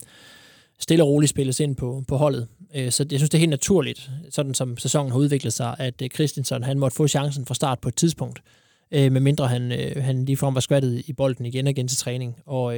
stille 0.80 1.04
og 1.04 1.10
roligt 1.10 1.30
spilles 1.30 1.60
ind 1.60 1.76
på, 1.76 2.04
på 2.08 2.18
holdet. 2.18 2.48
Øh, 2.76 2.92
Så 2.92 3.06
jeg 3.12 3.20
synes, 3.20 3.30
det 3.30 3.38
er 3.38 3.40
helt 3.40 3.50
naturligt, 3.50 4.12
sådan 4.30 4.54
som 4.54 4.78
sæsonen 4.78 5.12
har 5.12 5.20
udviklet 5.20 5.54
sig, 5.54 5.76
at 5.80 6.02
øh, 6.02 6.10
Christensen 6.10 6.64
han 6.64 6.80
måtte 6.80 6.96
få 6.96 7.08
chancen 7.08 7.46
fra 7.46 7.54
start 7.54 7.80
på 7.80 7.88
et 7.90 7.96
tidspunkt, 7.96 8.42
øh, 8.92 9.12
medmindre 9.12 9.48
han, 9.48 9.72
han 10.02 10.26
ligefrem 10.26 10.56
var 10.56 10.62
skvattet 10.62 11.04
i 11.08 11.14
bolden 11.14 11.46
igen 11.46 11.68
og 11.68 11.72
igen 11.72 11.88
til 11.88 11.98
træning. 11.98 12.42
Og, 12.46 12.64
og 12.66 12.76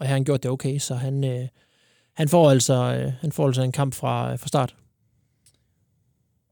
her 0.00 0.06
har 0.06 0.14
han 0.14 0.24
gjort 0.24 0.42
det 0.42 0.50
okay, 0.50 0.78
så 0.78 0.94
han, 0.94 1.48
han, 2.14 2.28
får 2.28 2.50
altså, 2.50 2.74
han 3.20 3.32
får 3.32 3.46
altså 3.46 3.62
en 3.62 3.72
kamp 3.72 3.94
fra, 3.94 4.36
fra 4.36 4.48
start. 4.48 4.76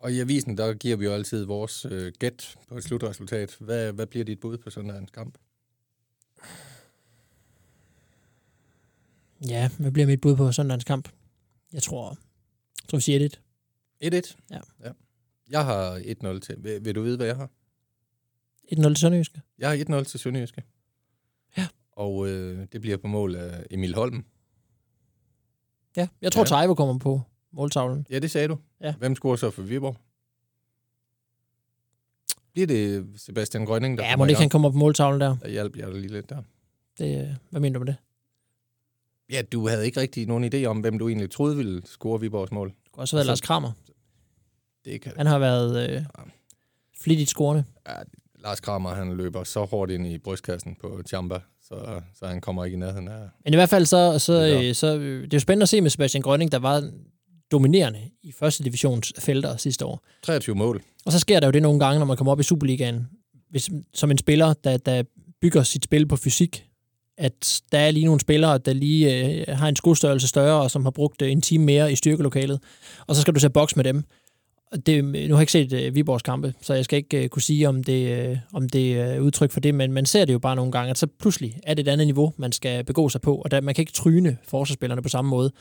Og 0.01 0.13
i 0.13 0.21
avisen, 0.21 0.59
der 0.59 0.75
giver 0.75 0.97
vi 0.97 1.05
jo 1.05 1.13
altid 1.13 1.45
vores 1.45 1.87
øh, 1.91 2.13
gæt 2.19 2.57
på 2.69 2.77
et 2.77 2.85
slutresultat. 2.85 3.57
Hvad, 3.61 3.93
hvad 3.93 4.07
bliver 4.07 4.25
dit 4.25 4.41
bud 4.41 4.59
på 4.59 4.71
søndagens 4.71 5.11
kamp? 5.11 5.39
Ja, 9.49 9.69
hvad 9.79 9.91
bliver 9.91 10.07
mit 10.07 10.21
bud 10.21 10.37
på 10.37 10.53
søndagens 10.53 10.85
kamp? 10.85 11.09
Jeg 11.73 11.83
tror, 11.83 12.19
tror 12.93 12.97
vi 12.99 13.03
siger 13.03 13.29
1 14.01 14.15
1-1? 14.15 14.37
Ja. 14.51 14.59
ja. 14.85 14.91
Jeg 15.51 15.65
har 15.65 15.99
1-0 15.99 16.39
til. 16.39 16.57
Vil, 16.59 16.85
vil 16.85 16.95
du 16.95 17.03
vide, 17.03 17.17
hvad 17.17 17.27
jeg 17.27 17.37
har? 17.37 17.51
1-0 18.73 18.83
til 18.83 18.97
Sønderjyske. 18.97 19.41
Jeg 19.59 19.69
har 19.71 20.01
1-0 20.01 20.05
til 20.05 20.21
Sønderjyske. 20.21 20.63
Ja. 21.57 21.67
Og 21.93 22.29
øh, 22.29 22.67
det 22.73 22.81
bliver 22.81 22.97
på 22.97 23.07
mål 23.07 23.35
af 23.35 23.67
Emil 23.71 23.95
Holm. 23.95 24.25
Ja, 25.97 26.09
jeg 26.23 26.33
tror, 26.33 26.43
Ja. 26.43 26.47
Taivo 26.47 26.75
kommer 26.75 26.99
på 26.99 27.21
måltavlen. 27.53 28.07
Ja, 28.11 28.19
det 28.19 28.31
sagde 28.31 28.49
du. 28.49 28.59
Ja. 28.81 28.95
Hvem 28.95 29.15
scorer 29.15 29.37
så 29.37 29.51
for 29.51 29.63
Viborg? 29.63 29.97
Bliver 32.53 32.67
det 32.67 33.07
Sebastian 33.21 33.65
Grønning, 33.67 33.99
der 33.99 34.05
Ja, 34.05 34.17
må 34.17 34.25
det 34.25 34.31
ikke 34.31 34.41
han 34.41 34.49
kommer 34.51 34.71
på 34.71 34.77
måltavlen 34.79 35.21
der? 35.21 35.37
Der 35.37 35.49
hjalp 35.49 35.77
jeg 35.77 35.87
dig 35.87 36.01
lige 36.01 36.13
lidt 36.13 36.31
der. 36.31 36.43
Det, 36.99 37.23
øh, 37.23 37.35
hvad 37.51 37.61
mener 37.61 37.79
du 37.79 37.85
med 37.85 37.93
det? 37.93 37.97
Ja, 39.33 39.43
du 39.43 39.69
havde 39.69 39.87
ikke 39.87 40.01
rigtig 40.01 40.27
nogen 40.27 40.53
idé 40.55 40.65
om, 40.65 40.81
hvem 40.81 40.99
du 40.99 41.09
egentlig 41.09 41.31
troede 41.31 41.57
ville 41.57 41.83
score 41.87 42.21
Viborgs 42.21 42.53
mål. 42.53 42.69
Det 42.69 42.77
kunne 42.93 43.03
også 43.03 43.17
være 43.17 43.21
Altså- 43.21 43.31
Lars 43.31 43.41
Kramer. 43.41 43.73
Det 44.85 45.01
kan... 45.01 45.13
Han 45.17 45.27
har 45.27 45.39
været 45.39 45.91
øh, 45.91 46.03
flittigt 47.01 47.29
scorende. 47.31 47.65
Ja, 47.89 47.95
Lars 48.45 48.61
Kramer, 48.61 48.95
han 48.95 49.17
løber 49.17 49.45
så 49.45 49.65
hårdt 49.65 49.91
ind 49.91 50.07
i 50.07 50.19
brystkassen 50.19 50.77
på 50.81 51.03
Chamba, 51.09 51.39
så, 51.69 52.01
så 52.15 52.27
han 52.27 52.41
kommer 52.41 52.65
ikke 52.65 52.75
i 52.75 52.79
nærheden 52.79 53.09
af... 53.09 53.29
Men 53.45 53.55
i 53.55 53.57
hvert 53.57 53.69
fald 53.69 53.87
så, 53.87 54.19
så, 54.19 54.33
er 54.33 54.69
øh, 54.69 54.75
så 54.75 54.97
øh, 54.99 55.23
det 55.23 55.35
er 55.35 55.37
jo 55.37 55.41
spændende 55.41 55.63
at 55.63 55.69
se 55.69 55.81
med 55.81 55.91
Sebastian 55.91 56.23
Grønning, 56.23 56.53
der 56.53 56.59
var 56.59 56.91
dominerende 57.53 58.01
i 58.23 58.33
første 58.33 58.65
divisions 58.65 59.13
felter 59.19 59.57
sidste 59.57 59.85
år. 59.87 60.05
23 60.23 60.55
mål. 60.57 60.83
Og 61.07 61.13
så 61.13 61.19
sker 61.19 61.41
der 61.41 61.47
jo 61.47 61.51
det 61.51 61.63
nogle 61.63 61.81
gange, 61.81 61.99
når 61.99 62.07
man 62.07 62.17
kommer 62.17 62.33
op 62.33 62.41
i 62.41 62.43
Superligaen, 62.43 63.07
hvis, 63.51 63.71
som 63.95 64.11
en 64.11 64.19
spiller, 64.19 64.53
der, 64.53 64.77
der 64.77 65.03
bygger 65.41 65.63
sit 65.63 65.85
spil 65.85 66.07
på 66.09 66.17
fysik, 66.17 66.67
at 67.23 67.63
der 67.73 67.79
er 67.79 67.91
lige 67.91 68.05
nogle 68.05 68.21
spillere, 68.21 68.59
der 68.59 68.73
lige 68.73 69.27
øh, 69.27 69.57
har 69.59 69.69
en 69.69 69.77
skostørrelse 69.77 70.29
større, 70.29 70.63
og 70.63 70.71
som 70.71 70.85
har 70.85 70.91
brugt 70.91 71.23
øh, 71.23 71.31
en 71.31 71.41
time 71.41 71.65
mere 71.65 71.93
i 71.93 71.97
styrkelokalet. 71.97 72.61
Og 73.07 73.17
så 73.17 73.23
skal 73.23 73.35
du 73.35 73.41
se 73.41 73.51
boks 73.51 73.77
med 73.77 73.85
dem. 73.85 74.05
Det, 74.87 75.05
nu 75.05 75.11
har 75.13 75.29
jeg 75.29 75.41
ikke 75.41 75.53
set 75.53 75.73
øh, 75.73 75.95
Viborgs 75.95 76.23
kampe, 76.23 76.55
så 76.63 76.75
jeg 76.75 76.85
skal 76.85 76.97
ikke 76.97 77.23
øh, 77.23 77.29
kunne 77.29 77.43
sige, 77.43 77.69
om 77.69 77.85
det, 77.85 78.19
øh, 78.19 78.37
om 78.53 78.69
det 78.69 78.97
øh, 78.97 79.07
er 79.07 79.21
udtryk 79.21 79.51
for 79.51 79.61
det, 79.61 79.75
men 79.75 79.93
man 79.93 80.07
ser 80.07 80.25
det 80.25 80.33
jo 80.33 80.39
bare 80.39 80.57
nogle 80.57 80.73
gange, 80.73 80.91
at 80.91 80.99
så 80.99 81.07
pludselig 81.07 81.59
er 81.63 81.75
det 81.75 81.89
et 81.89 81.91
andet 81.91 82.07
niveau, 82.07 82.33
man 82.37 82.53
skal 82.53 82.85
begå 82.85 83.09
sig 83.09 83.21
på, 83.21 83.37
og 83.37 83.51
der, 83.51 83.61
man 83.61 83.75
kan 83.75 83.83
ikke 83.83 83.93
tryne 83.93 84.37
forsvarsspillerne 84.45 85.03
på 85.03 85.09
samme 85.09 85.29
måde. 85.29 85.53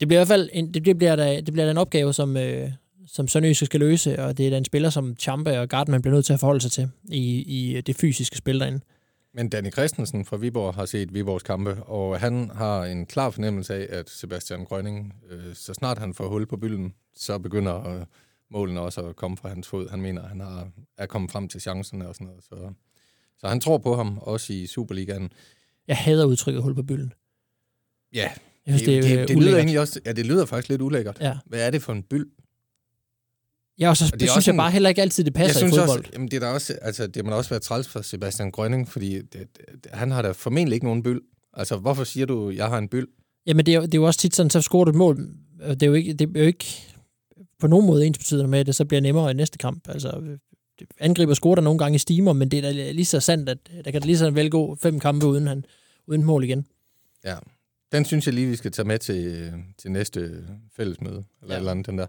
Det 0.00 0.08
bliver 0.08 0.18
i 0.18 0.20
hvert 0.20 0.28
fald 0.28 0.48
en, 0.52 0.74
det 0.74 0.98
bliver, 0.98 1.16
da, 1.16 1.36
det 1.36 1.52
bliver 1.52 1.64
da 1.64 1.70
en 1.70 1.78
opgave, 1.78 2.14
som, 2.14 2.36
øh, 2.36 2.70
som 3.06 3.28
Sønderjyske 3.28 3.66
skal 3.66 3.80
løse, 3.80 4.22
og 4.22 4.38
det 4.38 4.46
er 4.46 4.50
da 4.50 4.56
en 4.56 4.64
spiller, 4.64 4.90
som 4.90 5.16
Champa 5.18 5.60
og 5.60 5.84
man 5.88 6.02
bliver 6.02 6.14
nødt 6.14 6.26
til 6.26 6.32
at 6.32 6.40
forholde 6.40 6.60
sig 6.60 6.70
til 6.70 6.88
i, 7.08 7.44
i 7.46 7.80
det 7.80 7.96
fysiske 7.96 8.36
spil 8.36 8.60
derinde. 8.60 8.80
Men 9.34 9.48
Danny 9.48 9.72
Christensen 9.72 10.24
fra 10.24 10.36
Viborg 10.36 10.74
har 10.74 10.86
set 10.86 11.14
Viborgs 11.14 11.42
kampe, 11.42 11.82
og 11.82 12.20
han 12.20 12.50
har 12.50 12.84
en 12.84 13.06
klar 13.06 13.30
fornemmelse 13.30 13.74
af, 13.74 13.98
at 13.98 14.10
Sebastian 14.10 14.64
Grønning, 14.64 15.14
øh, 15.30 15.54
så 15.54 15.74
snart 15.74 15.98
han 15.98 16.14
får 16.14 16.28
hul 16.28 16.46
på 16.46 16.56
bylden, 16.56 16.94
så 17.14 17.38
begynder 17.38 17.88
øh, 17.88 18.06
målene 18.50 18.80
også 18.80 19.00
at 19.00 19.16
komme 19.16 19.36
fra 19.36 19.48
hans 19.48 19.68
fod. 19.68 19.88
Han 19.90 20.00
mener, 20.00 20.22
at 20.22 20.28
han 20.28 20.40
har, 20.40 20.70
er 20.98 21.06
kommet 21.06 21.30
frem 21.30 21.48
til 21.48 21.60
chancerne 21.60 22.08
og 22.08 22.14
sådan 22.14 22.26
noget. 22.26 22.44
Så, 22.44 22.72
så 23.38 23.46
han 23.46 23.60
tror 23.60 23.78
på 23.78 23.94
ham, 23.94 24.18
også 24.18 24.52
i 24.52 24.66
Superligaen. 24.66 25.32
Jeg 25.88 25.96
hader 25.96 26.24
udtrykket 26.24 26.62
hul 26.62 26.74
på 26.74 26.82
bylden. 26.82 27.12
Ja, 28.12 28.30
Jeg 28.66 28.78
synes, 28.78 28.82
det, 28.82 29.02
det, 29.02 29.18
det, 29.18 29.28
det, 29.28 29.36
lyder 29.36 29.56
egentlig 29.56 29.80
også, 29.80 30.00
ja, 30.04 30.12
det 30.12 30.26
lyder 30.26 30.46
faktisk 30.46 30.68
lidt 30.68 30.82
ulækkert. 30.82 31.18
Ja. 31.20 31.38
Hvad 31.46 31.66
er 31.66 31.70
det 31.70 31.82
for 31.82 31.92
en 31.92 32.02
byld? 32.02 32.26
Ja, 33.80 33.88
og 33.88 33.96
så 33.96 34.10
Og 34.12 34.20
det 34.20 34.30
synes 34.30 34.46
jeg 34.46 34.52
en- 34.52 34.56
bare 34.56 34.70
heller 34.70 34.88
ikke 34.88 35.02
altid, 35.02 35.24
det 35.24 35.34
passer 35.34 35.60
jeg 35.60 35.68
i 35.68 35.70
synes 35.70 35.78
fodbold. 35.80 35.98
også, 35.98 36.10
jamen 36.12 36.28
det, 36.28 36.36
er 36.36 36.40
da 36.40 36.46
også, 36.46 36.78
altså, 36.82 37.06
det 37.06 37.24
må 37.24 37.30
da 37.30 37.36
også 37.36 37.50
være 37.50 37.60
træls 37.60 37.88
for 37.88 38.02
Sebastian 38.02 38.50
Grønning, 38.50 38.88
fordi 38.88 39.14
det, 39.16 39.32
det, 39.32 39.86
han 39.92 40.10
har 40.10 40.22
da 40.22 40.30
formentlig 40.30 40.74
ikke 40.74 40.86
nogen 40.86 41.02
byld. 41.02 41.20
Altså, 41.54 41.76
hvorfor 41.76 42.04
siger 42.04 42.26
du, 42.26 42.50
jeg 42.50 42.68
har 42.68 42.78
en 42.78 42.88
byld? 42.88 43.08
Jamen, 43.46 43.66
det 43.66 43.74
er, 43.74 43.80
det 43.80 43.94
er 43.94 43.98
jo 43.98 44.04
også 44.06 44.20
tit 44.20 44.36
sådan, 44.36 44.50
så 44.50 44.60
scorer 44.60 44.84
du 44.84 44.90
et 44.90 44.96
mål. 44.96 45.28
Det 45.70 45.82
er 45.82 45.86
jo 45.86 45.94
ikke, 45.94 46.12
det 46.14 46.36
er 46.36 46.40
jo 46.40 46.46
ikke 46.46 46.66
på 47.60 47.66
nogen 47.66 47.86
måde 47.86 48.06
ens 48.06 48.18
betydende 48.18 48.48
med, 48.48 48.58
at 48.58 48.66
det 48.66 48.74
så 48.74 48.84
bliver 48.84 49.00
nemmere 49.00 49.30
i 49.30 49.34
næste 49.34 49.58
kamp. 49.58 49.88
Altså, 49.88 50.20
angriber 51.00 51.34
scorer 51.34 51.54
der 51.54 51.62
nogle 51.62 51.78
gange 51.78 51.96
i 51.96 51.98
stimer, 51.98 52.32
men 52.32 52.48
det 52.50 52.58
er 52.58 52.62
da 52.62 52.90
lige 52.92 53.04
så 53.04 53.20
sandt, 53.20 53.48
at 53.48 53.58
der 53.84 53.90
kan 53.90 54.02
lige 54.02 54.18
så 54.18 54.30
vel 54.30 54.50
gå 54.50 54.76
fem 54.82 55.00
kampe 55.00 55.26
uden, 55.26 55.46
han, 55.46 55.64
uden 56.06 56.24
mål 56.24 56.44
igen. 56.44 56.66
Ja, 57.24 57.36
den 57.92 58.04
synes 58.04 58.26
jeg 58.26 58.34
lige, 58.34 58.46
vi 58.46 58.56
skal 58.56 58.72
tage 58.72 58.86
med 58.88 58.98
til, 58.98 59.52
til 59.78 59.90
næste 59.90 60.44
fællesmøde, 60.76 61.24
eller 61.42 61.54
Ja. 61.54 61.58
eller 61.58 61.70
andet, 61.70 61.86
den 61.86 61.98
der. 61.98 62.06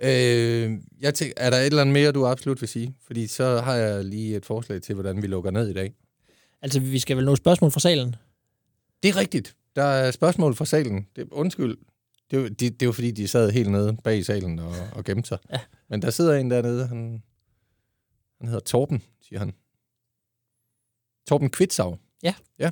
Øh, 0.00 0.78
jeg 1.00 1.14
tænker, 1.14 1.34
er 1.36 1.50
der 1.50 1.56
et 1.56 1.66
eller 1.66 1.80
andet 1.80 1.92
mere, 1.92 2.12
du 2.12 2.26
absolut 2.26 2.60
vil 2.60 2.68
sige? 2.68 2.94
Fordi 3.06 3.26
så 3.26 3.60
har 3.60 3.74
jeg 3.74 4.04
lige 4.04 4.36
et 4.36 4.46
forslag 4.46 4.82
til, 4.82 4.94
hvordan 4.94 5.22
vi 5.22 5.26
lukker 5.26 5.50
ned 5.50 5.68
i 5.68 5.72
dag. 5.72 5.94
Altså, 6.62 6.80
vi 6.80 6.98
skal 6.98 7.16
vel 7.16 7.24
nå 7.24 7.36
spørgsmål 7.36 7.70
fra 7.70 7.80
salen. 7.80 8.14
Det 9.02 9.08
er 9.08 9.16
rigtigt. 9.16 9.56
der 9.76 9.82
er 9.84 10.10
spørgsmål 10.10 10.54
fra 10.54 10.64
salen. 10.64 11.06
Det, 11.16 11.28
undskyld. 11.30 11.76
Det, 12.30 12.36
er 12.36 12.40
jo- 12.42 12.48
det, 12.48 12.80
det 12.80 12.86
jo 12.86 12.92
fordi, 12.92 13.10
de 13.10 13.28
sad 13.28 13.50
helt 13.50 13.70
nede 13.70 13.96
bag 14.04 14.18
i 14.18 14.22
salen 14.22 14.58
og, 14.58 14.72
og 14.92 15.04
gemte 15.04 15.28
sig. 15.28 15.38
Ja. 15.52 15.60
Men 15.88 16.02
der 16.02 16.10
sidder 16.10 16.34
en 16.34 16.50
dernede, 16.50 16.86
han, 16.86 17.22
han 18.40 18.48
hedder 18.48 18.60
Torben, 18.60 19.02
siger 19.22 19.38
han. 19.38 19.52
Torben 21.28 21.50
Kvitsau. 21.50 21.96
Ja. 22.22 22.34
Ja. 22.58 22.70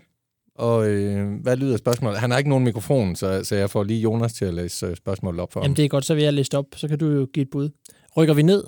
Og 0.62 0.88
øh, 0.88 1.40
hvad 1.42 1.56
lyder 1.56 1.76
spørgsmålet? 1.76 2.18
Han 2.20 2.30
har 2.30 2.38
ikke 2.38 2.50
nogen 2.50 2.64
mikrofon, 2.64 3.16
så, 3.16 3.44
så 3.44 3.54
jeg 3.56 3.70
får 3.70 3.82
lige 3.84 4.00
Jonas 4.00 4.32
til 4.32 4.44
at 4.44 4.54
læse 4.54 4.86
øh, 4.86 4.96
spørgsmålet 4.96 5.40
op 5.40 5.52
for 5.52 5.60
ham. 5.60 5.64
Jamen, 5.64 5.76
det 5.76 5.84
er 5.84 5.88
godt, 5.88 6.04
så 6.04 6.14
vil 6.14 6.24
jeg 6.24 6.32
læse 6.32 6.50
det 6.50 6.58
op. 6.58 6.66
Så 6.76 6.88
kan 6.88 6.98
du 6.98 7.06
jo 7.06 7.28
give 7.34 7.42
et 7.42 7.50
bud. 7.50 7.70
Rykker 8.16 8.34
vi 8.34 8.42
ned? 8.42 8.64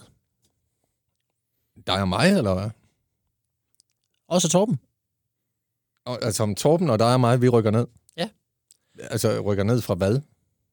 Dig 1.87 2.01
og 2.01 2.09
mig, 2.09 2.29
eller 2.37 2.55
hvad? 2.55 2.71
Også 4.29 4.49
Torben? 4.49 4.79
Og, 6.05 6.25
altså 6.25 6.43
om 6.43 6.55
Torben 6.55 6.91
og 6.91 6.99
dig 6.99 7.13
og 7.15 7.21
mig, 7.21 7.43
vi 7.43 7.49
rykker 7.49 7.71
ned? 7.71 7.87
Ja. 8.17 8.29
Altså 8.99 9.41
rykker 9.41 9.65
ned 9.65 9.81
fra 9.81 9.95
hvad? 9.95 10.21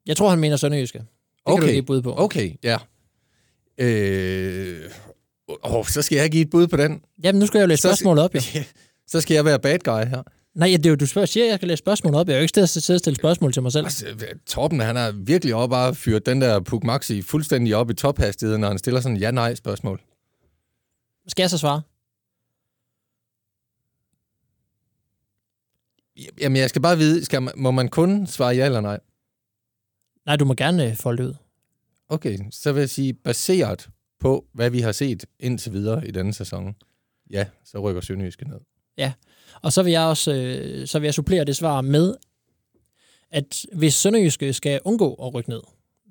Jeg 0.05 0.17
tror, 0.17 0.29
han 0.29 0.39
mener 0.39 0.57
Sønderjyske. 0.57 0.97
Det 0.99 1.07
kan 1.47 1.55
du 1.55 1.65
give 1.65 1.77
et 1.77 1.85
bud 1.85 2.01
på. 2.01 2.13
Okay, 2.17 2.51
ja. 2.63 2.77
Øh, 3.77 4.91
åh, 5.63 5.85
så 5.85 6.01
skal 6.01 6.15
jeg 6.15 6.31
give 6.31 6.41
et 6.43 6.49
bud 6.49 6.67
på 6.67 6.77
den. 6.77 7.01
Jamen, 7.23 7.39
nu 7.39 7.45
skal 7.45 7.57
jeg 7.57 7.63
jo 7.63 7.67
læse 7.67 7.81
Så- 7.81 7.87
spørgsmålet 7.89 8.23
op, 8.23 8.35
jo. 8.35 8.39
Så 9.11 9.21
skal 9.21 9.35
jeg 9.35 9.45
være 9.45 9.59
bad 9.59 9.79
guy 9.79 10.09
her. 10.09 10.23
Nej, 10.53 10.69
ja, 10.69 10.77
det 10.77 10.85
er 10.85 10.89
jo, 10.89 10.95
du 10.95 11.05
spørger, 11.05 11.25
siger, 11.25 11.43
at 11.43 11.49
jeg 11.49 11.57
skal 11.57 11.67
læse 11.67 11.77
spørgsmålet 11.77 12.19
op. 12.19 12.27
Jeg 12.27 12.33
er 12.33 12.37
jo 12.37 12.41
ikke 12.41 12.49
sted 12.49 12.67
til 12.81 12.93
at 12.93 12.99
stille 12.99 13.17
spørgsmål 13.17 13.53
til 13.53 13.61
mig 13.61 13.71
selv. 13.71 13.85
Altså, 13.85 14.05
Torben, 14.45 14.79
han 14.79 14.95
har 14.95 15.11
virkelig 15.11 15.55
også 15.55 15.67
bare 15.67 15.95
fyret 15.95 16.25
den 16.25 16.41
der 16.41 16.59
Puk 16.59 16.83
Maxi 16.83 17.21
fuldstændig 17.21 17.75
op 17.75 17.89
i 17.89 17.93
tophastighed, 17.93 18.57
når 18.57 18.67
han 18.67 18.77
stiller 18.77 19.01
sådan 19.01 19.17
ja-nej-spørgsmål. 19.17 20.01
Skal 21.27 21.43
jeg 21.43 21.49
så 21.49 21.57
svare? 21.57 21.81
Jamen, 26.41 26.55
jeg 26.55 26.69
skal 26.69 26.81
bare 26.81 26.97
vide, 26.97 27.25
skal 27.25 27.41
man, 27.41 27.53
må 27.57 27.71
man 27.71 27.87
kun 27.89 28.27
svare 28.27 28.55
ja 28.55 28.65
eller 28.65 28.81
nej? 28.81 28.99
Nej, 30.25 30.35
du 30.35 30.45
må 30.45 30.53
gerne 30.53 30.89
øh, 30.89 30.95
folde 30.95 31.23
ud. 31.23 31.33
Okay, 32.09 32.37
så 32.51 32.71
vil 32.71 32.79
jeg 32.79 32.89
sige, 32.89 33.13
baseret 33.13 33.89
på, 34.19 34.45
hvad 34.53 34.69
vi 34.69 34.79
har 34.81 34.91
set 34.91 35.25
indtil 35.39 35.73
videre 35.73 36.07
i 36.07 36.11
denne 36.11 36.33
sæson, 36.33 36.75
ja, 37.29 37.45
så 37.65 37.79
rykker 37.79 38.01
Sønderjyske 38.01 38.49
ned. 38.49 38.59
Og 39.61 39.73
så 39.73 39.83
vil 39.83 39.91
jeg 39.91 40.01
også 40.01 40.33
øh, 40.33 40.87
så 40.87 40.99
vil 40.99 41.07
jeg 41.07 41.13
supplere 41.13 41.45
det 41.45 41.55
svar 41.55 41.81
med, 41.81 42.15
at 43.31 43.65
hvis 43.73 43.93
Sønderjyske 43.93 44.53
skal 44.53 44.79
undgå 44.83 45.13
at 45.13 45.33
rykke 45.33 45.49
ned, 45.49 45.61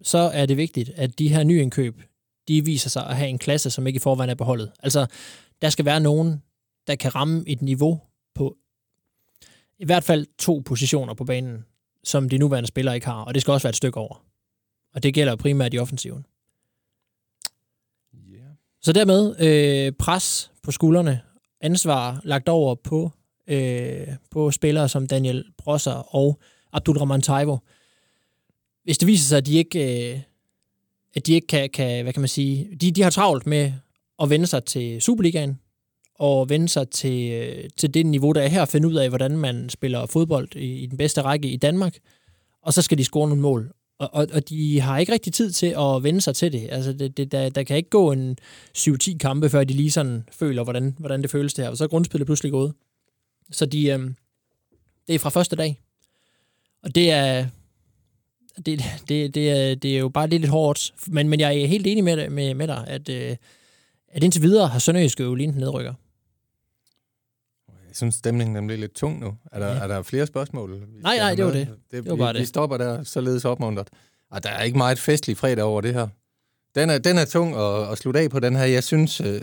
så 0.03 0.19
er 0.19 0.47
det 0.47 0.57
vigtigt, 0.57 0.91
at 0.97 1.19
de 1.19 1.29
her 1.29 1.45
nyindkøb, 1.45 2.03
de 2.49 2.65
viser 2.65 2.91
sig 2.91 3.07
at 3.07 3.17
have 3.17 3.29
en 3.29 3.39
klasse, 3.39 3.71
som 3.71 3.87
ikke 3.87 3.97
i 3.97 4.01
forvejen 4.01 4.31
er 4.31 4.35
på 4.35 4.45
holdet. 4.45 4.73
Altså, 4.83 5.07
der 5.63 5.71
skal 5.71 5.85
være 5.85 6.01
nogen, 6.01 6.43
der 6.87 6.97
kan 6.97 7.15
ramme 7.15 7.45
et 7.47 7.63
niveau 7.63 8.01
på 8.35 8.57
i 9.79 9.85
hvert 9.85 10.05
fald 10.05 10.27
to 10.39 10.63
positioner 10.65 11.15
på 11.15 11.25
banen, 11.25 11.65
som 12.05 12.29
de 12.29 12.39
nuværende 12.39 12.67
spillere 12.67 12.95
ikke 12.95 13.07
har, 13.07 13.23
og 13.25 13.35
det 13.35 13.43
skal 13.43 13.53
også 13.53 13.67
være 13.67 13.71
et 13.71 13.77
stykke 13.77 13.99
over. 13.99 14.25
Og 14.95 15.03
det 15.03 15.15
gælder 15.15 15.37
primært 15.37 15.75
i 15.75 15.79
offensiven. 15.79 16.27
Yeah. 18.15 18.51
Så 18.83 18.93
dermed 18.93 19.41
øh, 19.41 19.93
pres 19.93 20.53
på 20.63 20.71
skuldrene, 20.71 21.21
ansvar 21.61 22.21
lagt 22.25 22.49
over 22.49 22.75
på, 22.75 23.13
øh, 23.51 24.07
på 24.31 24.51
spillere 24.51 24.89
som 24.89 25.07
Daniel 25.07 25.45
Brosser 25.59 26.15
og 26.15 26.39
Abdulrahman 26.73 27.23
Taivo. 27.23 27.57
Hvis 28.85 28.99
det 28.99 29.07
viser 29.07 29.29
sig, 29.29 29.39
at 29.39 29.47
de 29.47 29.57
ikke, 29.59 30.13
øh, 30.13 30.21
at 31.15 31.27
de 31.27 31.33
ikke 31.33 31.47
kan, 31.47 31.71
kan, 31.71 32.03
hvad 32.03 32.13
kan 32.13 32.21
man 32.21 32.29
sige, 32.29 32.77
de, 32.81 32.93
de 32.93 33.03
har 33.03 33.11
travlt 33.11 33.47
med 33.47 33.73
at 34.23 34.31
vende 34.31 34.47
sig 34.47 34.65
til 34.65 35.03
Superligaen, 35.03 35.59
og 36.21 36.49
vende 36.49 36.69
sig 36.69 36.91
til, 36.91 37.33
øh, 37.33 37.71
til 37.77 37.95
det 37.95 38.07
niveau, 38.07 38.33
der 38.33 38.43
er 38.43 38.49
her, 38.49 38.61
og 38.61 38.69
finde 38.69 38.89
ud 38.89 38.95
af, 38.95 39.09
hvordan 39.09 39.39
man 39.39 39.69
spiller 39.69 40.07
fodbold 40.07 40.57
i, 40.57 40.83
i 40.83 40.87
den 40.87 40.99
bedste 40.99 41.23
række 41.23 41.49
i 41.49 41.57
Danmark, 41.57 41.99
og 42.63 42.73
så 42.73 42.83
skal 42.83 42.99
de 42.99 43.05
score 43.05 43.29
nogle 43.29 43.43
mål. 43.43 43.73
Og, 43.99 44.09
og, 44.13 44.27
og 44.33 44.49
de 44.49 44.81
har 44.81 44.99
ikke 44.99 45.13
rigtig 45.13 45.33
tid 45.33 45.53
til 45.53 45.75
at 45.79 46.03
vende 46.03 46.21
sig 46.21 46.35
til 46.35 46.53
det. 46.53 46.69
Altså, 46.71 46.93
det, 46.93 47.17
det, 47.17 47.33
der, 47.33 47.49
der 47.49 47.63
kan 47.63 47.77
ikke 47.77 47.91
gå 47.91 48.13
en 48.13 48.39
7-10 48.79 49.17
kampe, 49.17 49.51
før 49.51 49.65
de 49.65 49.75
lige 49.75 49.91
sådan 49.91 50.25
føler, 50.33 50.65
hvordan, 50.65 50.97
hvordan 50.99 51.23
det 51.23 51.31
føles 51.31 51.55
det 51.55 51.65
her. 51.65 51.71
Og 51.71 51.77
så 51.77 51.85
er 51.85 51.89
grundspillet 51.89 52.27
pludselig 52.27 52.53
gået. 52.53 52.73
Så 53.53 53.67
de, 53.67 53.87
øh, 53.89 54.11
det 55.07 55.15
er 55.15 55.19
fra 55.19 55.31
første 55.31 55.57
dag. 55.57 55.81
Og 56.83 56.95
det 56.95 57.11
er, 57.11 57.47
det, 58.67 58.83
det, 59.09 59.35
det, 59.35 59.51
er, 59.51 59.75
det 59.75 59.95
er 59.95 59.99
jo 59.99 60.09
bare 60.09 60.29
lidt, 60.29 60.41
lidt 60.43 60.51
hårdt. 60.51 60.93
Men, 61.07 61.29
men 61.29 61.41
jeg 61.41 61.57
er 61.59 61.67
helt 61.67 61.87
enig 61.87 62.05
med, 62.05 62.31
med, 62.31 62.55
med 62.55 62.67
dig, 62.69 62.85
at, 62.87 63.09
øh, 63.09 63.37
at 64.09 64.25
indtil 64.25 64.43
videre 64.43 64.69
har 64.69 64.79
Sønderjyske 64.79 65.23
jo 65.23 65.35
lignet 65.35 65.57
nedrykker. 65.57 65.95
Jeg 67.69 67.97
synes, 67.97 68.15
stemningen 68.15 68.57
den 68.57 68.67
bliver 68.67 68.81
lidt 68.81 68.95
tung 68.95 69.21
nu. 69.21 69.35
Er 69.53 69.59
der, 69.59 69.67
Ja. 69.67 69.79
er 69.79 69.87
der 69.87 70.03
flere 70.03 70.27
spørgsmål? 70.27 70.73
vi 70.75 71.01
nej, 71.03 71.17
have 71.17 71.37
det 71.37 71.45
var 71.45 71.53
med? 71.53 71.61
det. 71.61 71.69
det, 71.91 72.07
var 72.09 72.15
vi, 72.15 72.19
bare 72.19 72.33
Vi 72.33 72.39
det. 72.39 72.49
stopper 72.49 72.77
der, 72.77 73.03
således 73.05 73.45
opmuntret. 73.45 73.89
Og 74.31 74.43
der 74.43 74.51
er 74.51 74.63
ikke 74.63 74.79
meget 74.79 74.99
festlig 74.99 75.37
fredag 75.37 75.65
over 75.65 75.81
det 75.81 75.95
her. 75.95 76.09
Den 76.75 76.91
er, 76.91 76.99
den 76.99 77.19
er 77.19 77.25
tung 77.25 77.57
at, 77.57 77.93
at 77.93 77.99
slutte 77.99 78.21
af 78.21 78.31
på 78.31 78.41
den 78.41 78.57
her. 78.57 78.65
Jeg 78.65 78.85
synes, 78.85 79.21
øh, 79.21 79.41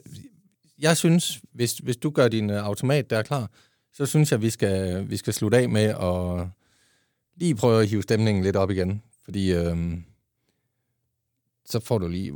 jeg 0.80 0.98
synes 0.98 1.40
hvis, 1.54 1.78
hvis 1.78 1.98
du 1.98 2.10
gør 2.10 2.28
din 2.28 2.50
øh, 2.50 2.66
automat 2.66 3.10
der 3.10 3.22
klar, 3.22 3.52
så 3.98 4.06
synes 4.06 4.32
jeg, 4.32 4.42
vi 4.42 4.50
skal, 4.50 5.10
vi 5.10 5.18
skal 5.18 5.34
slutte 5.34 5.58
af 5.58 5.70
med 5.70 5.82
at 5.84 6.48
lige 7.36 7.56
prøve 7.56 7.82
at 7.82 7.88
hive 7.88 8.04
stemningen 8.04 8.44
lidt 8.44 8.56
op 8.56 8.72
igen. 8.72 9.04
Fordi 9.24 9.54
øh, 9.54 9.78
så 11.66 11.80
får 11.80 11.98
du 11.98 12.08
lige 12.08 12.34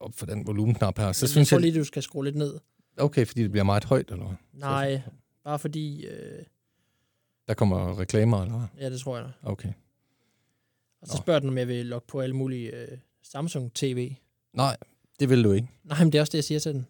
op 0.00 0.14
for 0.14 0.26
den 0.26 0.46
volumenknap 0.46 0.98
her. 0.98 1.12
Så 1.12 1.20
Så 1.20 1.26
synes 1.26 1.52
jeg 1.52 1.56
jeg, 1.56 1.60
tror 1.60 1.62
lige, 1.70 1.78
du 1.78 1.84
skal 1.84 2.02
skrue 2.02 2.24
lidt 2.24 2.36
ned. 2.36 2.58
okay, 2.96 3.26
fordi 3.26 3.42
det 3.42 3.50
bliver 3.50 3.64
meget 3.64 3.84
højt, 3.84 4.10
eller 4.10 4.24
hvad? 4.26 4.36
Nej, 4.52 5.02
bare 5.44 5.58
fordi... 5.58 6.06
Øh, 6.06 6.42
Der 7.48 7.54
kommer 7.54 7.98
reklamer, 8.00 8.42
eller 8.42 8.58
hvad? 8.58 8.68
ja, 8.84 8.90
det 8.90 9.00
tror 9.00 9.16
jeg. 9.18 9.30
Okay. 9.42 9.72
Og 11.00 11.08
så 11.08 11.14
Nå. 11.16 11.22
spørger 11.22 11.40
den, 11.40 11.48
om 11.48 11.58
jeg 11.58 11.68
vil 11.68 11.86
logge 11.86 12.06
på 12.08 12.20
alle 12.20 12.36
mulige 12.36 12.76
øh, 12.76 12.98
Samsung 13.22 13.74
TV. 13.74 14.12
Nej, 14.52 14.76
det 15.20 15.28
vil 15.30 15.44
du 15.44 15.52
ikke. 15.52 15.68
Nej, 15.84 15.98
men 16.04 16.12
det 16.12 16.18
er 16.18 16.22
også 16.22 16.30
det, 16.30 16.38
jeg 16.38 16.44
siger 16.44 16.58
til 16.58 16.74
den. 16.74 16.86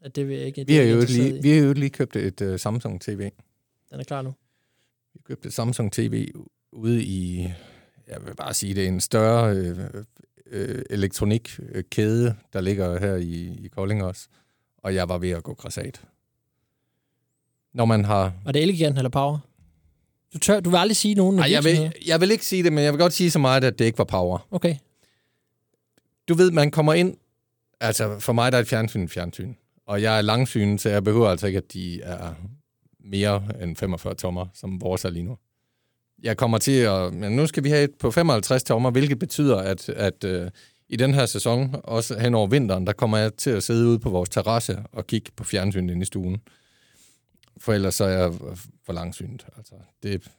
At 0.00 0.16
det 0.16 0.28
vil 0.28 0.36
jeg 0.36 0.46
ikke. 0.46 0.66
Vi 0.66 0.74
har 0.74 0.82
jo 0.82 0.98
jeg 0.98 1.10
lige, 1.10 1.42
vi 1.42 1.50
har 1.50 1.64
jo 1.66 1.72
lige 1.72 1.90
købt 1.90 2.16
et 2.16 2.40
uh, 2.40 2.56
Samsung 2.58 3.00
TV. 3.00 3.30
Den 3.90 4.00
er 4.00 4.04
klar 4.04 4.22
nu. 4.22 4.34
Vi 5.14 5.20
købte 5.24 5.46
et 5.46 5.52
Samsung 5.52 5.92
TV 5.92 6.28
ude 6.72 7.02
i, 7.02 7.48
jeg 8.08 8.26
vil 8.26 8.34
bare 8.34 8.54
sige, 8.54 8.74
det 8.74 8.84
er 8.84 8.88
en 8.88 9.00
større 9.00 9.56
øh, 9.56 9.78
øh, 10.46 10.82
elektronikkæde, 10.90 12.36
der 12.52 12.60
ligger 12.60 12.98
her 12.98 13.14
i, 13.14 13.58
i 13.64 13.68
Kolding 13.68 14.04
også. 14.04 14.28
Og 14.78 14.94
jeg 14.94 15.08
var 15.08 15.18
ved 15.18 15.30
at 15.30 15.42
gå 15.42 15.54
græsat. 15.54 16.02
Når 17.74 17.84
man 17.84 18.04
har... 18.04 18.32
Var 18.44 18.52
det 18.52 18.62
Elegant 18.62 18.98
eller 18.98 19.10
Power? 19.10 19.38
Du, 20.34 20.38
tør, 20.38 20.60
du 20.60 20.70
vil 20.70 20.76
aldrig 20.76 20.96
sige 20.96 21.14
nogen 21.14 21.38
af 21.38 21.42
Ej, 21.42 21.52
jeg, 21.52 21.64
vil, 21.64 21.92
jeg 22.06 22.20
vil 22.20 22.30
ikke 22.30 22.46
sige 22.46 22.62
det, 22.62 22.72
men 22.72 22.84
jeg 22.84 22.92
vil 22.92 23.00
godt 23.00 23.12
sige 23.12 23.30
så 23.30 23.38
meget, 23.38 23.64
at 23.64 23.78
det 23.78 23.84
ikke 23.84 23.98
var 23.98 24.04
power. 24.04 24.46
Okay. 24.50 24.76
Du 26.28 26.34
ved, 26.34 26.50
man 26.50 26.70
kommer 26.70 26.94
ind... 26.94 27.16
Altså, 27.80 28.18
for 28.18 28.32
mig 28.32 28.52
der 28.52 28.58
er 28.58 28.62
et 28.62 28.68
fjernsyn 28.68 29.04
et 29.04 29.10
fjernsyn. 29.10 29.54
Og 29.86 30.02
jeg 30.02 30.18
er 30.18 30.22
langsyn, 30.22 30.78
så 30.78 30.88
jeg 30.88 31.04
behøver 31.04 31.28
altså 31.28 31.46
ikke, 31.46 31.56
at 31.56 31.72
de 31.72 32.02
er 32.02 32.34
mere 33.10 33.42
end 33.62 33.76
45 33.76 34.14
tommer, 34.14 34.46
som 34.54 34.80
vores 34.80 35.04
er 35.04 35.10
lige 35.10 35.22
nu. 35.22 35.38
Jeg 36.22 36.36
kommer 36.36 36.58
til 36.58 36.80
at... 36.80 37.14
Men 37.14 37.32
nu 37.32 37.46
skal 37.46 37.64
vi 37.64 37.68
have 37.68 37.84
et 37.84 37.94
på 38.00 38.10
55 38.10 38.62
tommer, 38.62 38.90
hvilket 38.90 39.18
betyder, 39.18 39.56
at, 39.56 39.88
at 39.88 40.24
øh, 40.24 40.50
i 40.88 40.96
den 40.96 41.14
her 41.14 41.26
sæson, 41.26 41.76
også 41.84 42.18
hen 42.18 42.34
over 42.34 42.46
vinteren, 42.46 42.86
der 42.86 42.92
kommer 42.92 43.18
jeg 43.18 43.34
til 43.34 43.50
at 43.50 43.62
sidde 43.62 43.88
ude 43.88 43.98
på 43.98 44.10
vores 44.10 44.28
terrasse 44.28 44.84
og 44.92 45.06
kigge 45.06 45.30
på 45.36 45.44
fjernsynet 45.44 45.92
inde 45.92 46.02
i 46.02 46.04
stuen. 46.04 46.40
For 47.56 47.72
ellers 47.72 47.94
så 47.94 48.04
er 48.04 48.08
jeg 48.08 48.32
for 48.86 48.92
langsynet. 48.92 49.46
Altså, 49.56 49.74
det... 50.02 50.30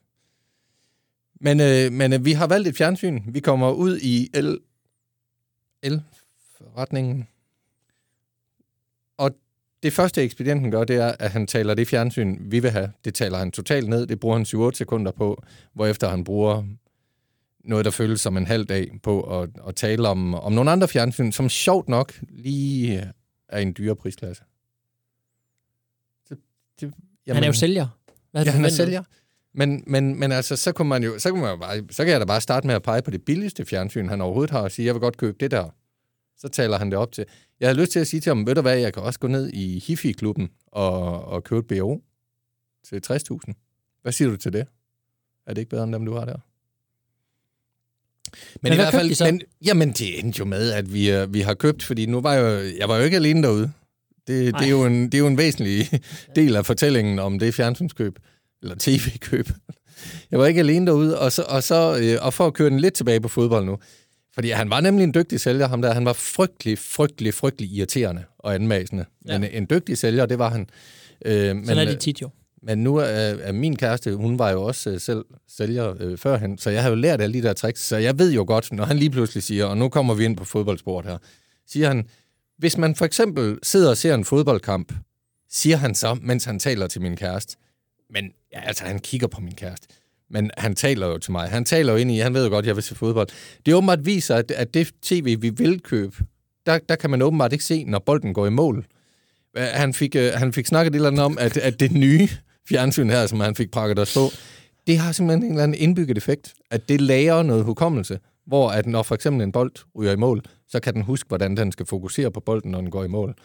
Men, 1.41 1.59
øh, 1.59 1.91
men 1.91 2.13
øh, 2.13 2.26
vi 2.26 2.32
har 2.32 2.47
valgt 2.47 2.67
et 2.67 2.78
fjernsyn. 2.78 3.22
Vi 3.28 3.39
kommer 3.39 3.72
ud 3.72 3.99
i 3.99 4.30
el, 4.34 4.59
el-retningen. 5.84 7.28
Det 9.84 9.93
første 9.93 10.23
ekspedienten 10.23 10.71
gør, 10.71 10.84
det 10.84 10.95
er, 10.95 11.15
at 11.19 11.32
han 11.32 11.47
taler 11.47 11.73
det 11.73 11.88
fjernsyn, 11.88 12.38
vi 12.41 12.59
vil 12.59 12.71
have. 12.71 12.91
Det 13.05 13.13
taler 13.13 13.38
han 13.38 13.51
totalt 13.51 13.89
ned. 13.89 14.07
Det 14.07 14.19
bruger 14.19 14.38
han 14.38 14.71
7-8 14.71 14.77
sekunder 14.77 15.11
på, 15.11 15.43
hvorefter 15.73 16.09
han 16.09 16.23
bruger 16.23 16.63
noget, 17.63 17.86
der 17.86 17.91
føles 17.91 18.21
som 18.21 18.38
en 18.38 18.47
halv 18.47 18.65
dag 18.65 18.91
på 19.03 19.41
at, 19.41 19.49
at 19.67 19.75
tale 19.75 20.07
om, 20.07 20.34
om 20.36 20.51
nogle 20.51 20.71
andre 20.71 20.88
fjernsyn, 20.88 21.32
som 21.32 21.49
sjovt 21.49 21.89
nok 21.89 22.13
lige 22.30 23.11
er 23.49 23.59
en 23.59 23.75
dyre 23.77 23.95
prisklasse. 23.95 24.43
Det, 26.30 26.38
det, 26.82 26.93
Han 27.27 27.43
er 27.43 27.47
jo 27.47 27.53
sælger. 27.53 27.88
Hvad 28.32 28.45
Ja, 28.45 28.51
han 28.51 28.65
er 28.65 28.69
sælger. 28.69 29.03
Men, 29.53 29.84
men, 29.88 30.19
men 30.19 30.32
altså, 30.32 30.55
så 30.55 30.71
kunne 30.71 30.89
man 30.89 31.03
jo, 31.03 31.19
så, 31.19 31.30
kunne 31.30 31.41
man 31.41 31.51
jo 31.51 31.57
bare, 31.57 31.84
så 31.91 32.03
kan 32.03 32.11
jeg 32.11 32.19
da 32.19 32.25
bare 32.25 32.41
starte 32.41 32.67
med 32.67 32.75
at 32.75 32.84
pege 32.84 33.01
på 33.01 33.11
det 33.11 33.25
billigste 33.25 33.65
fjernsyn, 33.65 34.09
han 34.09 34.21
overhovedet 34.21 34.51
har, 34.51 34.59
og 34.59 34.71
sige, 34.71 34.86
jeg 34.86 34.93
vil 34.93 35.01
godt 35.01 35.17
købe 35.17 35.38
det 35.39 35.51
der. 35.51 35.69
Så 36.39 36.47
taler 36.47 36.77
han 36.77 36.91
det 36.91 36.99
op 36.99 37.11
til. 37.11 37.25
Jeg 37.59 37.69
har 37.69 37.73
lyst 37.73 37.91
til 37.91 37.99
at 37.99 38.07
sige 38.07 38.21
til 38.21 38.29
ham, 38.29 38.47
ved 38.47 38.55
du 38.55 38.61
hvad, 38.61 38.77
jeg 38.77 38.93
kan 38.93 39.03
også 39.03 39.19
gå 39.19 39.27
ned 39.27 39.49
i 39.53 39.79
Hifi-klubben 39.79 40.49
og, 40.67 41.25
og 41.25 41.43
købe 41.43 41.59
et 41.59 41.81
BO 41.81 42.01
til 42.89 43.01
60.000. 43.11 43.53
Hvad 44.01 44.11
siger 44.11 44.29
du 44.29 44.35
til 44.35 44.53
det? 44.53 44.67
Er 45.47 45.53
det 45.53 45.61
ikke 45.61 45.69
bedre 45.69 45.83
end 45.83 45.93
dem, 45.93 46.05
du 46.05 46.13
har 46.13 46.25
der? 46.25 46.37
Men, 48.33 48.59
Men 48.61 48.73
i 48.73 48.75
hvert 48.75 48.93
fald, 48.93 49.31
men, 49.31 49.41
jamen 49.65 49.91
det 49.91 50.19
endte 50.19 50.39
jo 50.39 50.45
med, 50.45 50.71
at 50.71 50.93
vi, 50.93 51.11
øh, 51.11 51.33
vi 51.33 51.41
har 51.41 51.53
købt, 51.53 51.83
fordi 51.83 52.05
nu 52.05 52.21
var 52.21 52.33
jeg 52.33 52.41
jo, 52.41 52.77
jeg 52.79 52.89
var 52.89 52.97
jo 52.97 53.03
ikke 53.03 53.17
alene 53.17 53.43
derude. 53.43 53.71
Det, 54.27 54.53
det, 54.53 54.65
er 54.65 54.69
jo 54.69 54.85
en, 54.85 55.05
det 55.05 55.13
er 55.13 55.19
jo 55.19 55.27
en 55.27 55.37
væsentlig 55.37 55.89
del 56.35 56.55
af 56.55 56.65
fortællingen 56.65 57.19
om 57.19 57.39
det 57.39 57.53
fjernsynskøb, 57.53 58.19
eller 58.61 58.75
tv-køb. 58.79 59.49
jeg 60.31 60.39
var 60.39 60.45
ikke 60.45 60.59
alene 60.59 60.87
derude, 60.87 61.19
og, 61.19 61.31
så, 61.31 61.43
og, 61.43 61.63
så, 61.63 61.99
øh, 62.01 62.25
og 62.25 62.33
for 62.33 62.47
at 62.47 62.53
køre 62.53 62.69
den 62.69 62.79
lidt 62.79 62.93
tilbage 62.93 63.21
på 63.21 63.27
fodbold 63.27 63.65
nu, 63.65 63.77
fordi 64.39 64.49
han 64.49 64.69
var 64.69 64.81
nemlig 64.81 65.03
en 65.03 65.13
dygtig 65.13 65.39
sælger, 65.39 65.67
ham 65.67 65.81
der. 65.81 65.93
Han 65.93 66.05
var 66.05 66.13
frygtelig, 66.13 66.77
frygtelig, 66.77 67.33
frygtelig 67.33 67.71
irriterende 67.71 68.23
og 68.37 68.55
anmasende. 68.55 69.05
Ja. 69.27 69.39
Men 69.39 69.49
en 69.51 69.67
dygtig 69.69 69.97
sælger, 69.97 70.25
det 70.25 70.39
var 70.39 70.49
han. 70.49 70.69
Øh, 71.25 71.55
men, 71.55 71.65
Sådan 71.65 71.81
er 71.81 71.85
de 71.85 71.93
øh, 71.93 71.99
tit 71.99 72.21
jo. 72.21 72.29
Men 72.61 72.77
nu 72.77 72.95
er, 72.95 73.03
er 73.03 73.51
min 73.51 73.75
kæreste, 73.75 74.15
hun 74.15 74.39
var 74.39 74.51
jo 74.51 74.63
også 74.63 74.89
øh, 74.89 74.99
selv 74.99 75.25
sælger 75.47 75.95
øh, 75.99 76.17
førhen, 76.17 76.57
så 76.57 76.69
jeg 76.69 76.81
har 76.81 76.89
jo 76.89 76.95
lært 76.95 77.21
alle 77.21 77.33
de 77.33 77.47
der 77.47 77.53
tricks, 77.53 77.81
så 77.81 77.97
jeg 77.97 78.19
ved 78.19 78.33
jo 78.33 78.43
godt, 78.47 78.71
når 78.71 78.85
han 78.85 78.97
lige 78.97 79.09
pludselig 79.09 79.43
siger, 79.43 79.65
og 79.65 79.77
nu 79.77 79.89
kommer 79.89 80.13
vi 80.13 80.25
ind 80.25 80.37
på 80.37 80.45
fodboldsport 80.45 81.05
her, 81.05 81.17
siger 81.67 81.87
han, 81.87 82.07
hvis 82.57 82.77
man 82.77 82.95
for 82.95 83.05
eksempel 83.05 83.59
sidder 83.63 83.89
og 83.89 83.97
ser 83.97 84.15
en 84.15 84.25
fodboldkamp, 84.25 84.93
siger 85.49 85.77
han 85.77 85.95
så, 85.95 86.17
mens 86.21 86.45
han 86.45 86.59
taler 86.59 86.87
til 86.87 87.01
min 87.01 87.15
kæreste, 87.15 87.57
men 88.09 88.31
ja, 88.53 88.61
altså 88.61 88.83
han 88.83 88.99
kigger 88.99 89.27
på 89.27 89.41
min 89.41 89.55
kæreste, 89.55 89.87
men 90.30 90.51
han 90.57 90.75
taler 90.75 91.07
jo 91.07 91.17
til 91.17 91.32
mig. 91.32 91.49
Han 91.49 91.65
taler 91.65 91.93
jo 91.93 91.97
ind 91.97 92.11
i, 92.11 92.17
han 92.17 92.34
ved 92.34 92.43
jo 92.43 92.49
godt, 92.49 92.63
at 92.63 92.67
jeg 92.67 92.75
vil 92.75 92.84
se 92.84 92.95
fodbold. 92.95 93.27
Det 93.65 93.73
åbenbart 93.73 94.05
viser, 94.05 94.36
at, 94.36 94.51
at 94.51 94.73
det 94.73 94.91
tv, 95.01 95.41
vi 95.41 95.49
vil 95.49 95.80
købe, 95.82 96.15
der, 96.65 96.80
der 96.89 96.95
kan 96.95 97.09
man 97.09 97.21
åbenbart 97.21 97.53
ikke 97.53 97.65
se, 97.65 97.84
når 97.84 97.99
bolden 97.99 98.34
går 98.34 98.47
i 98.47 98.49
mål. 98.49 98.86
Han 99.55 99.93
fik, 99.93 100.15
øh, 100.15 100.32
han 100.36 100.53
fik 100.53 100.65
snakket 100.65 100.91
et 100.91 100.95
eller 100.95 101.07
andet 101.09 101.25
om, 101.25 101.38
at, 101.39 101.57
at 101.57 101.80
det 101.80 101.91
nye 101.91 102.30
fjernsyn 102.69 103.09
her, 103.09 103.27
som 103.27 103.39
han 103.39 103.55
fik 103.55 103.71
prakket 103.71 103.99
os 103.99 104.13
på, 104.13 104.30
det 104.88 104.97
har 104.97 105.11
simpelthen 105.11 105.43
en 105.43 105.51
eller 105.51 105.63
anden 105.63 105.77
indbygget 105.77 106.17
effekt, 106.17 106.53
at 106.71 106.89
det 106.89 107.01
lærer 107.01 107.43
noget 107.43 107.63
hukommelse, 107.63 108.19
hvor 108.47 108.69
at 108.69 108.86
når 108.86 109.03
for 109.03 109.15
eksempel 109.15 109.43
en 109.43 109.51
bold 109.51 109.71
ryger 109.97 110.11
i 110.11 110.15
mål, 110.15 110.41
så 110.67 110.80
kan 110.80 110.93
den 110.93 111.01
huske, 111.01 111.27
hvordan 111.27 111.57
den 111.57 111.71
skal 111.71 111.86
fokusere 111.86 112.32
på 112.32 112.39
bolden, 112.39 112.71
når 112.71 112.82
den 112.82 112.91
går 112.91 113.03
i 113.03 113.07
mål. 113.07 113.36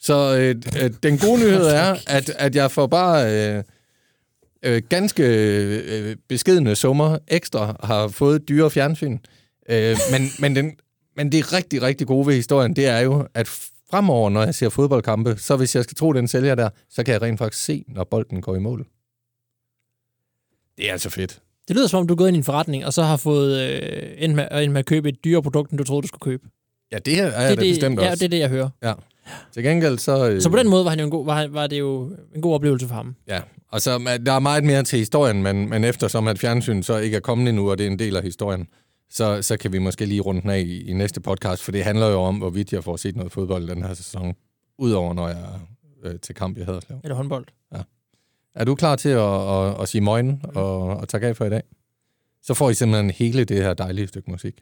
Så 0.00 0.36
øh, 0.38 0.82
øh, 0.82 0.90
den 1.02 1.18
gode 1.18 1.40
nyhed 1.40 1.66
er, 1.66 1.96
at, 2.06 2.30
at 2.38 2.56
jeg 2.56 2.70
får 2.70 2.86
bare 2.86 3.34
øh, 3.56 3.62
øh, 4.62 4.82
ganske 4.88 5.22
øh, 5.22 6.16
beskedende 6.28 6.76
summer 6.76 7.18
ekstra 7.28 7.76
har 7.82 8.08
fået 8.08 8.48
dyre 8.48 8.70
fjernsyn. 8.70 9.18
Øh, 9.68 9.96
men, 10.12 10.22
men, 10.40 10.56
den, 10.56 10.76
men 11.16 11.32
det 11.32 11.52
rigtig, 11.52 11.82
rigtig 11.82 12.06
gode 12.06 12.26
ved 12.26 12.34
historien, 12.34 12.76
det 12.76 12.86
er 12.86 12.98
jo, 12.98 13.28
at 13.34 13.48
fremover, 13.90 14.30
når 14.30 14.42
jeg 14.42 14.54
ser 14.54 14.68
fodboldkampe, 14.68 15.36
så 15.38 15.56
hvis 15.56 15.76
jeg 15.76 15.84
skal 15.84 15.96
tro 15.96 16.12
den 16.12 16.28
sælger 16.28 16.54
der, 16.54 16.68
så 16.90 17.04
kan 17.04 17.12
jeg 17.12 17.22
rent 17.22 17.38
faktisk 17.38 17.64
se, 17.64 17.84
når 17.88 18.04
bolden 18.04 18.40
går 18.40 18.56
i 18.56 18.58
mål. 18.58 18.86
Det 20.76 20.88
er 20.88 20.92
altså 20.92 21.10
fedt. 21.10 21.42
Det 21.68 21.76
lyder 21.76 21.86
som 21.86 22.00
om, 22.00 22.06
du 22.06 22.14
er 22.14 22.18
gået 22.18 22.28
ind 22.28 22.36
i 22.36 22.38
en 22.38 22.44
forretning, 22.44 22.86
og 22.86 22.92
så 22.92 23.02
har 23.02 23.16
fået 23.16 23.60
øh, 23.60 24.08
endt, 24.18 24.36
med, 24.36 24.48
endt 24.52 24.72
med 24.72 24.78
at 24.78 24.86
købe 24.86 25.08
et 25.08 25.24
dyrere 25.24 25.42
produkt, 25.42 25.70
end 25.70 25.78
du 25.78 25.84
troede, 25.84 26.02
du 26.02 26.08
skulle 26.08 26.20
købe. 26.20 26.48
Ja, 26.92 26.98
det 26.98 27.20
er 27.20 27.40
jeg 27.40 27.50
det, 27.50 27.58
da 27.58 27.62
bestemt 27.62 28.00
ja, 28.00 28.10
også. 28.10 28.18
det 28.18 28.24
er 28.24 28.28
det, 28.28 28.38
jeg 28.38 28.48
hører. 28.48 28.70
Ja. 28.82 28.92
Til 29.52 29.62
gengæld 29.62 29.98
så... 29.98 30.30
Øh, 30.30 30.42
Så 30.42 30.50
på 30.50 30.56
den 30.56 30.68
måde 30.68 30.84
var, 30.84 30.90
han 30.90 30.98
jo 30.98 31.04
en 31.04 31.10
god, 31.10 31.26
var, 31.26 31.46
var 31.46 31.66
det 31.66 31.78
jo 31.78 32.16
en 32.34 32.42
god 32.42 32.54
oplevelse 32.54 32.88
for 32.88 32.94
ham. 32.94 33.16
Ja, 33.28 33.40
og 33.68 33.80
så 33.80 34.18
der 34.26 34.32
er 34.32 34.38
meget 34.38 34.64
mere 34.64 34.82
til 34.82 34.98
historien, 34.98 35.42
men, 35.42 35.68
men 35.70 35.84
eftersom 35.84 36.28
at 36.28 36.38
fjernsyn 36.38 36.82
så 36.82 36.96
ikke 36.96 37.16
er 37.16 37.20
kommet 37.20 37.48
endnu, 37.48 37.70
og 37.70 37.78
det 37.78 37.86
er 37.86 37.90
en 37.90 37.98
del 37.98 38.16
af 38.16 38.22
historien, 38.22 38.68
så, 39.10 39.42
så 39.42 39.56
kan 39.56 39.72
vi 39.72 39.78
måske 39.78 40.06
lige 40.06 40.20
runde 40.20 40.40
den 40.42 40.50
af 40.50 40.60
i, 40.60 40.82
i 40.82 40.92
næste 40.92 41.20
podcast, 41.20 41.62
for 41.62 41.72
det 41.72 41.84
handler 41.84 42.06
jo 42.06 42.20
om, 42.20 42.36
hvorvidt 42.36 42.72
jeg 42.72 42.84
får 42.84 42.96
set 42.96 43.16
noget 43.16 43.32
fodbold 43.32 43.68
den 43.68 43.82
her 43.84 43.94
sæson, 43.94 44.34
udover 44.78 45.14
når 45.14 45.28
jeg 45.28 45.38
er 45.40 45.60
øh, 46.04 46.20
til 46.20 46.34
kamp 46.34 46.58
i 46.58 46.60
Haderslev. 46.60 46.98
Eller 47.04 47.14
håndbold. 47.14 47.46
Er 48.54 48.64
du 48.64 48.74
klar 48.74 48.96
til 48.96 49.08
at, 49.08 49.50
at, 49.50 49.80
at 49.82 49.88
sige 49.88 50.00
morgen 50.00 50.42
og, 50.54 50.80
og 50.82 51.08
tage 51.08 51.26
af 51.26 51.36
for 51.36 51.44
i 51.44 51.50
dag? 51.50 51.62
Så 52.42 52.54
får 52.54 52.70
I 52.70 52.74
simpelthen 52.74 53.10
hele 53.10 53.44
det 53.44 53.62
her 53.62 53.74
dejlige 53.74 54.06
stykke 54.06 54.30
musik 54.30 54.60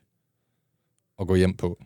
at 1.21 1.27
gå 1.27 1.35
hjem 1.35 1.57
på. 1.57 1.79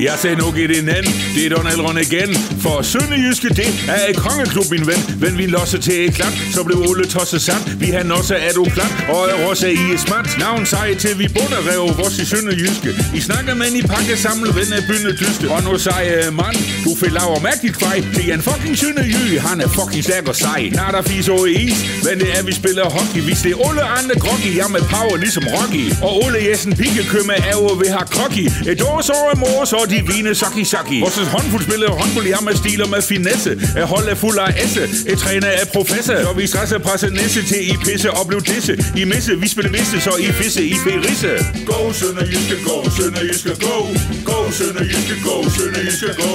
Jeg 0.00 0.14
sagde 0.18 0.36
nu 0.36 0.50
giv 0.52 0.68
det 0.68 0.78
en 0.78 0.88
anden. 0.88 1.12
Det 1.34 1.46
er 1.46 1.50
Donald 1.56 1.74
Elrond 1.74 1.98
igen. 1.98 2.30
For 2.64 2.82
Sønderjyske, 2.82 3.48
det 3.48 3.70
er 3.96 4.02
et 4.10 4.16
kongeklub, 4.16 4.66
min 4.70 4.86
ven. 4.86 5.00
Men 5.22 5.38
vi 5.38 5.46
losser 5.46 5.78
til 5.78 5.96
et 6.06 6.14
klap, 6.14 6.34
så 6.54 6.64
blev 6.64 6.78
Ole 6.88 7.06
tosset 7.06 7.42
sand. 7.42 7.62
Vi 7.82 7.86
har 7.86 8.02
også 8.18 8.34
er 8.34 8.52
du 8.58 8.64
klap, 8.64 8.92
og 9.08 9.20
er 9.30 9.46
også 9.50 9.66
i 9.66 9.84
et 9.94 10.00
smart. 10.00 10.28
Navn 10.38 10.66
sej 10.66 10.94
til 10.94 11.18
vi 11.18 11.26
bunder 11.36 11.60
rev 11.70 11.82
vores 11.98 12.18
i 12.18 12.24
Sønderjyske. 12.32 12.90
I 13.18 13.20
snakker 13.20 13.54
med 13.54 13.66
i 13.80 13.82
pakke 13.92 14.16
samlet, 14.16 14.50
ven 14.58 14.72
af 14.78 14.82
bynde 14.88 15.12
dyste. 15.20 15.44
Og 15.54 15.62
nu 15.66 15.78
sej 15.78 16.04
øh, 16.16 16.34
mand, 16.40 16.56
du 16.84 16.90
fik 17.00 17.12
laver 17.18 17.40
mærkeligt 17.48 17.76
fej. 17.84 17.96
Det 18.16 18.24
er 18.30 18.34
en 18.34 18.42
fucking 18.48 18.76
Sønderjyge, 18.78 19.40
han 19.48 19.60
er 19.64 19.68
fucking 19.78 20.04
stærk 20.08 20.28
og 20.32 20.36
sej. 20.44 20.60
Når 20.78 20.88
der 20.96 21.02
fis 21.10 21.28
over 21.28 21.46
is, 21.46 21.78
men 22.06 22.14
det 22.20 22.28
er 22.38 22.42
vi 22.48 22.52
spiller 22.60 22.84
hockey. 22.96 23.20
Hvis 23.28 23.38
det 23.44 23.50
er 23.54 23.58
Ole 23.66 23.82
andre 23.98 24.14
groggy, 24.24 24.50
jeg 24.60 24.68
med 24.76 24.82
power 24.94 25.16
ligesom 25.24 25.44
Rocky. 25.54 25.84
Og 26.06 26.12
Ole 26.24 26.38
Jessen 26.48 26.72
pikkekømme 26.80 27.34
er 27.50 27.56
jo 27.60 27.66
ved 27.80 27.90
har 27.96 28.06
krokki. 28.14 28.44
Et 28.72 28.80
år 28.90 29.00
så 29.10 29.16
er 29.32 29.36
mor, 29.44 29.64
så 29.64 29.85
de 29.92 29.98
vine 30.12 30.34
saki 30.34 30.64
saki. 30.64 31.00
Vores 31.00 31.16
håndfuld 31.34 31.62
spiller 31.68 31.90
håndbold, 31.90 32.26
jeg 32.26 32.38
med 32.48 32.54
stil 32.62 32.82
og 32.82 32.88
med 32.94 33.02
finesse. 33.02 33.50
Er 33.76 33.86
hold 33.92 34.08
er 34.08 34.14
fuld 34.14 34.38
af 34.38 34.50
esse. 34.64 34.82
Et 35.12 35.18
træner 35.18 35.46
er 35.60 35.64
professor. 35.74 36.16
Så 36.26 36.32
vi 36.36 36.46
stresser 36.46 36.78
presse 36.78 37.10
næse 37.10 37.42
til 37.50 37.60
I 37.72 37.74
pisse 37.84 38.10
og 38.10 38.26
blev 38.28 38.40
disse. 38.40 38.72
I 38.96 39.04
misse, 39.04 39.32
vi 39.42 39.48
spiller 39.48 39.70
visse, 39.78 40.00
så 40.00 40.12
I 40.26 40.32
fisse, 40.40 40.62
I 40.64 40.74
ferisse. 40.84 41.32
Go, 41.70 41.92
Sønderjyske, 41.92 42.56
go, 42.68 42.76
Sønderjyske, 42.96 43.52
go. 43.66 43.76
Go, 44.30 44.38
Sønderjyske, 44.58 45.14
go, 45.26 45.36
Sønderjyske, 45.56 46.08
go. 46.22 46.30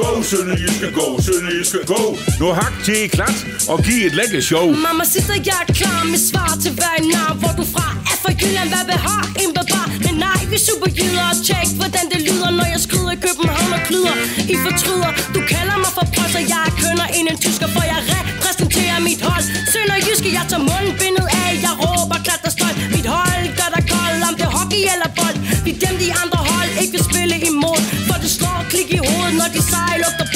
Go, 0.00 0.22
Sønderjyske, 0.22 0.88
go, 0.98 1.06
Sønderjyske, 1.26 1.78
go. 1.86 2.02
Nu 2.40 2.46
hak 2.60 2.74
til 2.84 3.10
klat 3.10 3.38
og 3.68 3.78
giv 3.84 4.06
et 4.06 4.14
lækker 4.14 4.40
show. 4.40 4.66
Mamma 4.86 5.04
sitter 5.04 5.34
jeg 5.50 5.60
er 5.68 5.72
klar 5.80 6.04
med 6.12 6.20
svar 6.30 6.52
til 6.62 6.72
hver 6.78 6.96
navn 7.14 7.38
Hvor 7.40 7.52
du 7.58 7.64
fra 7.74 7.86
er 8.12 8.16
fra 8.22 8.32
Jylland, 8.40 8.68
hvad 8.88 8.98
have 9.08 9.24
en 9.42 9.50
bevar 9.58 9.88
Men 10.04 10.14
nej, 10.26 10.40
vi 10.50 10.54
er 10.60 10.64
superjyder 10.68 11.24
og 11.32 11.36
tjek 11.46 11.68
hvordan 11.80 12.04
det 12.12 12.20
lyder 12.28 12.50
Når 12.58 12.66
jeg 12.74 12.80
skrider 12.92 13.16
København 13.26 13.72
og 13.78 13.82
klyder 13.88 14.14
I 14.52 14.54
fortryder, 14.64 15.10
du 15.34 15.40
kalder 15.54 15.76
mig 15.84 15.92
for 15.96 16.04
prøsser 16.14 16.42
Jeg 16.52 16.62
er 16.68 16.72
kønner 16.82 17.06
end 17.16 17.26
en 17.32 17.38
tysker, 17.44 17.68
for 17.76 17.84
jeg 17.92 18.00
repræsenterer 18.12 18.98
mit 19.08 19.20
hold. 19.28 19.44
Sønderjyske, 19.72 20.28
jeg 20.38 20.44
tager 20.50 20.64
mundbindet 20.70 21.26
af. 21.42 21.50
Jeg 21.66 21.74
råber 21.82 22.18
klat 22.26 22.42
og 22.48 22.52
stolt. 22.56 22.78
Mit 22.94 23.08
hold 23.14 23.44
gør 23.58 23.70
dig 23.76 23.84
kold, 23.94 24.18
om 24.28 24.34
det 24.38 24.44
er 24.48 24.54
hockey 24.58 24.82
eller 24.94 25.08
bold. 25.18 25.38
Vi 25.66 25.72
dem, 25.84 25.94
de 26.02 26.08
andre 26.22 26.40
hold 26.50 26.70
ikke 26.82 26.92
vil 26.96 27.04
spille 27.10 27.36
imod. 27.50 27.80
For 28.08 28.16
det 28.22 28.30
slår 28.36 28.58
klik 28.72 28.88
i 28.98 29.00
hovedet, 29.06 29.34
når 29.40 29.48
de 29.54 29.60
sejl 29.70 29.98
lugter 30.04 30.26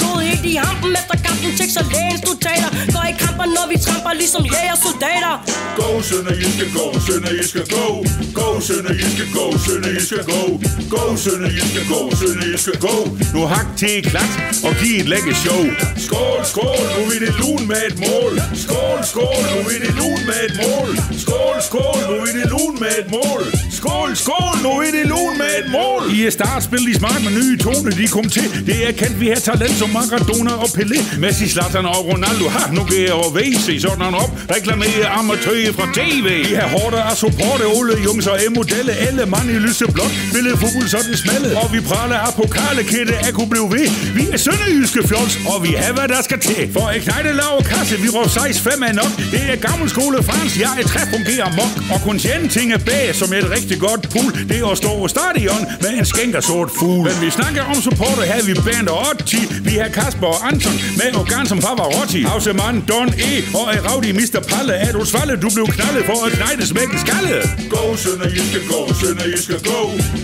i 0.56 0.58
hampen 0.68 0.92
efter 1.00 1.16
kampen, 1.26 1.50
tekster 1.60 1.84
lægens 1.94 2.22
notater 2.28 2.70
Går 2.94 3.04
i 3.12 3.14
kamper, 3.22 3.46
når 3.56 3.66
vi 3.72 3.76
tramper 3.86 4.12
ligesom 4.22 4.42
jægersoldater 4.54 5.34
Go, 5.78 5.88
Sønderjyske, 6.08 6.66
go, 6.76 6.86
Sønderjyske, 7.06 7.62
go. 7.74 7.86
Go, 8.38 8.60
Sønderjyske, 8.60 9.24
go, 9.36 9.44
Sønderjyske, 9.64 10.18
go. 10.30 10.42
Go, 10.94 11.16
Sønderjyske, 11.16 11.80
go, 11.90 12.00
Sønderjyske, 12.20 12.72
go. 12.86 12.94
Nu 13.34 13.46
hak 13.46 13.66
til 13.76 14.02
klat 14.10 14.32
og 14.68 14.72
giv 14.80 15.00
et 15.00 15.08
lække 15.08 15.34
show. 15.34 15.62
Skål, 16.06 16.40
skål, 16.52 16.84
nu 16.96 17.02
er 17.14 17.20
det 17.24 17.32
lun 17.40 17.62
med 17.70 17.82
et 17.88 17.96
mål. 18.04 18.34
Skål, 18.64 18.98
skål, 19.10 19.42
nu 19.52 19.60
er 19.74 19.80
det 19.84 19.92
lun 20.00 20.20
med 20.28 20.40
et 20.48 20.54
mål. 20.62 20.90
Skål, 21.22 21.56
skål, 21.68 21.98
nu 22.10 22.16
er 22.28 22.32
det 22.38 22.46
lun 22.54 22.74
med 22.82 22.94
et 23.00 23.08
mål. 23.16 23.42
Skål, 23.78 24.10
skål, 24.24 24.54
nu 24.64 24.72
er 24.86 24.90
det 24.96 25.06
lun 25.12 25.34
med 25.40 25.52
et 25.60 25.68
mål. 25.76 26.02
I 26.16 26.26
er 26.26 26.30
startspil, 26.30 26.86
de 26.88 26.94
smart 27.00 27.20
med 27.24 27.32
nye 27.40 27.56
tone, 27.64 27.90
de 28.00 28.06
kom 28.08 28.28
til. 28.36 28.48
Det 28.66 28.78
er 28.88 28.92
kendt, 29.00 29.20
vi 29.20 29.28
har 29.28 29.40
talent 29.50 29.76
som 29.80 29.90
Maradona 29.96 30.45
Maradona 30.46 30.62
og 30.64 30.70
Pelé. 30.76 31.00
Messi, 31.18 31.48
Zlatan 31.48 31.86
og 31.86 32.00
Ronaldo, 32.10 32.48
ha, 32.48 32.62
nu 32.76 32.82
kan 32.84 32.98
jeg 33.06 33.12
over 33.12 33.30
VC, 33.38 33.66
sådan 33.82 34.14
op. 34.22 34.30
Reklamere 34.56 35.06
amatører 35.18 35.72
fra 35.78 35.86
TV. 35.94 36.26
Vi 36.48 36.54
har 36.60 36.68
hårde 36.76 36.98
af 37.10 37.16
supporte, 37.16 37.64
Ole 37.76 37.94
Jungs 38.06 38.26
og 38.26 38.38
M-modelle. 38.50 38.92
Alle 39.06 39.26
mand 39.26 39.48
i 39.50 39.58
lyse 39.66 39.86
blot. 39.94 40.12
spille 40.30 40.50
fodbold 40.62 40.88
sådan 40.88 41.16
smalle. 41.22 41.48
Og 41.62 41.66
vi 41.74 41.80
praler 41.90 42.18
af 42.26 42.32
pokalekætte, 42.40 43.14
at 43.26 43.32
kunne 43.34 43.50
blive 43.54 43.68
ved. 43.76 43.88
Vi 44.18 44.24
er 44.34 44.38
sønderjyske 44.46 45.00
fjols, 45.08 45.34
og 45.52 45.56
vi 45.64 45.72
har 45.80 45.92
hvad 45.96 46.08
der 46.14 46.20
skal 46.28 46.38
til. 46.48 46.62
For 46.76 46.86
et 46.96 47.02
knejde 47.06 47.32
lav 47.40 47.54
kasse, 47.70 47.94
vi 48.04 48.08
råber 48.14 48.28
6-5 48.28 48.84
er 48.88 48.94
nok. 49.02 49.12
Det 49.32 49.42
er 49.52 49.56
gammel 49.68 49.86
skole 49.94 50.16
Frans, 50.28 50.52
jeg 50.64 50.72
er 50.80 50.86
træ 50.92 51.00
fungerer 51.14 51.50
mok. 51.58 51.72
Og 51.92 51.98
kun 52.06 52.16
tjene 52.24 52.48
ting 52.56 52.68
er 52.76 52.82
bag, 52.90 53.14
som 53.20 53.28
et 53.38 53.46
rigtig 53.56 53.76
godt 53.86 54.02
pool. 54.12 54.30
Det 54.48 54.56
er 54.62 54.66
at 54.74 54.78
stå 54.82 54.90
på 55.02 55.08
stadion 55.16 55.62
med 55.82 55.90
en 56.00 56.06
skænker 56.12 56.40
sort 56.50 56.70
fugl. 56.78 57.02
Men 57.08 57.16
vi 57.24 57.28
snakker 57.38 57.62
om 57.72 57.76
supporter, 57.86 58.24
her 58.30 58.40
vi 58.48 58.54
band 58.66 58.88
og 58.88 59.06
80. 59.26 59.66
Vi 59.68 59.74
har 59.80 59.88
Kasper 59.98 60.35
og 60.36 60.48
Anton 60.48 60.76
med 61.00 61.16
organ 61.22 61.46
som 61.46 61.58
Pavarotti. 61.58 62.22
Hausemann, 62.22 62.84
Don 62.88 63.08
E. 63.28 63.32
og 63.58 63.64
er 63.74 63.80
Raudi 63.88 64.12
Mr. 64.12 64.40
Palle. 64.50 64.74
Er 64.86 64.92
du 64.92 65.04
svalle, 65.04 65.34
du 65.44 65.48
blev 65.56 65.66
knaldet 65.76 66.04
for 66.10 66.18
at 66.26 66.32
knejde 66.32 66.66
smæk 66.66 66.90
i 66.96 67.00
skalle. 67.06 67.36
Go, 67.74 67.96
Sønderjyske, 68.02 68.60
go, 68.70 68.80
Sønderjyske, 69.00 69.56
go. 69.70 69.80